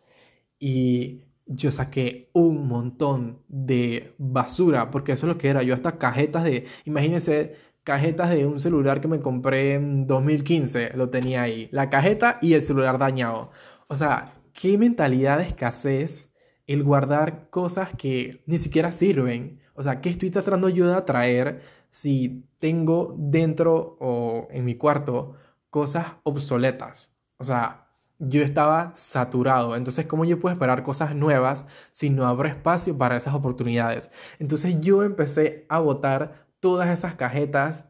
Y 0.60 1.31
yo 1.54 1.71
saqué 1.71 2.29
un 2.33 2.67
montón 2.67 3.39
de 3.47 4.13
basura, 4.17 4.91
porque 4.91 5.13
eso 5.13 5.27
es 5.27 5.33
lo 5.33 5.37
que 5.37 5.49
era. 5.49 5.63
Yo 5.63 5.73
hasta 5.73 5.97
cajetas 5.97 6.43
de, 6.43 6.65
imagínense, 6.85 7.56
cajetas 7.83 8.29
de 8.31 8.45
un 8.45 8.60
celular 8.60 9.02
que 9.02 9.08
me 9.08 9.19
compré 9.19 9.75
en 9.75 10.08
2015, 10.08 10.93
lo 10.95 11.10
tenía 11.10 11.43
ahí. 11.43 11.69
La 11.71 11.89
cajeta 11.89 12.39
y 12.41 12.54
el 12.54 12.62
celular 12.62 12.97
dañado. 12.97 13.52
O 13.87 13.95
sea, 13.95 14.35
qué 14.54 14.77
mentalidad 14.77 15.37
de 15.39 15.45
escasez 15.45 16.31
el 16.67 16.83
guardar 16.83 17.49
cosas 17.49 17.89
que 17.97 18.43
ni 18.45 18.58
siquiera 18.58 18.91
sirven. 18.91 19.60
O 19.73 19.83
sea, 19.83 20.02
¿qué 20.02 20.10
estoy 20.10 20.29
tratando 20.31 20.69
yo 20.69 20.87
de 20.87 20.95
atraer 20.95 21.62
si 21.91 22.45
tengo 22.58 23.15
dentro 23.17 23.97
o 23.99 24.47
en 24.49 24.65
mi 24.65 24.75
cuarto 24.75 25.35
cosas 25.69 26.13
obsoletas. 26.23 27.13
O 27.37 27.43
sea, 27.43 27.90
yo 28.22 28.44
estaba 28.44 28.94
saturado. 28.96 29.76
Entonces, 29.76 30.06
¿cómo 30.06 30.26
yo 30.26 30.40
puedo 30.40 30.54
esperar 30.54 30.84
cosas 30.84 31.15
nuevas 31.15 31.65
si 31.92 32.10
no 32.10 32.28
abro 32.28 32.48
espacio 32.48 32.98
para 32.98 33.17
esas 33.17 33.34
oportunidades? 33.34 34.10
Entonces, 34.40 34.80
yo 34.80 35.04
empecé 35.04 35.65
a 35.69 35.80
botar 35.80 36.48
todas 36.60 36.90
esas 36.90 37.15
cajetas 37.15 37.86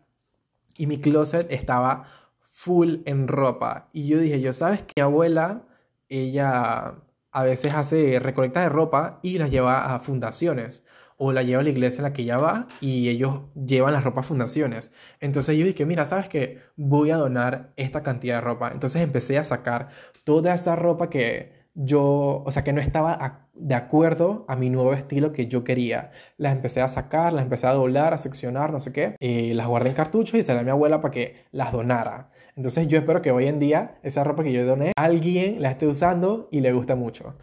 y 0.77 0.87
mi 0.87 0.99
closet 0.99 1.51
estaba 1.51 2.05
full 2.39 2.97
en 3.05 3.27
ropa. 3.27 3.89
Y 3.91 4.07
yo 4.07 4.19
dije, 4.19 4.39
yo 4.39 4.53
sabes 4.53 4.81
que 4.83 4.93
mi 4.95 5.01
abuela, 5.01 5.63
ella 6.09 6.95
a 7.31 7.43
veces 7.43 7.73
hace 7.73 8.19
recolecta 8.19 8.61
de 8.61 8.69
ropa 8.69 9.19
y 9.21 9.37
las 9.37 9.51
lleva 9.51 9.93
a 9.93 9.99
fundaciones 9.99 10.83
o 11.23 11.31
la 11.31 11.43
lleva 11.43 11.61
a 11.61 11.63
la 11.63 11.69
iglesia 11.69 11.99
en 11.99 12.03
la 12.03 12.13
que 12.13 12.23
ella 12.23 12.37
va 12.37 12.67
y 12.81 13.07
ellos 13.07 13.41
llevan 13.53 13.93
las 13.93 14.03
ropas 14.03 14.25
fundaciones. 14.25 14.91
Entonces 15.19 15.55
yo 15.55 15.67
dije, 15.67 15.85
mira, 15.85 16.07
¿sabes 16.07 16.27
qué? 16.27 16.57
Voy 16.77 17.11
a 17.11 17.17
donar 17.17 17.73
esta 17.75 18.01
cantidad 18.01 18.37
de 18.37 18.41
ropa. 18.41 18.71
Entonces 18.71 19.03
empecé 19.03 19.37
a 19.37 19.43
sacar 19.43 19.89
toda 20.23 20.51
esa 20.55 20.75
ropa 20.75 21.11
que 21.11 21.61
yo, 21.75 22.41
o 22.43 22.49
sea, 22.49 22.63
que 22.63 22.73
no 22.73 22.81
estaba 22.81 23.49
de 23.53 23.75
acuerdo 23.75 24.45
a 24.47 24.55
mi 24.55 24.71
nuevo 24.71 24.93
estilo 24.93 25.31
que 25.31 25.45
yo 25.45 25.63
quería. 25.63 26.09
Las 26.37 26.53
empecé 26.53 26.81
a 26.81 26.87
sacar, 26.87 27.33
las 27.33 27.43
empecé 27.43 27.67
a 27.67 27.73
doblar, 27.73 28.15
a 28.15 28.17
seccionar, 28.17 28.71
no 28.71 28.79
sé 28.79 28.91
qué. 28.91 29.15
Eh, 29.19 29.53
las 29.53 29.67
guardé 29.67 29.89
en 29.89 29.95
cartuchos 29.95 30.39
y 30.39 30.41
se 30.41 30.55
la 30.55 30.61
a 30.61 30.63
mi 30.63 30.71
abuela 30.71 31.01
para 31.01 31.11
que 31.11 31.45
las 31.51 31.71
donara. 31.71 32.31
Entonces 32.55 32.87
yo 32.87 32.97
espero 32.97 33.21
que 33.21 33.29
hoy 33.29 33.45
en 33.45 33.59
día 33.59 33.99
esa 34.01 34.23
ropa 34.23 34.43
que 34.43 34.53
yo 34.53 34.65
doné, 34.65 34.91
alguien 34.95 35.61
la 35.61 35.69
esté 35.69 35.85
usando 35.85 36.47
y 36.49 36.61
le 36.61 36.73
guste 36.73 36.95
mucho. 36.95 37.35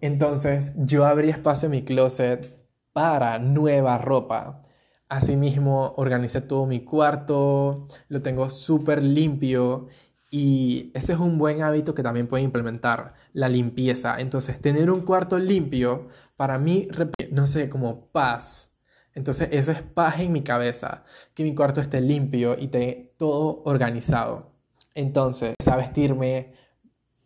Entonces 0.00 0.72
yo 0.74 1.06
abrí 1.06 1.30
espacio 1.30 1.66
en 1.66 1.70
mi 1.70 1.82
closet 1.84 2.63
para 2.94 3.38
nueva 3.38 3.98
ropa. 3.98 4.62
Asimismo, 5.10 5.92
organicé 5.98 6.40
todo 6.40 6.64
mi 6.66 6.84
cuarto, 6.84 7.88
lo 8.08 8.20
tengo 8.20 8.48
súper 8.48 9.02
limpio 9.02 9.88
y 10.30 10.90
ese 10.94 11.12
es 11.12 11.18
un 11.18 11.38
buen 11.38 11.62
hábito 11.62 11.94
que 11.94 12.02
también 12.02 12.26
pueden 12.28 12.46
implementar, 12.46 13.14
la 13.32 13.48
limpieza. 13.48 14.20
Entonces, 14.20 14.60
tener 14.60 14.90
un 14.90 15.02
cuarto 15.02 15.38
limpio, 15.38 16.08
para 16.36 16.58
mí, 16.58 16.88
no 17.30 17.46
sé, 17.46 17.68
como 17.68 18.06
paz. 18.08 18.72
Entonces, 19.12 19.48
eso 19.52 19.72
es 19.72 19.82
paz 19.82 20.20
en 20.20 20.32
mi 20.32 20.42
cabeza, 20.42 21.04
que 21.34 21.44
mi 21.44 21.54
cuarto 21.54 21.80
esté 21.80 22.00
limpio 22.00 22.56
y 22.58 22.64
esté 22.64 23.14
todo 23.18 23.62
organizado. 23.64 24.52
Entonces, 24.94 25.54
a 25.66 25.76
vestirme 25.76 26.54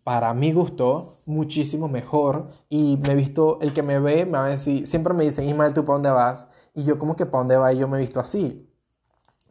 para 0.08 0.32
mi 0.32 0.52
gusto 0.52 1.18
muchísimo 1.26 1.86
mejor 1.86 2.48
y 2.70 2.98
me 3.06 3.12
he 3.12 3.14
visto, 3.14 3.58
el 3.60 3.74
que 3.74 3.82
me 3.82 4.00
ve 4.00 4.24
me 4.24 4.38
va 4.38 4.46
a 4.46 4.48
decir, 4.48 4.86
siempre 4.86 5.12
me 5.12 5.22
dice, 5.22 5.44
Ismael, 5.44 5.74
¿tú 5.74 5.84
para 5.84 5.96
dónde 5.96 6.10
vas? 6.10 6.48
Y 6.74 6.84
yo 6.84 6.98
como 6.98 7.14
que 7.14 7.26
para 7.26 7.40
dónde 7.40 7.56
va 7.58 7.74
y 7.74 7.78
yo 7.78 7.88
me 7.88 7.98
he 7.98 8.00
visto 8.00 8.18
así. 8.18 8.66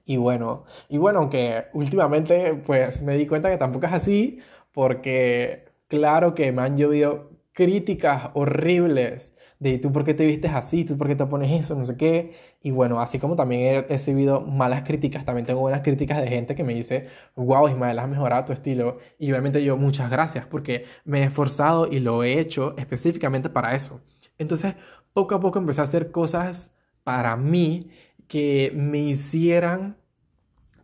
Y 0.04 0.18
bueno, 0.18 0.64
y 0.90 0.98
bueno, 0.98 1.20
aunque 1.20 1.66
últimamente 1.74 2.56
pues 2.66 3.04
me 3.04 3.16
di 3.18 3.28
cuenta 3.28 3.52
que 3.52 3.58
tampoco 3.58 3.86
es 3.86 3.94
así, 3.94 4.40
porque 4.72 5.66
claro 5.90 6.34
que 6.34 6.52
me 6.52 6.64
han 6.64 6.76
llovido 6.76 7.30
críticas 7.54 8.32
horribles 8.34 9.37
de 9.60 9.80
tú 9.80 9.92
por 9.92 10.04
qué 10.04 10.14
te 10.14 10.26
vistes 10.26 10.52
así, 10.54 10.86
tú 10.86 10.98
por 10.98 11.08
qué 11.08 11.16
te 11.16 11.26
pones 11.26 11.52
eso, 11.52 11.76
no 11.76 11.86
sé 11.86 11.98
qué. 11.98 12.34
Y 12.62 12.72
bueno, 12.72 13.02
así 13.02 13.20
como 13.20 13.36
también 13.36 13.62
he 13.62 13.82
recibido 13.82 14.42
malas 14.42 14.84
críticas, 14.84 15.26
también 15.26 15.46
tengo 15.46 15.62
buenas 15.62 15.82
críticas 15.82 16.22
de 16.22 16.28
gente 16.28 16.56
que 16.56 16.64
me 16.64 16.74
dice, 16.74 17.08
wow, 17.36 17.68
Ismael, 17.68 18.00
has 18.00 18.10
mejorado 18.10 18.46
tu 18.46 18.54
estilo. 18.54 18.98
Y 19.18 19.32
obviamente 19.32 19.64
yo, 19.64 19.78
muchas 19.78 20.12
gracias, 20.12 20.46
porque 20.46 20.86
me 21.06 21.22
he 21.22 21.24
esforzado 21.24 21.88
y 21.88 22.00
lo 22.00 22.24
he 22.24 22.40
hecho 22.40 22.76
específicamente 22.78 23.50
para 23.50 23.76
eso. 23.76 24.02
Entonces, 24.38 24.76
poco 25.14 25.36
a 25.36 25.40
poco 25.40 25.60
empecé 25.60 25.82
a 25.82 25.86
hacer 25.86 26.12
cosas 26.12 26.72
para 27.04 27.36
mí 27.38 27.90
que 28.28 28.72
me 28.76 29.00
hicieran, 29.00 29.98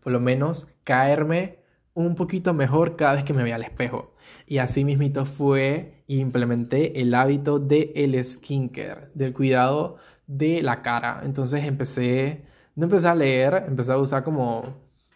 por 0.01 0.13
lo 0.13 0.19
menos, 0.19 0.67
caerme 0.84 1.62
un 1.93 2.15
poquito 2.15 2.53
mejor 2.53 2.95
cada 2.95 3.15
vez 3.15 3.23
que 3.23 3.33
me 3.33 3.43
veía 3.43 3.55
al 3.55 3.63
espejo. 3.63 4.13
Y 4.47 4.57
así 4.59 4.83
mismito 4.85 5.25
fue, 5.25 6.03
implementé 6.07 7.01
el 7.01 7.13
hábito 7.13 7.59
del 7.59 7.91
el 7.95 8.23
skincare, 8.25 9.09
del 9.13 9.33
cuidado 9.33 9.97
de 10.27 10.61
la 10.61 10.81
cara. 10.81 11.21
Entonces 11.23 11.65
empecé, 11.65 12.43
no 12.75 12.85
empecé 12.85 13.07
a 13.07 13.15
leer, 13.15 13.65
empecé 13.67 13.91
a 13.91 13.97
usar 13.97 14.23
como, 14.23 14.63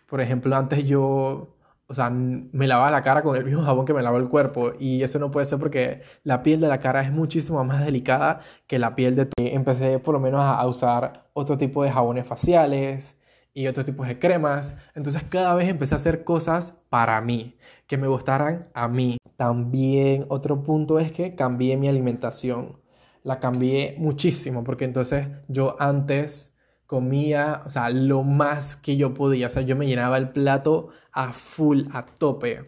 por 0.08 0.22
ejemplo, 0.22 0.56
antes 0.56 0.86
yo, 0.86 1.56
o 1.88 1.94
sea, 1.94 2.10
me 2.10 2.68
lavaba 2.68 2.92
la 2.92 3.02
cara 3.04 3.22
con 3.24 3.36
el 3.36 3.46
mismo 3.46 3.64
jabón 3.64 3.86
que 3.86 3.94
me 3.94 4.04
lavo 4.04 4.18
el 4.18 4.30
cuerpo. 4.30 4.74
Y 4.80 5.04
eso 5.04 5.20
no 5.20 5.32
puede 5.32 5.46
ser 5.46 5.60
porque 5.60 6.02
la 6.24 6.44
piel 6.44 6.62
de 6.62 6.68
la 6.68 6.80
cara 6.80 7.02
es 7.02 7.12
muchísimo 7.12 7.64
más 7.64 7.84
delicada 7.86 8.42
que 8.68 8.80
la 8.80 8.96
piel 8.96 9.16
de 9.16 9.26
tu... 9.26 9.34
Empecé 9.38 10.00
por 10.00 10.14
lo 10.14 10.20
menos 10.20 10.42
a 10.44 10.66
usar 10.68 11.14
otro 11.34 11.58
tipo 11.58 11.84
de 11.84 11.92
jabones 11.92 12.28
faciales 12.28 13.18
y 13.58 13.66
otro 13.66 13.84
tipo 13.84 14.06
de 14.06 14.20
cremas. 14.20 14.76
Entonces 14.94 15.24
cada 15.28 15.56
vez 15.56 15.68
empecé 15.68 15.96
a 15.96 15.98
hacer 15.98 16.24
cosas 16.24 16.76
para 16.90 17.20
mí, 17.22 17.58
que 17.88 17.98
me 17.98 18.08
gustaran 18.08 18.70
a 18.76 18.88
mí. 18.88 19.18
También 19.36 20.28
otro 20.30 20.62
punto 20.62 21.00
es 21.00 21.12
que 21.12 21.34
cambié 21.34 21.76
mi 21.76 21.88
alimentación. 21.88 22.80
La 23.24 23.40
cambié 23.40 23.96
muchísimo 23.98 24.64
porque 24.64 24.86
entonces 24.86 25.28
yo 25.48 25.76
antes 25.80 26.54
comía, 26.86 27.64
o 27.66 27.70
sea, 27.72 27.90
lo 27.90 28.22
más 28.22 28.76
que 28.76 28.96
yo 28.96 29.16
podía. 29.16 29.48
O 29.48 29.50
sea, 29.50 29.64
yo 29.64 29.76
me 29.76 29.88
llenaba 29.88 30.20
el 30.20 30.30
plato 30.30 30.90
a 31.12 31.34
full, 31.34 31.86
a 31.94 32.06
tope. 32.06 32.62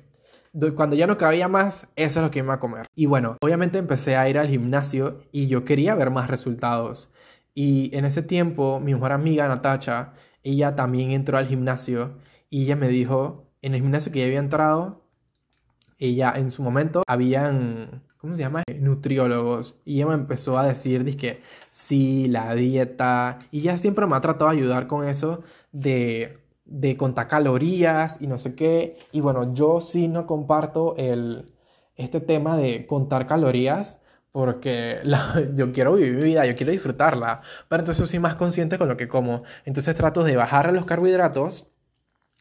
Cuando 0.76 0.96
ya 0.96 1.06
no 1.06 1.20
cabía 1.20 1.48
más, 1.48 1.86
eso 1.96 2.20
es 2.20 2.26
lo 2.26 2.32
que 2.32 2.40
iba 2.40 2.56
a 2.56 2.60
comer. 2.60 2.88
Y 2.96 3.06
bueno, 3.06 3.38
obviamente 3.42 3.78
empecé 3.78 4.18
a 4.18 4.28
ir 4.28 4.40
al 4.40 4.48
gimnasio 4.48 5.20
y 5.32 5.46
yo 5.46 5.64
quería 5.66 5.94
ver 5.94 6.10
más 6.10 6.32
resultados. 6.32 7.14
Y 7.54 7.96
en 7.96 8.06
ese 8.06 8.24
tiempo, 8.24 8.80
mi 8.80 8.96
mejor 8.96 9.12
amiga 9.12 9.48
Natacha, 9.48 10.14
ella 10.44 10.76
también 10.76 11.12
entró 11.12 11.38
al 11.38 11.48
gimnasio 11.48 12.18
y 12.50 12.64
ella 12.64 12.76
me 12.76 12.88
dijo, 12.88 13.46
en 13.62 13.76
el 13.76 13.82
gimnasio 13.82 14.12
que 14.12 14.20
ella 14.20 14.28
había 14.28 14.40
entrado, 14.40 15.02
ella 15.98 16.34
en 16.36 16.50
su 16.50 16.64
momento 16.64 17.04
habían, 17.08 18.04
¿cómo 18.18 18.36
se 18.36 18.44
llama? 18.44 18.64
Nutriólogos. 18.80 19.80
Y 19.86 19.96
ella 19.96 20.08
me 20.08 20.14
empezó 20.16 20.58
a 20.58 20.66
decir, 20.68 21.18
que 21.18 21.42
sí, 21.72 22.28
la 22.28 22.56
dieta. 22.56 23.40
Y 23.52 23.60
ella 23.62 23.78
siempre 23.78 24.08
me 24.08 24.16
ha 24.16 24.22
tratado 24.22 24.52
de 24.52 24.58
ayudar 24.58 24.88
con 24.88 25.08
eso 25.08 25.44
de, 25.72 26.40
de 26.66 26.98
contar 26.98 27.28
calorías 27.28 28.22
y 28.22 28.28
no 28.28 28.38
sé 28.38 28.56
qué. 28.56 28.98
Y 29.12 29.22
bueno, 29.22 29.54
yo 29.54 29.82
sí 29.82 30.08
no 30.08 30.26
comparto 30.26 30.96
el, 30.98 31.54
este 31.96 32.22
tema 32.22 32.58
de 32.58 32.88
contar 32.88 33.28
calorías 33.28 34.00
porque 34.32 35.00
yo 35.56 35.72
quiero 35.72 35.96
vivir 35.96 36.16
mi 36.16 36.24
vida, 36.24 36.46
yo 36.46 36.56
quiero 36.56 36.72
disfrutarla, 36.72 37.42
pero 37.68 37.82
entonces 37.82 38.10
soy 38.10 38.20
más 38.20 38.36
consciente 38.36 38.78
con 38.78 38.88
lo 38.88 38.98
que 38.98 39.08
como. 39.08 39.44
Entonces 39.66 39.96
trato 39.96 40.24
de 40.24 40.36
bajar 40.36 40.72
los 40.74 40.86
carbohidratos, 40.86 41.68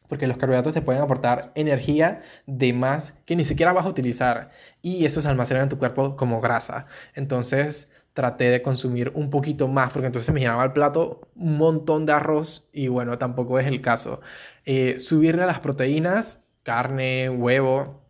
porque 0.08 0.26
los 0.26 0.38
carbohidratos 0.38 0.74
te 0.74 0.82
pueden 0.82 1.02
aportar 1.02 1.52
energía 1.54 2.22
de 2.46 2.72
más 2.72 3.14
que 3.26 3.36
ni 3.36 3.44
siquiera 3.44 3.72
vas 3.72 3.84
a 3.86 3.90
utilizar 3.90 4.50
y 4.80 5.04
eso 5.04 5.20
se 5.20 5.28
almacena 5.28 5.62
en 5.62 5.68
tu 5.68 5.78
cuerpo 5.78 6.16
como 6.16 6.40
grasa. 6.40 6.86
Entonces 7.14 7.88
traté 8.14 8.50
de 8.50 8.62
consumir 8.62 9.12
un 9.14 9.30
poquito 9.30 9.68
más, 9.68 9.92
porque 9.92 10.06
entonces 10.06 10.34
me 10.34 10.40
llenaba 10.40 10.64
el 10.64 10.72
plato 10.72 11.28
un 11.36 11.56
montón 11.56 12.04
de 12.04 12.12
arroz 12.14 12.68
y 12.72 12.88
bueno, 12.88 13.18
tampoco 13.18 13.58
es 13.60 13.66
el 13.66 13.80
caso. 13.80 14.20
Eh, 14.64 14.98
subirle 14.98 15.44
a 15.44 15.46
las 15.46 15.60
proteínas, 15.60 16.40
carne, 16.64 17.28
huevo, 17.30 18.02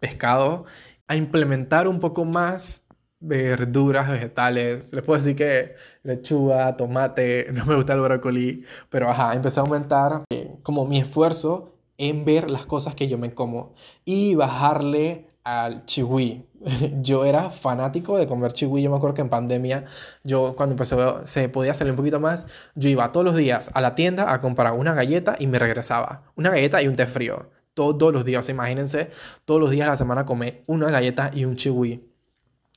pescado, 0.00 0.64
a 1.08 1.16
implementar 1.16 1.88
un 1.88 2.00
poco 2.00 2.24
más 2.24 2.83
verduras, 3.26 4.10
vegetales. 4.10 4.92
Les 4.92 5.02
puedo 5.04 5.18
decir 5.18 5.36
que 5.36 5.74
lechuga, 6.02 6.76
tomate, 6.76 7.48
no 7.52 7.64
me 7.64 7.76
gusta 7.76 7.94
el 7.94 8.00
brócoli, 8.00 8.64
pero 8.90 9.10
ajá, 9.10 9.34
empecé 9.34 9.60
a 9.60 9.62
aumentar 9.62 10.24
eh, 10.30 10.56
como 10.62 10.86
mi 10.86 10.98
esfuerzo 10.98 11.74
en 11.98 12.24
ver 12.24 12.50
las 12.50 12.66
cosas 12.66 12.94
que 12.94 13.08
yo 13.08 13.18
me 13.18 13.34
como 13.34 13.74
y 14.04 14.34
bajarle 14.34 15.26
al 15.44 15.84
chihui. 15.84 16.46
Yo 17.02 17.24
era 17.26 17.50
fanático 17.50 18.16
de 18.16 18.26
comer 18.26 18.54
chihui. 18.54 18.82
Yo 18.82 18.90
me 18.90 18.96
acuerdo 18.96 19.14
que 19.14 19.20
en 19.20 19.28
pandemia, 19.28 19.84
yo 20.22 20.54
cuando 20.56 20.72
empecé, 20.72 20.96
se 21.24 21.48
podía 21.50 21.74
salir 21.74 21.90
un 21.92 21.98
poquito 21.98 22.18
más, 22.20 22.46
yo 22.74 22.88
iba 22.88 23.12
todos 23.12 23.26
los 23.26 23.36
días 23.36 23.70
a 23.74 23.82
la 23.82 23.94
tienda 23.94 24.32
a 24.32 24.40
comprar 24.40 24.72
una 24.72 24.94
galleta 24.94 25.36
y 25.38 25.46
me 25.46 25.58
regresaba. 25.58 26.22
Una 26.36 26.50
galleta 26.50 26.82
y 26.82 26.88
un 26.88 26.96
té 26.96 27.06
frío. 27.06 27.50
Todos 27.74 28.12
los 28.12 28.24
días, 28.24 28.48
imagínense, 28.48 29.10
todos 29.44 29.60
los 29.60 29.70
días 29.70 29.86
de 29.86 29.90
la 29.90 29.96
semana 29.98 30.24
comer 30.24 30.62
una 30.66 30.90
galleta 30.90 31.30
y 31.34 31.44
un 31.44 31.56
chihui. 31.56 32.13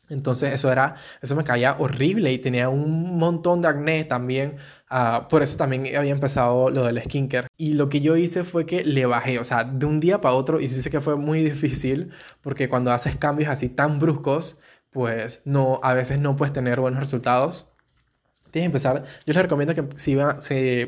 Entonces 0.10 0.54
eso 0.54 0.72
era, 0.72 0.96
eso 1.22 1.36
me 1.36 1.44
caía 1.44 1.76
horrible 1.80 2.32
y 2.32 2.40
tenía 2.40 2.70
un 2.70 3.18
montón 3.18 3.62
de 3.62 3.68
acné 3.68 4.04
también. 4.06 4.58
Ah, 4.90 5.28
por 5.30 5.44
eso 5.44 5.58
también 5.58 5.96
había 5.96 6.12
empezado 6.12 6.70
lo 6.70 6.86
del 6.86 7.02
skincare. 7.04 7.48
Y 7.58 7.74
lo 7.74 7.90
que 7.90 8.02
yo 8.02 8.16
hice 8.16 8.44
fue 8.44 8.66
que 8.66 8.84
le 8.84 9.06
bajé, 9.06 9.40
o 9.40 9.44
sea, 9.44 9.64
de 9.64 9.86
un 9.86 10.00
día 10.00 10.22
para 10.22 10.36
otro, 10.36 10.60
y 10.62 10.68
sí 10.68 10.82
sé 10.82 10.90
que 10.90 11.02
fue 11.02 11.16
muy 11.18 11.44
difícil, 11.44 12.12
porque 12.42 12.70
cuando 12.70 12.92
haces 12.92 13.16
cambios 13.18 13.50
así 13.50 13.70
tan 13.70 14.00
bruscos, 14.00 14.58
pues 14.92 15.42
no, 15.46 15.80
a 15.84 15.94
veces 15.94 16.20
no 16.20 16.36
puedes 16.36 16.54
tener 16.54 16.80
buenos 16.80 17.00
resultados. 17.00 17.70
Que 18.62 18.66
empezar, 18.66 19.04
yo 19.26 19.34
les 19.34 19.42
recomiendo 19.44 19.76
que 19.76 20.00
si 20.00 20.16
van, 20.16 20.40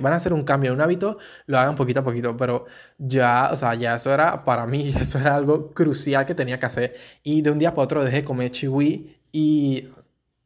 van 0.01 0.13
a 0.13 0.15
hacer 0.15 0.33
un 0.33 0.43
cambio, 0.43 0.73
un 0.73 0.81
hábito, 0.81 1.17
lo 1.45 1.59
hagan 1.59 1.75
poquito 1.75 1.99
a 2.01 2.03
poquito, 2.03 2.35
pero 2.37 2.65
ya, 2.97 3.49
o 3.51 3.55
sea, 3.55 3.75
ya 3.75 3.95
eso 3.95 4.13
era 4.13 4.43
para 4.43 4.65
mí, 4.65 4.89
eso 4.99 5.19
era 5.19 5.35
algo 5.35 5.71
crucial 5.71 6.25
que 6.25 6.35
tenía 6.35 6.59
que 6.59 6.65
hacer. 6.65 6.95
Y 7.23 7.41
de 7.41 7.51
un 7.51 7.59
día 7.59 7.71
para 7.71 7.83
otro 7.85 8.03
dejé 8.03 8.17
de 8.17 8.23
comer 8.25 8.51
chihui 8.51 9.17
y 9.31 9.89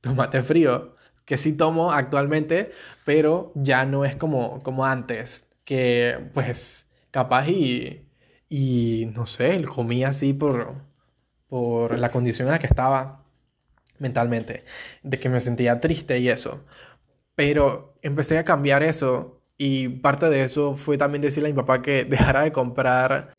tomate 0.02 0.44
frío, 0.44 0.96
que 1.26 1.38
sí 1.38 1.54
tomo 1.54 1.92
actualmente, 1.92 2.72
pero 3.06 3.52
ya 3.56 3.86
no 3.86 4.06
es 4.06 4.16
como, 4.16 4.62
como 4.64 4.86
antes, 4.86 5.48
que 5.64 6.30
pues 6.34 6.88
capaz 7.12 7.48
y, 7.48 8.06
y 8.50 9.12
no 9.16 9.26
sé, 9.26 9.64
comía 9.64 10.10
así 10.10 10.34
por, 10.34 10.76
por 11.48 11.98
la 12.00 12.12
condición 12.12 12.48
en 12.48 12.54
la 12.54 12.60
que 12.60 12.68
estaba 12.68 13.24
mentalmente, 14.00 14.66
de 15.04 15.20
que 15.20 15.30
me 15.30 15.40
sentía 15.40 15.80
triste 15.80 16.20
y 16.20 16.30
eso. 16.30 16.64
Pero 17.36 17.96
empecé 18.02 18.38
a 18.38 18.44
cambiar 18.44 18.84
eso 18.84 19.42
y 19.58 19.88
parte 19.88 20.30
de 20.30 20.42
eso 20.42 20.76
fue 20.76 20.98
también 20.98 21.22
decirle 21.22 21.50
a 21.50 21.54
mi 21.54 21.56
papá 21.56 21.82
que 21.82 22.06
dejara 22.10 22.42
de 22.42 22.52
comprar, 22.52 23.34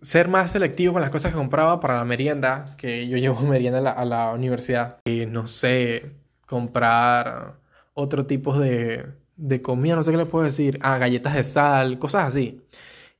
ser 0.00 0.28
más 0.28 0.52
selectivo 0.52 0.92
con 0.92 1.02
las 1.02 1.10
cosas 1.10 1.32
que 1.32 1.38
compraba 1.38 1.80
para 1.80 1.96
la 1.96 2.04
merienda, 2.04 2.76
que 2.78 3.08
yo 3.08 3.16
llevo 3.18 3.40
merienda 3.48 3.78
a 3.90 4.04
la, 4.04 4.32
universidad. 4.32 4.98
Y 5.04 5.26
no 5.26 5.46
sé, 5.46 6.12
comprar 6.46 7.58
otro 7.94 8.26
tipo 8.26 8.58
de, 8.58 9.06
de 9.36 9.62
comida, 9.62 9.96
no 9.96 10.02
sé 10.02 10.10
qué 10.10 10.16
le 10.16 10.26
puedo 10.26 10.44
decir, 10.44 10.78
ah, 10.82 10.98
galletas 10.98 11.34
de 11.34 11.44
sal, 11.44 11.98
cosas 11.98 12.24
así. 12.24 12.62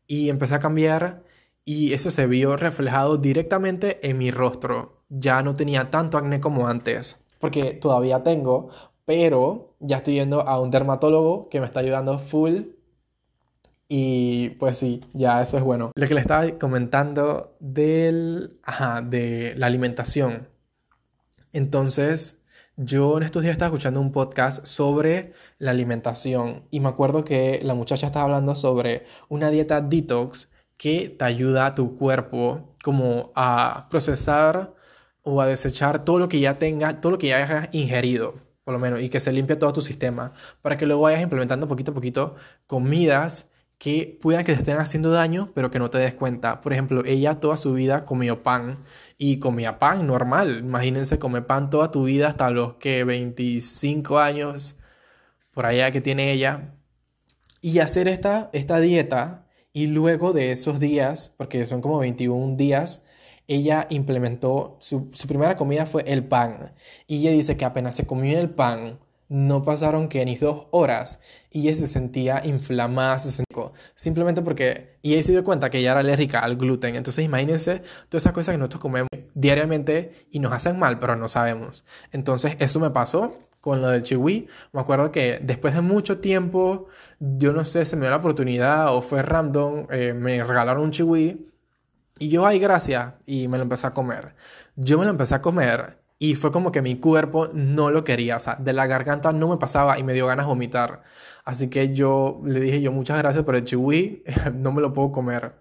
Y 0.06 0.28
empecé 0.28 0.54
a 0.54 0.60
cambiar 0.60 1.22
y 1.64 1.94
eso 1.94 2.10
se 2.10 2.26
vio 2.26 2.56
reflejado 2.56 3.16
directamente 3.16 4.08
en 4.08 4.18
mi 4.18 4.30
rostro. 4.30 5.02
Ya 5.08 5.42
no 5.42 5.56
tenía 5.56 5.90
tanto 5.90 6.18
acné 6.18 6.40
como 6.40 6.68
antes, 6.68 7.16
porque 7.40 7.72
todavía 7.74 8.22
tengo, 8.22 8.70
pero 9.06 9.73
ya 9.86 9.98
estoy 9.98 10.14
yendo 10.14 10.46
a 10.46 10.60
un 10.60 10.70
dermatólogo 10.70 11.48
que 11.48 11.60
me 11.60 11.66
está 11.66 11.80
ayudando 11.80 12.18
full. 12.18 12.62
Y 13.88 14.50
pues 14.50 14.78
sí, 14.78 15.02
ya 15.12 15.42
eso 15.42 15.56
es 15.58 15.62
bueno. 15.62 15.92
Lo 15.94 16.06
que 16.06 16.14
le 16.14 16.20
estaba 16.20 16.58
comentando 16.58 17.56
del, 17.60 18.58
ajá, 18.62 19.02
de 19.02 19.54
la 19.56 19.66
alimentación. 19.66 20.48
Entonces, 21.52 22.40
yo 22.76 23.18
en 23.18 23.22
estos 23.22 23.42
días 23.42 23.52
estaba 23.52 23.68
escuchando 23.68 24.00
un 24.00 24.10
podcast 24.10 24.66
sobre 24.66 25.32
la 25.58 25.70
alimentación 25.70 26.64
y 26.70 26.80
me 26.80 26.88
acuerdo 26.88 27.24
que 27.24 27.60
la 27.62 27.74
muchacha 27.74 28.06
estaba 28.06 28.24
hablando 28.24 28.56
sobre 28.56 29.04
una 29.28 29.50
dieta 29.50 29.80
detox 29.80 30.48
que 30.76 31.14
te 31.16 31.24
ayuda 31.24 31.66
a 31.66 31.74
tu 31.74 31.94
cuerpo 31.94 32.74
como 32.82 33.30
a 33.36 33.86
procesar 33.90 34.74
o 35.22 35.40
a 35.40 35.46
desechar 35.46 36.04
todo 36.04 36.18
lo 36.18 36.28
que 36.28 36.40
ya 36.40 36.58
tenga, 36.58 37.00
todo 37.00 37.12
lo 37.12 37.18
que 37.18 37.28
ya 37.28 37.36
hayas 37.36 37.68
ingerido, 37.72 38.34
por 38.64 38.72
lo 38.74 38.80
menos, 38.80 39.00
y 39.00 39.08
que 39.08 39.20
se 39.20 39.32
limpie 39.32 39.56
todo 39.56 39.72
tu 39.72 39.82
sistema, 39.82 40.32
para 40.62 40.76
que 40.76 40.86
luego 40.86 41.02
vayas 41.02 41.22
implementando 41.22 41.68
poquito 41.68 41.92
a 41.92 41.94
poquito 41.94 42.34
comidas 42.66 43.50
que 43.78 44.18
puedan 44.20 44.44
que 44.44 44.54
te 44.54 44.58
estén 44.60 44.78
haciendo 44.78 45.10
daño, 45.10 45.50
pero 45.54 45.70
que 45.70 45.78
no 45.78 45.90
te 45.90 45.98
des 45.98 46.14
cuenta. 46.14 46.60
Por 46.60 46.72
ejemplo, 46.72 47.02
ella 47.04 47.40
toda 47.40 47.56
su 47.56 47.74
vida 47.74 48.04
comió 48.04 48.42
pan 48.42 48.78
y 49.18 49.38
comía 49.38 49.78
pan 49.78 50.06
normal. 50.06 50.60
Imagínense 50.60 51.18
comer 51.18 51.46
pan 51.46 51.70
toda 51.70 51.90
tu 51.90 52.04
vida 52.04 52.28
hasta 52.28 52.50
los 52.50 52.74
que 52.74 53.04
25 53.04 54.18
años 54.18 54.76
por 55.52 55.66
allá 55.66 55.90
que 55.90 56.00
tiene 56.00 56.32
ella. 56.32 56.74
Y 57.60 57.78
hacer 57.80 58.08
esta, 58.08 58.50
esta 58.52 58.80
dieta 58.80 59.46
y 59.72 59.88
luego 59.88 60.32
de 60.32 60.52
esos 60.52 60.80
días, 60.80 61.34
porque 61.36 61.66
son 61.66 61.80
como 61.80 61.98
21 61.98 62.56
días, 62.56 63.03
ella 63.48 63.86
implementó, 63.90 64.76
su, 64.80 65.08
primera 65.28 65.56
comida 65.56 65.86
fue 65.86 66.02
el 66.06 66.24
pan. 66.24 66.72
Y 67.06 67.18
ella 67.18 67.30
dice 67.32 67.56
que 67.56 67.64
apenas 67.64 67.96
se 67.96 68.06
comió 68.06 68.38
el 68.38 68.50
pan, 68.50 68.98
no 69.28 69.62
pasaron 69.62 70.08
que 70.08 70.24
ni 70.24 70.36
dos 70.36 70.66
horas 70.70 71.18
y 71.50 71.62
ella 71.62 71.74
se 71.74 71.88
sentía 71.88 72.42
inflamada, 72.44 73.18
se 73.18 73.32
sentía, 73.32 73.72
simplemente 73.94 74.42
porque, 74.42 74.98
y 75.02 75.14
ella 75.14 75.22
se 75.22 75.32
dio 75.32 75.44
cuenta 75.44 75.70
que 75.70 75.78
ella 75.78 75.92
era 75.92 76.00
alérgica 76.00 76.40
al 76.40 76.56
gluten. 76.56 76.94
Entonces 76.96 77.24
imagínense 77.24 77.80
todas 78.08 78.22
esas 78.22 78.32
cosas 78.32 78.52
que 78.52 78.58
nosotros 78.58 78.82
comemos 78.82 79.08
diariamente 79.34 80.12
y 80.30 80.40
nos 80.40 80.52
hacen 80.52 80.78
mal, 80.78 80.98
pero 80.98 81.16
no 81.16 81.28
sabemos. 81.28 81.84
Entonces 82.12 82.56
eso 82.60 82.80
me 82.80 82.90
pasó 82.90 83.38
con 83.60 83.80
lo 83.80 83.88
del 83.88 84.02
chihui. 84.02 84.46
Me 84.72 84.80
acuerdo 84.80 85.10
que 85.10 85.40
después 85.42 85.74
de 85.74 85.80
mucho 85.80 86.18
tiempo, 86.18 86.86
yo 87.18 87.52
no 87.52 87.64
sé, 87.64 87.84
se 87.86 87.96
me 87.96 88.02
dio 88.02 88.10
la 88.10 88.18
oportunidad 88.18 88.94
o 88.94 89.02
fue 89.02 89.22
random, 89.22 89.86
eh, 89.90 90.12
me 90.14 90.44
regalaron 90.44 90.84
un 90.84 90.90
chihui 90.90 91.53
y 92.18 92.28
yo, 92.28 92.46
ay, 92.46 92.58
gracias, 92.58 93.14
y 93.26 93.48
me 93.48 93.58
lo 93.58 93.64
empecé 93.64 93.86
a 93.86 93.94
comer. 93.94 94.34
Yo 94.76 94.98
me 94.98 95.04
lo 95.04 95.10
empecé 95.10 95.34
a 95.34 95.42
comer 95.42 95.98
y 96.18 96.36
fue 96.36 96.52
como 96.52 96.72
que 96.72 96.80
mi 96.80 96.96
cuerpo 96.96 97.48
no 97.52 97.90
lo 97.90 98.04
quería, 98.04 98.36
o 98.36 98.40
sea, 98.40 98.56
de 98.56 98.72
la 98.72 98.86
garganta 98.86 99.32
no 99.32 99.48
me 99.48 99.56
pasaba 99.56 99.98
y 99.98 100.04
me 100.04 100.12
dio 100.12 100.26
ganas 100.26 100.46
de 100.46 100.50
vomitar. 100.50 101.02
Así 101.44 101.68
que 101.68 101.92
yo 101.94 102.40
le 102.44 102.60
dije 102.60 102.80
yo 102.80 102.92
muchas 102.92 103.18
gracias 103.18 103.44
por 103.44 103.56
el 103.56 103.64
chihui, 103.64 104.22
no 104.54 104.72
me 104.72 104.80
lo 104.80 104.92
puedo 104.92 105.12
comer. 105.12 105.54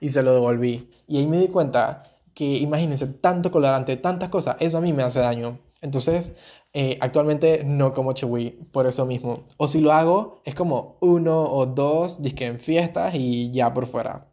Y 0.00 0.08
se 0.08 0.22
lo 0.22 0.32
devolví. 0.34 0.90
Y 1.06 1.18
ahí 1.18 1.26
me 1.26 1.38
di 1.38 1.48
cuenta 1.48 2.04
que 2.34 2.44
imagínense, 2.44 3.06
tanto 3.06 3.50
colorante, 3.50 3.96
tantas 3.96 4.30
cosas, 4.30 4.56
eso 4.60 4.78
a 4.78 4.80
mí 4.80 4.92
me 4.92 5.02
hace 5.02 5.20
daño. 5.20 5.58
Entonces, 5.82 6.32
eh, 6.72 6.98
actualmente 7.00 7.64
no 7.64 7.92
como 7.94 8.12
chihui, 8.12 8.50
por 8.72 8.86
eso 8.86 9.06
mismo. 9.06 9.46
O 9.56 9.68
si 9.68 9.80
lo 9.80 9.92
hago, 9.92 10.42
es 10.44 10.54
como 10.54 10.96
uno 11.00 11.44
o 11.44 11.66
dos, 11.66 12.22
disque 12.22 12.46
en 12.46 12.58
fiestas 12.60 13.14
y 13.14 13.50
ya 13.52 13.72
por 13.74 13.86
fuera. 13.86 14.26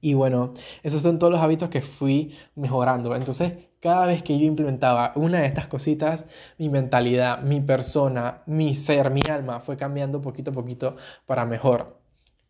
Y 0.00 0.14
bueno, 0.14 0.54
esos 0.82 1.02
son 1.02 1.18
todos 1.18 1.32
los 1.32 1.42
hábitos 1.42 1.68
que 1.68 1.82
fui 1.82 2.36
mejorando. 2.54 3.14
Entonces, 3.14 3.52
cada 3.80 4.06
vez 4.06 4.22
que 4.22 4.38
yo 4.38 4.46
implementaba 4.46 5.12
una 5.16 5.40
de 5.40 5.46
estas 5.46 5.66
cositas, 5.66 6.24
mi 6.58 6.68
mentalidad, 6.68 7.42
mi 7.42 7.60
persona, 7.60 8.42
mi 8.46 8.74
ser, 8.76 9.10
mi 9.10 9.22
alma 9.30 9.60
fue 9.60 9.76
cambiando 9.76 10.20
poquito 10.20 10.50
a 10.50 10.54
poquito 10.54 10.96
para 11.26 11.46
mejor. 11.46 11.98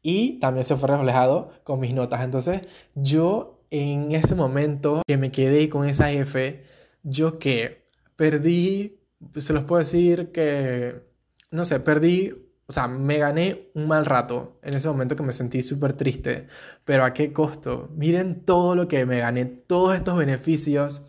Y 0.03 0.39
también 0.41 0.65
se 0.67 0.77
fue 0.77 0.89
reflejado 0.89 1.51
con 1.65 1.81
mis 1.81 1.95
notas. 1.95 2.23
Entonces, 2.25 2.63
yo 2.95 3.61
en 3.71 4.13
ese 4.13 4.35
momento 4.35 5.03
que 5.07 5.17
me 5.17 5.31
quedé 5.31 5.69
con 5.69 5.87
esa 5.89 6.11
F, 6.13 6.63
yo 7.03 7.39
que 7.39 7.87
perdí, 8.17 8.99
se 9.37 9.53
los 9.53 9.65
puedo 9.65 9.81
decir 9.81 10.33
que, 10.33 11.03
no 11.51 11.65
sé, 11.65 11.81
perdí 11.81 12.50
o 12.71 12.73
sea, 12.73 12.87
me 12.87 13.19
gané 13.19 13.73
un 13.75 13.89
mal 13.89 14.07
rato 14.07 14.61
en 14.63 14.75
ese 14.75 14.87
momento 14.87 15.17
que 15.17 15.25
me 15.25 15.33
sentí 15.33 15.61
súper 15.61 15.95
triste, 15.95 16.47
pero 16.85 17.05
¿a 17.05 17.13
qué 17.13 17.33
costo? 17.33 17.89
Miren 17.97 18.45
todo 18.45 18.77
lo 18.77 18.87
que 18.87 19.05
me 19.07 19.19
gané, 19.19 19.45
todos 19.45 19.97
estos 19.97 20.17
beneficios, 20.17 21.03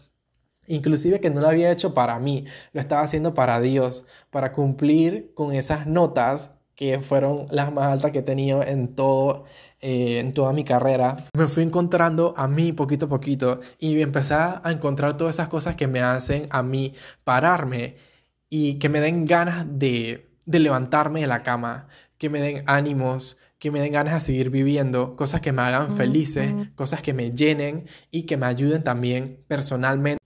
inclusive 0.66 1.20
que 1.20 1.30
no 1.30 1.39
lo 1.39 1.49
había 1.49 1.72
hecho 1.72 1.93
para 1.93 2.18
mí, 2.18 2.45
lo 2.74 2.82
estaba 2.82 3.03
haciendo 3.03 3.36
para 3.36 3.62
Dios, 3.62 4.05
para 4.32 4.53
cumplir 4.53 5.36
con 5.36 5.53
esas 5.53 5.86
notas 5.86 6.49
que 6.74 6.99
fueron 6.99 7.45
las 7.51 7.72
más 7.72 7.86
altas 7.86 8.09
que 8.09 8.20
he 8.20 8.24
tenido 8.24 8.64
en 8.64 8.95
todo 8.95 9.45
eh, 9.82 10.18
en 10.20 10.34
toda 10.34 10.53
mi 10.53 10.64
carrera, 10.64 11.26
me 11.38 11.47
fui 11.47 11.62
encontrando 11.62 12.34
a 12.38 12.47
mí 12.47 12.72
poquito 12.72 13.05
a 13.05 13.09
poquito 13.09 13.59
y 13.78 14.01
empecé 14.01 14.34
a 14.34 14.64
encontrar 14.66 15.16
todas 15.16 15.36
esas 15.36 15.47
cosas 15.47 15.76
que 15.76 15.88
me 15.88 15.99
hacen 16.01 16.47
a 16.49 16.64
mí 16.64 16.95
pararme 17.24 17.97
y 18.49 18.80
que 18.80 18.89
me 18.89 18.99
den 18.99 19.28
ganas 19.28 19.68
de 19.70 20.30
de 20.45 20.59
levantarme 20.59 21.21
de 21.21 21.27
la 21.27 21.43
cama, 21.43 21.87
que 22.17 22.29
me 22.29 22.39
den 22.39 22.63
ánimos, 22.67 23.37
que 23.57 23.71
me 23.71 23.79
den 23.81 23.93
ganas 23.93 24.13
de 24.13 24.19
seguir 24.21 24.49
viviendo, 24.49 25.15
cosas 25.15 25.41
que 25.41 25.51
me 25.51 25.61
hagan 25.61 25.95
felices, 25.95 26.53
cosas 26.75 27.01
que 27.01 27.13
me 27.13 27.31
llenen 27.31 27.85
y 28.09 28.23
que 28.23 28.37
me 28.37 28.47
ayuden 28.47 28.83
también 28.83 29.43
personalmente. 29.47 30.21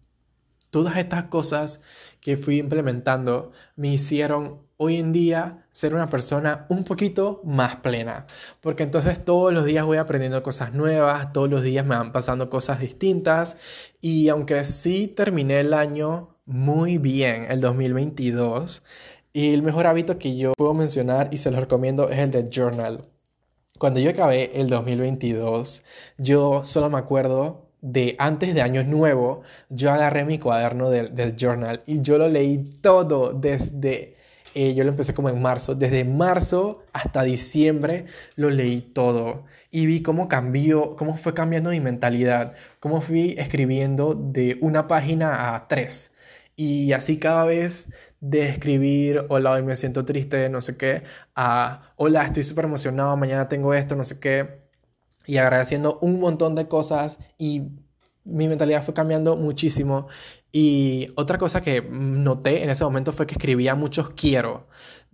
Todas 0.70 0.97
estas 0.97 1.26
cosas 1.26 1.82
que 2.22 2.38
fui 2.38 2.59
implementando 2.59 3.51
me 3.76 3.89
hicieron 3.89 4.66
hoy 4.78 4.97
en 4.97 5.11
día 5.11 5.66
ser 5.72 5.93
una 5.93 6.07
persona 6.07 6.66
un 6.70 6.84
poquito 6.84 7.41
más 7.45 7.78
plena, 7.78 8.26
porque 8.61 8.84
entonces 8.84 9.24
todos 9.24 9.53
los 9.53 9.66
días 9.66 9.86
voy 9.86 9.97
aprendiendo 9.97 10.43
cosas 10.43 10.74
nuevas, 10.74 11.32
todos 11.32 11.49
los 11.49 11.63
días 11.63 11.86
me 11.86 11.95
van 11.95 12.11
pasando 12.11 12.49
cosas 12.49 12.80
distintas 12.80 13.57
y 14.01 14.30
aunque 14.30 14.66
sí 14.66 15.07
terminé 15.07 15.61
el 15.61 15.74
año 15.74 16.36
muy 16.45 16.97
bien, 16.97 17.47
el 17.49 17.61
2022, 17.61 18.84
y 19.36 19.54
el 19.54 19.64
mejor 19.64 19.86
hábito 19.86 20.18
que 20.18 20.38
yo 20.38 20.54
puedo 20.54 20.74
mencionar 20.74 21.28
y 21.30 21.40
se 21.40 21.52
lo 21.52 21.60
recomiendo 21.60 22.10
es 22.10 22.20
el 22.20 22.32
de 22.32 22.48
journal. 22.50 23.04
Cuando 23.78 24.00
yo 24.00 24.12
acabé 24.12 24.62
el 24.62 24.70
2022, 24.70 25.84
yo 26.18 26.64
solo 26.64 26.90
me 26.90 26.98
acuerdo 26.98 27.68
de 27.82 28.16
antes 28.18 28.54
de 28.56 28.62
Año 28.62 28.86
Nuevo, 28.86 29.42
yo 29.68 29.92
agarré 29.92 30.24
mi 30.24 30.40
cuaderno 30.40 30.90
del, 30.90 31.36
journal 31.36 31.84
y 31.86 32.00
yo 32.00 32.18
lo 32.18 32.30
leí 32.30 32.80
todo 32.82 33.34
desde, 33.34 34.16
eh, 34.54 34.74
yo 34.74 34.86
lo 34.86 34.92
empecé 34.92 35.14
como 35.14 35.28
en 35.28 35.42
marzo, 35.42 35.76
desde 35.76 36.06
marzo 36.06 36.86
hasta 36.94 37.24
diciembre 37.24 38.06
lo 38.38 38.50
leí 38.50 38.80
todo 38.80 39.44
y 39.70 39.86
vi 39.86 40.02
cómo 40.02 40.30
cambió, 40.30 40.96
cómo 40.96 41.18
fue 41.18 41.34
cambiando 41.34 41.72
mi 41.72 41.82
mentalidad, 41.82 42.56
cómo 42.80 43.02
fui 43.02 43.36
escribiendo 43.38 44.14
de 44.16 44.58
una 44.62 44.88
página 44.88 45.54
a 45.56 45.68
tres. 45.68 46.12
Y 46.58 46.94
así 46.94 47.18
cada 47.18 47.44
vez 47.44 47.90
de 48.30 48.49
escribir, 48.49 49.26
hola, 49.30 49.51
hoy 49.51 49.63
me 49.63 49.76
siento 49.76 50.03
triste, 50.03 50.49
no 50.49 50.61
sé 50.61 50.78
qué, 50.78 51.03
a, 51.36 51.93
hola, 51.95 52.26
estoy 52.26 52.43
súper 52.43 52.65
emocionado, 52.65 53.15
mañana 53.17 53.47
tengo 53.47 53.73
esto, 53.73 53.95
no 53.95 54.03
sé 54.03 54.19
qué, 54.19 54.61
y 55.28 55.38
agradeciendo 55.38 55.99
un 56.01 56.19
montón 56.19 56.55
de 56.55 56.67
cosas 56.67 57.19
y 57.38 57.63
mi 58.23 58.47
mentalidad 58.47 58.84
fue 58.84 58.93
cambiando 58.95 59.38
muchísimo. 59.38 60.07
Y 60.51 61.09
otra 61.15 61.38
cosa 61.38 61.61
que 61.61 61.84
noté 61.84 62.63
en 62.63 62.69
ese 62.71 62.84
momento 62.84 63.13
fue 63.13 63.28
que 63.28 63.36
escribía 63.36 63.76
muchos 63.76 64.09
quiero, 64.11 64.67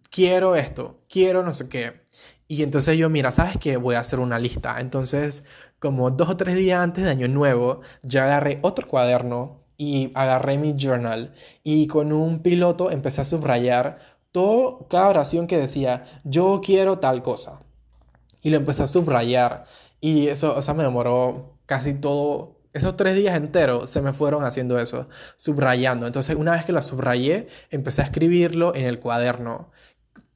quiero 0.09 0.55
esto, 0.55 1.01
quiero 1.09 1.43
no 1.43 1.53
sé 1.53 1.67
qué. 1.69 2.01
Y 2.47 2.63
entonces 2.63 2.97
yo, 2.97 3.09
mira, 3.09 3.31
¿sabes 3.31 3.57
qué? 3.59 3.77
Voy 3.77 3.95
a 3.95 4.01
hacer 4.01 4.19
una 4.19 4.39
lista. 4.39 4.79
Entonces, 4.79 5.43
como 5.79 6.11
dos 6.11 6.29
o 6.29 6.37
tres 6.37 6.55
días 6.55 6.81
antes 6.81 7.03
de 7.05 7.09
Año 7.11 7.27
Nuevo, 7.27 7.81
yo 8.03 8.21
agarré 8.21 8.59
otro 8.61 8.87
cuaderno 8.87 9.60
y 9.81 10.11
agarré 10.13 10.59
mi 10.59 10.75
journal 10.77 11.33
y 11.63 11.87
con 11.87 12.13
un 12.13 12.43
piloto 12.43 12.91
empecé 12.91 13.21
a 13.21 13.25
subrayar 13.25 13.97
todo, 14.31 14.87
cada 14.87 15.07
oración 15.07 15.47
que 15.47 15.57
decía, 15.57 16.05
yo 16.23 16.61
quiero 16.63 16.99
tal 16.99 17.23
cosa. 17.23 17.63
Y 18.43 18.51
lo 18.51 18.57
empecé 18.57 18.83
a 18.83 18.87
subrayar 18.87 19.65
y 19.99 20.27
eso, 20.27 20.55
o 20.55 20.61
sea, 20.61 20.75
me 20.75 20.83
demoró 20.83 21.57
casi 21.65 21.95
todo, 21.95 22.59
esos 22.73 22.95
tres 22.95 23.15
días 23.15 23.35
enteros 23.35 23.89
se 23.89 24.03
me 24.03 24.13
fueron 24.13 24.43
haciendo 24.43 24.77
eso, 24.77 25.07
subrayando. 25.35 26.05
Entonces, 26.05 26.35
una 26.35 26.51
vez 26.51 26.63
que 26.63 26.73
lo 26.73 26.81
subrayé, 26.83 27.47
empecé 27.71 28.03
a 28.03 28.05
escribirlo 28.05 28.75
en 28.75 28.85
el 28.85 28.99
cuaderno, 28.99 29.71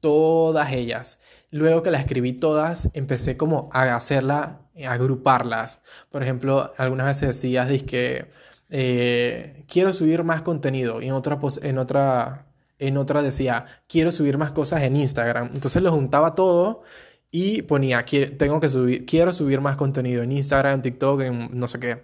todas 0.00 0.72
ellas. 0.72 1.20
Luego 1.52 1.84
que 1.84 1.92
las 1.92 2.00
escribí 2.00 2.32
todas, 2.32 2.90
empecé 2.94 3.36
como 3.36 3.70
a 3.72 3.94
hacerla, 3.94 4.62
a 4.84 4.92
agruparlas. 4.92 5.82
Por 6.10 6.24
ejemplo, 6.24 6.72
algunas 6.78 7.06
veces 7.06 7.28
decías, 7.28 7.68
que 7.84 8.26
eh, 8.70 9.64
quiero 9.68 9.92
subir 9.92 10.24
más 10.24 10.42
contenido 10.42 11.00
y 11.00 11.06
en 11.06 11.12
otra, 11.12 11.38
en 11.62 11.78
otra, 11.78 12.46
en 12.78 12.96
otra 12.96 13.22
decía, 13.22 13.66
quiero 13.88 14.10
subir 14.12 14.38
más 14.38 14.52
cosas 14.52 14.82
en 14.82 14.96
Instagram. 14.96 15.50
Entonces 15.52 15.82
lo 15.82 15.92
juntaba 15.92 16.34
todo 16.34 16.82
y 17.30 17.62
ponía, 17.62 18.04
tengo 18.38 18.60
que 18.60 18.68
subir, 18.68 19.06
quiero 19.06 19.32
subir 19.32 19.60
más 19.60 19.76
contenido 19.76 20.22
en 20.22 20.32
Instagram, 20.32 20.74
en 20.74 20.82
TikTok, 20.82 21.20
en 21.22 21.58
no 21.58 21.68
sé 21.68 21.78
qué. 21.80 22.02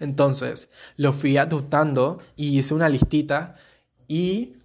Entonces 0.00 0.68
lo 0.96 1.12
fui 1.12 1.36
adoptando 1.36 2.20
y 2.36 2.58
hice 2.58 2.74
una 2.74 2.88
listita 2.88 3.54
y 4.08 4.56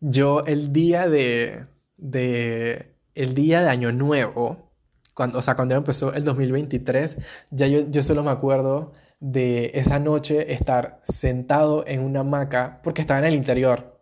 yo 0.00 0.44
el 0.46 0.72
día 0.72 1.08
de, 1.08 1.66
de 1.96 2.94
el 3.14 3.34
día 3.34 3.62
de 3.62 3.70
Año 3.70 3.92
Nuevo, 3.92 4.70
cuando, 5.14 5.38
o 5.38 5.42
sea, 5.42 5.56
cuando 5.56 5.74
empezó 5.74 6.12
el 6.12 6.24
2023, 6.24 7.16
ya 7.50 7.66
yo, 7.66 7.90
yo 7.90 8.02
solo 8.02 8.22
me 8.22 8.30
acuerdo 8.30 8.92
de 9.20 9.72
esa 9.74 9.98
noche 9.98 10.52
estar 10.52 11.00
sentado 11.04 11.84
en 11.86 12.00
una 12.00 12.20
hamaca, 12.20 12.80
porque 12.82 13.00
estaba 13.00 13.20
en 13.20 13.26
el 13.26 13.34
interior. 13.34 14.00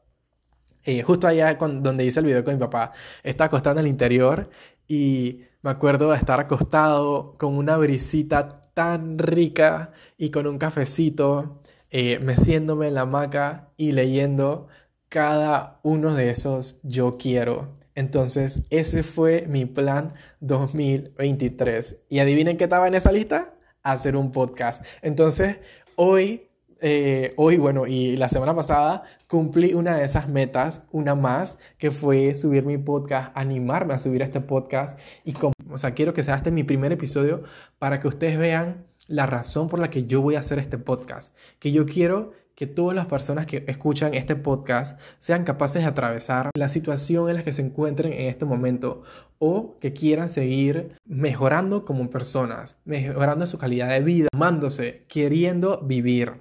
Eh, 0.84 1.02
justo 1.02 1.26
allá 1.26 1.54
donde 1.54 2.04
hice 2.04 2.20
el 2.20 2.26
video 2.26 2.44
con 2.44 2.54
mi 2.54 2.60
papá, 2.60 2.92
estaba 3.22 3.46
acostado 3.46 3.78
en 3.78 3.86
el 3.86 3.90
interior 3.90 4.50
y 4.86 5.40
me 5.62 5.70
acuerdo 5.70 6.10
de 6.10 6.18
estar 6.18 6.40
acostado 6.40 7.36
con 7.38 7.56
una 7.56 7.76
brisita 7.78 8.60
tan 8.74 9.18
rica 9.18 9.92
y 10.18 10.30
con 10.30 10.46
un 10.46 10.58
cafecito, 10.58 11.60
eh, 11.90 12.18
meciéndome 12.18 12.88
en 12.88 12.94
la 12.94 13.02
hamaca 13.02 13.70
y 13.76 13.92
leyendo 13.92 14.68
cada 15.08 15.80
uno 15.84 16.14
de 16.14 16.30
esos 16.30 16.78
yo 16.82 17.16
quiero. 17.18 17.72
Entonces, 17.94 18.62
ese 18.70 19.02
fue 19.04 19.46
mi 19.48 19.64
plan 19.64 20.14
2023. 20.40 22.00
¿Y 22.08 22.18
adivinen 22.18 22.56
qué 22.56 22.64
estaba 22.64 22.88
en 22.88 22.94
esa 22.94 23.12
lista? 23.12 23.53
Hacer 23.84 24.16
un 24.16 24.32
podcast. 24.32 24.84
Entonces, 25.02 25.58
hoy, 25.94 26.48
eh, 26.80 27.34
hoy, 27.36 27.58
bueno, 27.58 27.86
y 27.86 28.16
la 28.16 28.28
semana 28.28 28.54
pasada 28.54 29.04
cumplí 29.28 29.74
una 29.74 29.96
de 29.96 30.04
esas 30.04 30.28
metas, 30.28 30.82
una 30.90 31.14
más, 31.14 31.58
que 31.78 31.90
fue 31.90 32.34
subir 32.34 32.64
mi 32.64 32.78
podcast, 32.78 33.30
animarme 33.34 33.94
a 33.94 33.98
subir 33.98 34.22
este 34.22 34.40
podcast. 34.40 34.98
Y 35.24 35.34
como, 35.34 35.52
o 35.70 35.78
sea, 35.78 35.92
quiero 35.92 36.14
que 36.14 36.24
sea 36.24 36.34
este 36.36 36.50
mi 36.50 36.64
primer 36.64 36.92
episodio 36.92 37.42
para 37.78 38.00
que 38.00 38.08
ustedes 38.08 38.38
vean 38.38 38.86
la 39.06 39.26
razón 39.26 39.68
por 39.68 39.78
la 39.78 39.90
que 39.90 40.04
yo 40.04 40.22
voy 40.22 40.36
a 40.36 40.40
hacer 40.40 40.58
este 40.58 40.78
podcast. 40.78 41.34
Que 41.58 41.70
yo 41.70 41.86
quiero 41.86 42.32
que 42.54 42.66
todas 42.66 42.94
las 42.94 43.06
personas 43.06 43.46
que 43.46 43.64
escuchan 43.66 44.14
este 44.14 44.36
podcast 44.36 45.00
sean 45.18 45.44
capaces 45.44 45.82
de 45.82 45.88
atravesar 45.88 46.50
la 46.56 46.68
situación 46.68 47.28
en 47.28 47.36
la 47.36 47.42
que 47.42 47.52
se 47.52 47.62
encuentren 47.62 48.12
en 48.12 48.26
este 48.26 48.44
momento 48.44 49.02
o 49.38 49.76
que 49.80 49.92
quieran 49.92 50.30
seguir 50.30 50.96
mejorando 51.04 51.84
como 51.84 52.08
personas, 52.10 52.76
mejorando 52.84 53.46
su 53.46 53.58
calidad 53.58 53.88
de 53.88 54.00
vida, 54.00 54.28
amándose, 54.32 55.04
queriendo 55.08 55.80
vivir. 55.82 56.34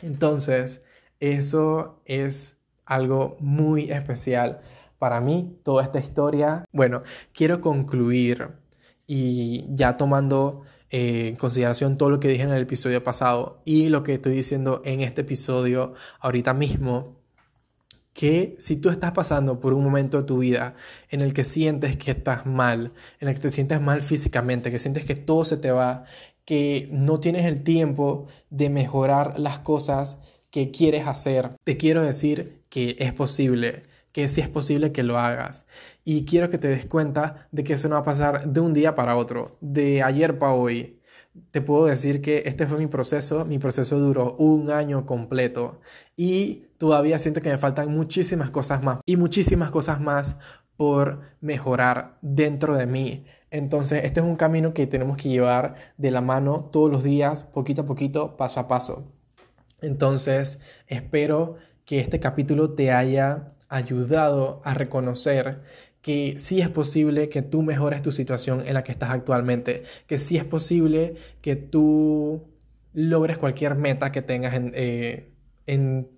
Entonces, 0.00 0.82
eso 1.20 2.02
es 2.04 2.56
algo 2.84 3.36
muy 3.38 3.90
especial 3.90 4.58
para 4.98 5.20
mí, 5.20 5.58
toda 5.62 5.84
esta 5.84 5.98
historia. 6.00 6.64
Bueno, 6.72 7.02
quiero 7.32 7.60
concluir 7.60 8.48
y 9.06 9.66
ya 9.74 9.96
tomando 9.96 10.62
eh, 10.92 11.28
en 11.28 11.36
consideración 11.36 11.96
todo 11.96 12.10
lo 12.10 12.20
que 12.20 12.28
dije 12.28 12.42
en 12.42 12.50
el 12.50 12.62
episodio 12.62 13.02
pasado 13.02 13.62
y 13.64 13.88
lo 13.88 14.02
que 14.02 14.14
estoy 14.14 14.34
diciendo 14.34 14.82
en 14.84 15.00
este 15.00 15.22
episodio 15.22 15.94
ahorita 16.20 16.52
mismo, 16.52 17.16
que 18.12 18.56
si 18.58 18.76
tú 18.76 18.90
estás 18.90 19.12
pasando 19.12 19.58
por 19.58 19.72
un 19.72 19.82
momento 19.82 20.18
de 20.18 20.24
tu 20.24 20.36
vida 20.38 20.74
en 21.08 21.22
el 21.22 21.32
que 21.32 21.44
sientes 21.44 21.96
que 21.96 22.10
estás 22.10 22.44
mal, 22.44 22.92
en 23.20 23.28
el 23.28 23.34
que 23.34 23.40
te 23.40 23.48
sientes 23.48 23.80
mal 23.80 24.02
físicamente, 24.02 24.70
que 24.70 24.78
sientes 24.78 25.06
que 25.06 25.14
todo 25.14 25.46
se 25.46 25.56
te 25.56 25.70
va, 25.70 26.04
que 26.44 26.90
no 26.92 27.20
tienes 27.20 27.46
el 27.46 27.62
tiempo 27.62 28.26
de 28.50 28.68
mejorar 28.68 29.40
las 29.40 29.60
cosas 29.60 30.18
que 30.50 30.70
quieres 30.70 31.06
hacer, 31.06 31.52
te 31.64 31.78
quiero 31.78 32.02
decir 32.02 32.62
que 32.68 32.96
es 32.98 33.14
posible 33.14 33.84
que 34.12 34.28
sí 34.28 34.40
es 34.40 34.48
posible 34.48 34.92
que 34.92 35.02
lo 35.02 35.18
hagas. 35.18 35.66
Y 36.04 36.24
quiero 36.24 36.50
que 36.50 36.58
te 36.58 36.68
des 36.68 36.86
cuenta 36.86 37.48
de 37.50 37.64
que 37.64 37.74
eso 37.74 37.88
no 37.88 37.96
va 37.96 38.00
a 38.00 38.04
pasar 38.04 38.48
de 38.48 38.60
un 38.60 38.72
día 38.72 38.94
para 38.94 39.16
otro, 39.16 39.56
de 39.60 40.02
ayer 40.02 40.38
para 40.38 40.52
hoy. 40.52 40.98
Te 41.50 41.62
puedo 41.62 41.86
decir 41.86 42.20
que 42.20 42.42
este 42.44 42.66
fue 42.66 42.78
mi 42.78 42.86
proceso, 42.86 43.46
mi 43.46 43.58
proceso 43.58 43.98
duró 43.98 44.36
un 44.36 44.70
año 44.70 45.06
completo 45.06 45.80
y 46.14 46.66
todavía 46.76 47.18
siento 47.18 47.40
que 47.40 47.48
me 47.48 47.56
faltan 47.56 47.90
muchísimas 47.90 48.50
cosas 48.50 48.82
más 48.82 48.98
y 49.06 49.16
muchísimas 49.16 49.70
cosas 49.70 49.98
más 49.98 50.36
por 50.76 51.20
mejorar 51.40 52.18
dentro 52.20 52.76
de 52.76 52.86
mí. 52.86 53.24
Entonces, 53.50 54.04
este 54.04 54.20
es 54.20 54.26
un 54.26 54.36
camino 54.36 54.74
que 54.74 54.86
tenemos 54.86 55.16
que 55.16 55.28
llevar 55.28 55.74
de 55.96 56.10
la 56.10 56.22
mano 56.22 56.70
todos 56.72 56.90
los 56.90 57.02
días, 57.04 57.44
poquito 57.44 57.82
a 57.82 57.86
poquito, 57.86 58.36
paso 58.36 58.60
a 58.60 58.68
paso. 58.68 59.12
Entonces, 59.80 60.58
espero 60.86 61.56
que 61.84 62.00
este 62.00 62.20
capítulo 62.20 62.74
te 62.74 62.92
haya 62.92 63.46
ayudado 63.74 64.60
a 64.64 64.74
reconocer 64.74 65.62
que 66.02 66.36
sí 66.38 66.60
es 66.60 66.68
posible 66.68 67.28
que 67.28 67.42
tú 67.42 67.62
mejores 67.62 68.02
tu 68.02 68.10
situación 68.12 68.62
en 68.66 68.74
la 68.74 68.84
que 68.84 68.92
estás 68.92 69.10
actualmente, 69.10 69.84
que 70.06 70.18
sí 70.18 70.36
es 70.36 70.44
posible 70.44 71.16
que 71.40 71.56
tú 71.56 72.42
logres 72.92 73.38
cualquier 73.38 73.76
meta 73.76 74.12
que 74.12 74.22
tengas 74.22 74.54
en, 74.54 74.72
eh, 74.74 75.30
en 75.66 76.08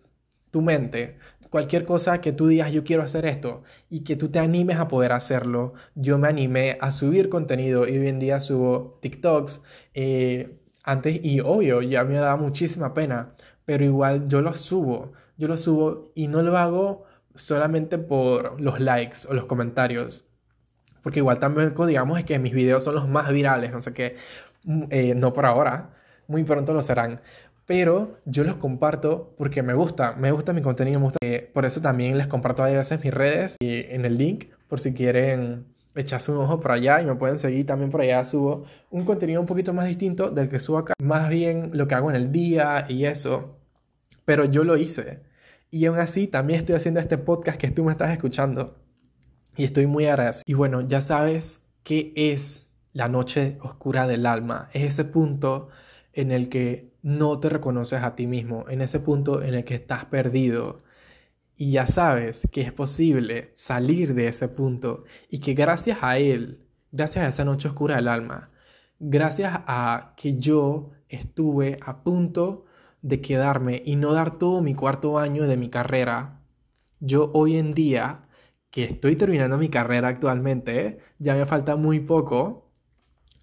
tu 0.50 0.62
mente, 0.62 1.18
cualquier 1.54 1.84
cosa 1.84 2.20
que 2.20 2.32
tú 2.32 2.48
digas 2.48 2.72
yo 2.72 2.82
quiero 2.82 3.04
hacer 3.04 3.26
esto 3.26 3.62
y 3.88 4.00
que 4.00 4.16
tú 4.16 4.28
te 4.28 4.40
animes 4.40 4.78
a 4.78 4.88
poder 4.88 5.12
hacerlo. 5.12 5.74
Yo 5.94 6.18
me 6.18 6.26
animé 6.28 6.78
a 6.80 6.90
subir 6.90 7.28
contenido 7.28 7.86
y 7.86 7.96
hoy 7.96 8.08
en 8.08 8.18
día 8.18 8.40
subo 8.40 8.98
TikToks. 9.02 9.62
Eh, 9.94 10.58
antes 10.82 11.20
y 11.22 11.38
obvio, 11.40 11.80
ya 11.82 12.02
me 12.04 12.14
da 12.14 12.36
muchísima 12.36 12.92
pena, 12.92 13.34
pero 13.64 13.84
igual 13.84 14.26
yo 14.28 14.40
lo 14.40 14.52
subo. 14.54 15.12
Yo 15.36 15.46
lo 15.46 15.56
subo 15.56 16.10
y 16.16 16.26
no 16.26 16.42
lo 16.42 16.56
hago 16.58 17.04
solamente 17.34 17.98
por 17.98 18.60
los 18.60 18.80
likes 18.80 19.20
o 19.28 19.34
los 19.34 19.46
comentarios. 19.46 20.24
Porque 21.02 21.20
igual 21.20 21.38
también 21.38 21.74
digamos 21.86 22.18
es 22.18 22.24
que 22.24 22.38
mis 22.38 22.54
videos 22.54 22.84
son 22.84 22.94
los 22.94 23.08
más 23.08 23.30
virales, 23.32 23.72
no 23.72 23.80
sé 23.80 23.92
qué. 23.92 24.16
Mm, 24.64 24.84
eh, 24.90 25.14
no 25.14 25.32
por 25.32 25.46
ahora, 25.46 25.90
muy 26.28 26.44
pronto 26.44 26.72
lo 26.74 26.82
serán. 26.82 27.20
Pero 27.66 28.18
yo 28.26 28.44
los 28.44 28.56
comparto 28.56 29.34
porque 29.38 29.62
me 29.62 29.74
gusta, 29.74 30.14
me 30.16 30.30
gusta 30.32 30.52
mi 30.52 30.62
contenido, 30.62 31.00
me 31.00 31.04
gusta. 31.04 31.18
Por 31.52 31.64
eso 31.64 31.80
también 31.80 32.18
les 32.18 32.26
comparto 32.26 32.62
a 32.62 32.66
veces 32.66 33.02
mis 33.02 33.12
redes 33.14 33.56
y 33.60 33.84
en 33.94 34.04
el 34.04 34.18
link 34.18 34.46
por 34.68 34.80
si 34.80 34.92
quieren 34.92 35.66
echarse 35.94 36.32
un 36.32 36.38
ojo 36.38 36.60
por 36.60 36.72
allá 36.72 37.00
y 37.00 37.06
me 37.06 37.14
pueden 37.14 37.38
seguir 37.38 37.66
también 37.66 37.90
por 37.90 38.00
allá. 38.02 38.24
Subo 38.24 38.64
un 38.90 39.04
contenido 39.04 39.40
un 39.40 39.46
poquito 39.46 39.72
más 39.72 39.86
distinto 39.86 40.30
del 40.30 40.48
que 40.48 40.58
subo 40.58 40.78
acá. 40.78 40.94
Más 41.02 41.28
bien 41.28 41.70
lo 41.72 41.88
que 41.88 41.94
hago 41.94 42.10
en 42.10 42.16
el 42.16 42.32
día 42.32 42.86
y 42.88 43.06
eso. 43.06 43.56
Pero 44.24 44.44
yo 44.44 44.64
lo 44.64 44.76
hice. 44.76 45.20
Y 45.74 45.86
aún 45.86 45.98
así, 45.98 46.28
también 46.28 46.60
estoy 46.60 46.76
haciendo 46.76 47.00
este 47.00 47.18
podcast 47.18 47.58
que 47.58 47.68
tú 47.68 47.82
me 47.82 47.90
estás 47.90 48.12
escuchando. 48.12 48.76
Y 49.56 49.64
estoy 49.64 49.88
muy 49.88 50.06
agradecido. 50.06 50.44
Y 50.46 50.54
bueno, 50.54 50.82
ya 50.82 51.00
sabes 51.00 51.58
qué 51.82 52.12
es 52.14 52.68
la 52.92 53.08
noche 53.08 53.58
oscura 53.60 54.06
del 54.06 54.24
alma. 54.26 54.70
Es 54.72 54.84
ese 54.84 55.04
punto 55.04 55.70
en 56.12 56.30
el 56.30 56.48
que 56.48 56.92
no 57.02 57.40
te 57.40 57.48
reconoces 57.48 58.04
a 58.04 58.14
ti 58.14 58.28
mismo. 58.28 58.66
En 58.68 58.82
ese 58.82 59.00
punto 59.00 59.42
en 59.42 59.54
el 59.54 59.64
que 59.64 59.74
estás 59.74 60.04
perdido. 60.04 60.84
Y 61.56 61.72
ya 61.72 61.88
sabes 61.88 62.42
que 62.52 62.60
es 62.60 62.70
posible 62.70 63.50
salir 63.56 64.14
de 64.14 64.28
ese 64.28 64.46
punto. 64.46 65.02
Y 65.28 65.40
que 65.40 65.54
gracias 65.54 65.98
a 66.02 66.18
él, 66.18 66.60
gracias 66.92 67.24
a 67.24 67.28
esa 67.30 67.44
noche 67.44 67.66
oscura 67.66 67.96
del 67.96 68.06
alma, 68.06 68.48
gracias 69.00 69.52
a 69.66 70.14
que 70.16 70.38
yo 70.38 70.92
estuve 71.08 71.78
a 71.84 72.04
punto 72.04 72.64
de 73.04 73.20
quedarme 73.20 73.82
y 73.84 73.96
no 73.96 74.14
dar 74.14 74.38
todo 74.38 74.62
mi 74.62 74.74
cuarto 74.74 75.18
año 75.18 75.46
de 75.46 75.58
mi 75.58 75.68
carrera, 75.68 76.40
yo 77.00 77.30
hoy 77.34 77.58
en 77.58 77.74
día, 77.74 78.22
que 78.70 78.84
estoy 78.84 79.14
terminando 79.16 79.58
mi 79.58 79.68
carrera 79.68 80.08
actualmente, 80.08 81.00
ya 81.18 81.34
me 81.34 81.44
falta 81.44 81.76
muy 81.76 82.00
poco, 82.00 82.70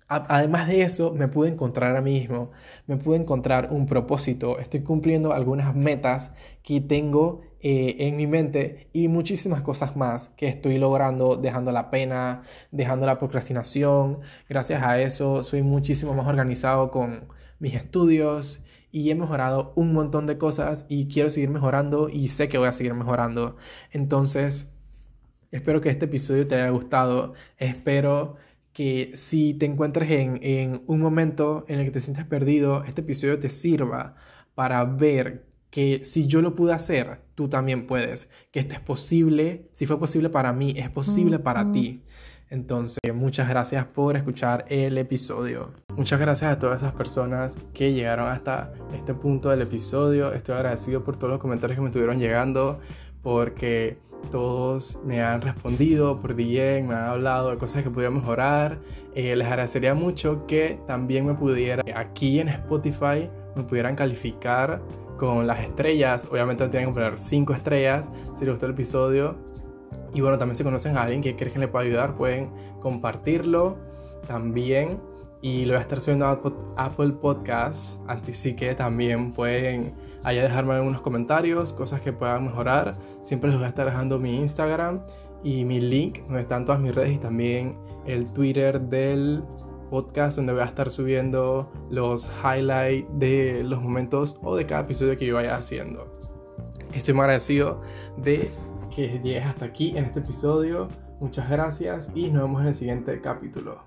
además 0.08 0.68
de 0.68 0.82
eso, 0.82 1.14
me 1.14 1.28
pude 1.28 1.50
encontrar 1.50 1.96
a 1.96 2.02
mí 2.02 2.14
mismo, 2.14 2.50
me 2.88 2.98
pude 2.98 3.18
encontrar 3.18 3.70
un 3.72 3.86
propósito, 3.86 4.58
estoy 4.58 4.82
cumpliendo 4.82 5.32
algunas 5.32 5.76
metas 5.76 6.32
que 6.64 6.82
tengo 6.82 7.42
eh, 7.60 7.98
en 8.00 8.18
mi 8.18 8.26
mente 8.26 8.90
y 8.94 9.10
muchísimas 9.10 9.62
cosas 9.62 9.96
más 9.96 10.30
que 10.30 10.48
estoy 10.48 10.80
logrando, 10.80 11.38
dejando 11.38 11.72
la 11.72 11.92
pena, 11.92 12.42
dejando 12.72 13.06
la 13.06 13.20
procrastinación. 13.20 14.22
Gracias 14.50 14.82
a 14.82 15.00
eso 15.00 15.44
soy 15.44 15.62
muchísimo 15.62 16.16
más 16.16 16.28
organizado 16.28 16.90
con 16.90 17.28
mis 17.60 17.76
estudios 17.76 18.60
y 18.92 19.10
he 19.10 19.16
mejorado 19.16 19.74
un 19.76 19.94
montón 19.94 20.26
de 20.28 20.38
cosas 20.38 20.86
y 20.90 21.08
quiero 21.08 21.30
seguir 21.30 21.50
mejorando 21.50 22.10
y 22.10 22.30
sé 22.30 22.50
que 22.50 22.58
voy 22.58 22.68
a 22.68 22.74
seguir 22.74 22.94
mejorando. 22.94 23.58
Entonces, 23.92 24.70
espero 25.52 25.82
que 25.82 25.90
este 25.90 26.06
episodio 26.06 26.48
te 26.48 26.56
haya 26.56 26.70
gustado. 26.70 27.34
Espero 27.58 28.36
que 28.74 29.12
si 29.16 29.54
te 29.54 29.66
encuentres 29.66 30.12
en, 30.12 30.40
en 30.42 30.84
un 30.88 31.00
momento 31.00 31.66
en 31.68 31.80
el 31.80 31.86
que 31.86 31.92
te 31.92 32.02
sientes 32.02 32.26
perdido, 32.26 32.84
este 32.84 33.02
episodio 33.02 33.40
te 33.40 33.50
sirva 33.50 34.16
para 34.56 34.84
ver 34.86 35.46
que 35.70 36.04
si 36.04 36.28
yo 36.28 36.42
lo 36.42 36.54
pude 36.54 36.74
hacer, 36.74 37.22
tú 37.34 37.48
también 37.48 37.88
puedes. 37.88 38.30
Que 38.52 38.60
esto 38.60 38.76
es 38.76 38.82
posible, 38.82 39.70
si 39.72 39.86
fue 39.86 39.98
posible 39.98 40.30
para 40.30 40.54
mí, 40.54 40.74
es 40.76 40.90
posible 40.90 41.40
para 41.40 41.72
ti. 41.72 42.04
Entonces, 42.50 43.00
muchas 43.14 43.48
gracias 43.48 43.86
por 43.86 44.18
escuchar 44.18 44.66
el 44.68 44.98
episodio. 44.98 45.72
Muchas 46.02 46.20
gracias 46.20 46.52
a 46.52 46.58
todas 46.58 46.82
esas 46.82 46.94
personas 46.94 47.56
que 47.76 47.94
llegaron 47.94 48.28
hasta 48.28 48.74
este 48.92 49.14
punto 49.14 49.52
del 49.52 49.62
episodio. 49.62 50.34
Estoy 50.34 50.56
agradecido 50.56 51.04
por 51.04 51.16
todos 51.16 51.30
los 51.30 51.40
comentarios 51.40 51.78
que 51.78 51.82
me 51.82 51.90
estuvieron 51.90 52.18
llegando 52.18 52.80
porque 53.22 54.00
todos 54.32 54.98
me 55.06 55.22
han 55.22 55.42
respondido 55.44 56.20
por 56.20 56.36
DM, 56.36 56.88
me 56.88 56.96
han 56.96 57.06
hablado 57.06 57.52
de 57.52 57.60
cosas 57.60 57.84
que 57.84 57.92
podía 57.92 58.10
mejorar. 58.10 58.80
Eh, 59.14 59.36
les 59.36 59.46
agradecería 59.46 59.94
mucho 59.94 60.48
que 60.48 60.80
también 60.88 61.24
me 61.28 61.36
pudieran 61.36 61.86
aquí 61.96 62.40
en 62.40 62.48
Spotify 62.48 63.30
me 63.56 63.62
pudieran 63.62 63.96
calificar 63.96 64.82
con 65.20 65.46
las 65.46 65.60
estrellas. 65.60 66.28
Obviamente 66.32 66.68
tienen 66.70 66.90
que 66.90 66.96
poner 66.96 67.20
5 67.20 67.54
estrellas 67.54 68.10
si 68.40 68.44
les 68.44 68.50
gustó 68.50 68.66
el 68.66 68.72
episodio. 68.72 69.38
Y 70.16 70.22
bueno, 70.22 70.40
también 70.40 70.56
si 70.56 70.64
conocen 70.64 70.98
a 70.98 71.04
alguien 71.04 71.22
que 71.22 71.36
creen 71.36 71.54
que 71.54 71.60
le 71.60 71.68
pueda 71.68 71.86
ayudar, 71.86 72.16
pueden 72.16 72.50
compartirlo 72.80 73.78
también. 74.26 75.11
Y 75.42 75.66
lo 75.66 75.74
voy 75.74 75.80
a 75.80 75.82
estar 75.82 76.00
subiendo 76.00 76.26
a 76.26 76.40
Apple 76.78 77.14
Podcasts. 77.14 78.00
Así 78.08 78.56
que 78.56 78.76
también 78.76 79.34
pueden 79.34 79.94
allá 80.24 80.44
dejarme 80.44 80.74
algunos 80.74 81.02
comentarios, 81.02 81.74
cosas 81.74 82.02
que 82.02 82.14
puedan 82.14 82.46
mejorar. 82.46 82.94
Siempre 83.22 83.50
les 83.50 83.58
voy 83.58 83.66
a 83.66 83.70
estar 83.70 83.86
dejando 83.86 84.20
mi 84.20 84.38
Instagram 84.38 85.02
y 85.44 85.66
mi 85.66 85.82
link 85.82 86.20
donde 86.26 86.42
están 86.42 86.66
todas 86.66 86.80
mis 86.80 86.94
redes 86.94 87.14
y 87.14 87.18
también 87.18 87.78
el 88.06 88.32
Twitter 88.32 88.80
del 88.80 89.44
podcast 89.90 90.38
donde 90.38 90.54
voy 90.54 90.62
a 90.62 90.66
estar 90.66 90.90
subiendo 90.90 91.72
los 91.90 92.32
highlights 92.44 93.08
de 93.14 93.64
los 93.64 93.82
momentos 93.82 94.38
o 94.42 94.56
de 94.56 94.66
cada 94.66 94.84
episodio 94.84 95.18
que 95.18 95.26
yo 95.26 95.36
vaya 95.36 95.56
haciendo. 95.56 96.12
Estoy 96.94 97.14
muy 97.14 97.22
agradecido 97.22 97.82
de 98.18 98.52
que 98.96 99.20
llegues 99.24 99.46
hasta 99.46 99.66
aquí 99.66 99.98
en 99.98 100.06
este 100.06 100.20
episodio. 100.20 100.88
Muchas 101.20 101.50
gracias 101.50 102.10
y 102.16 102.30
nos 102.30 102.44
vemos 102.44 102.62
en 102.62 102.68
el 102.68 102.76
siguiente 102.76 103.20
capítulo. 103.22 103.80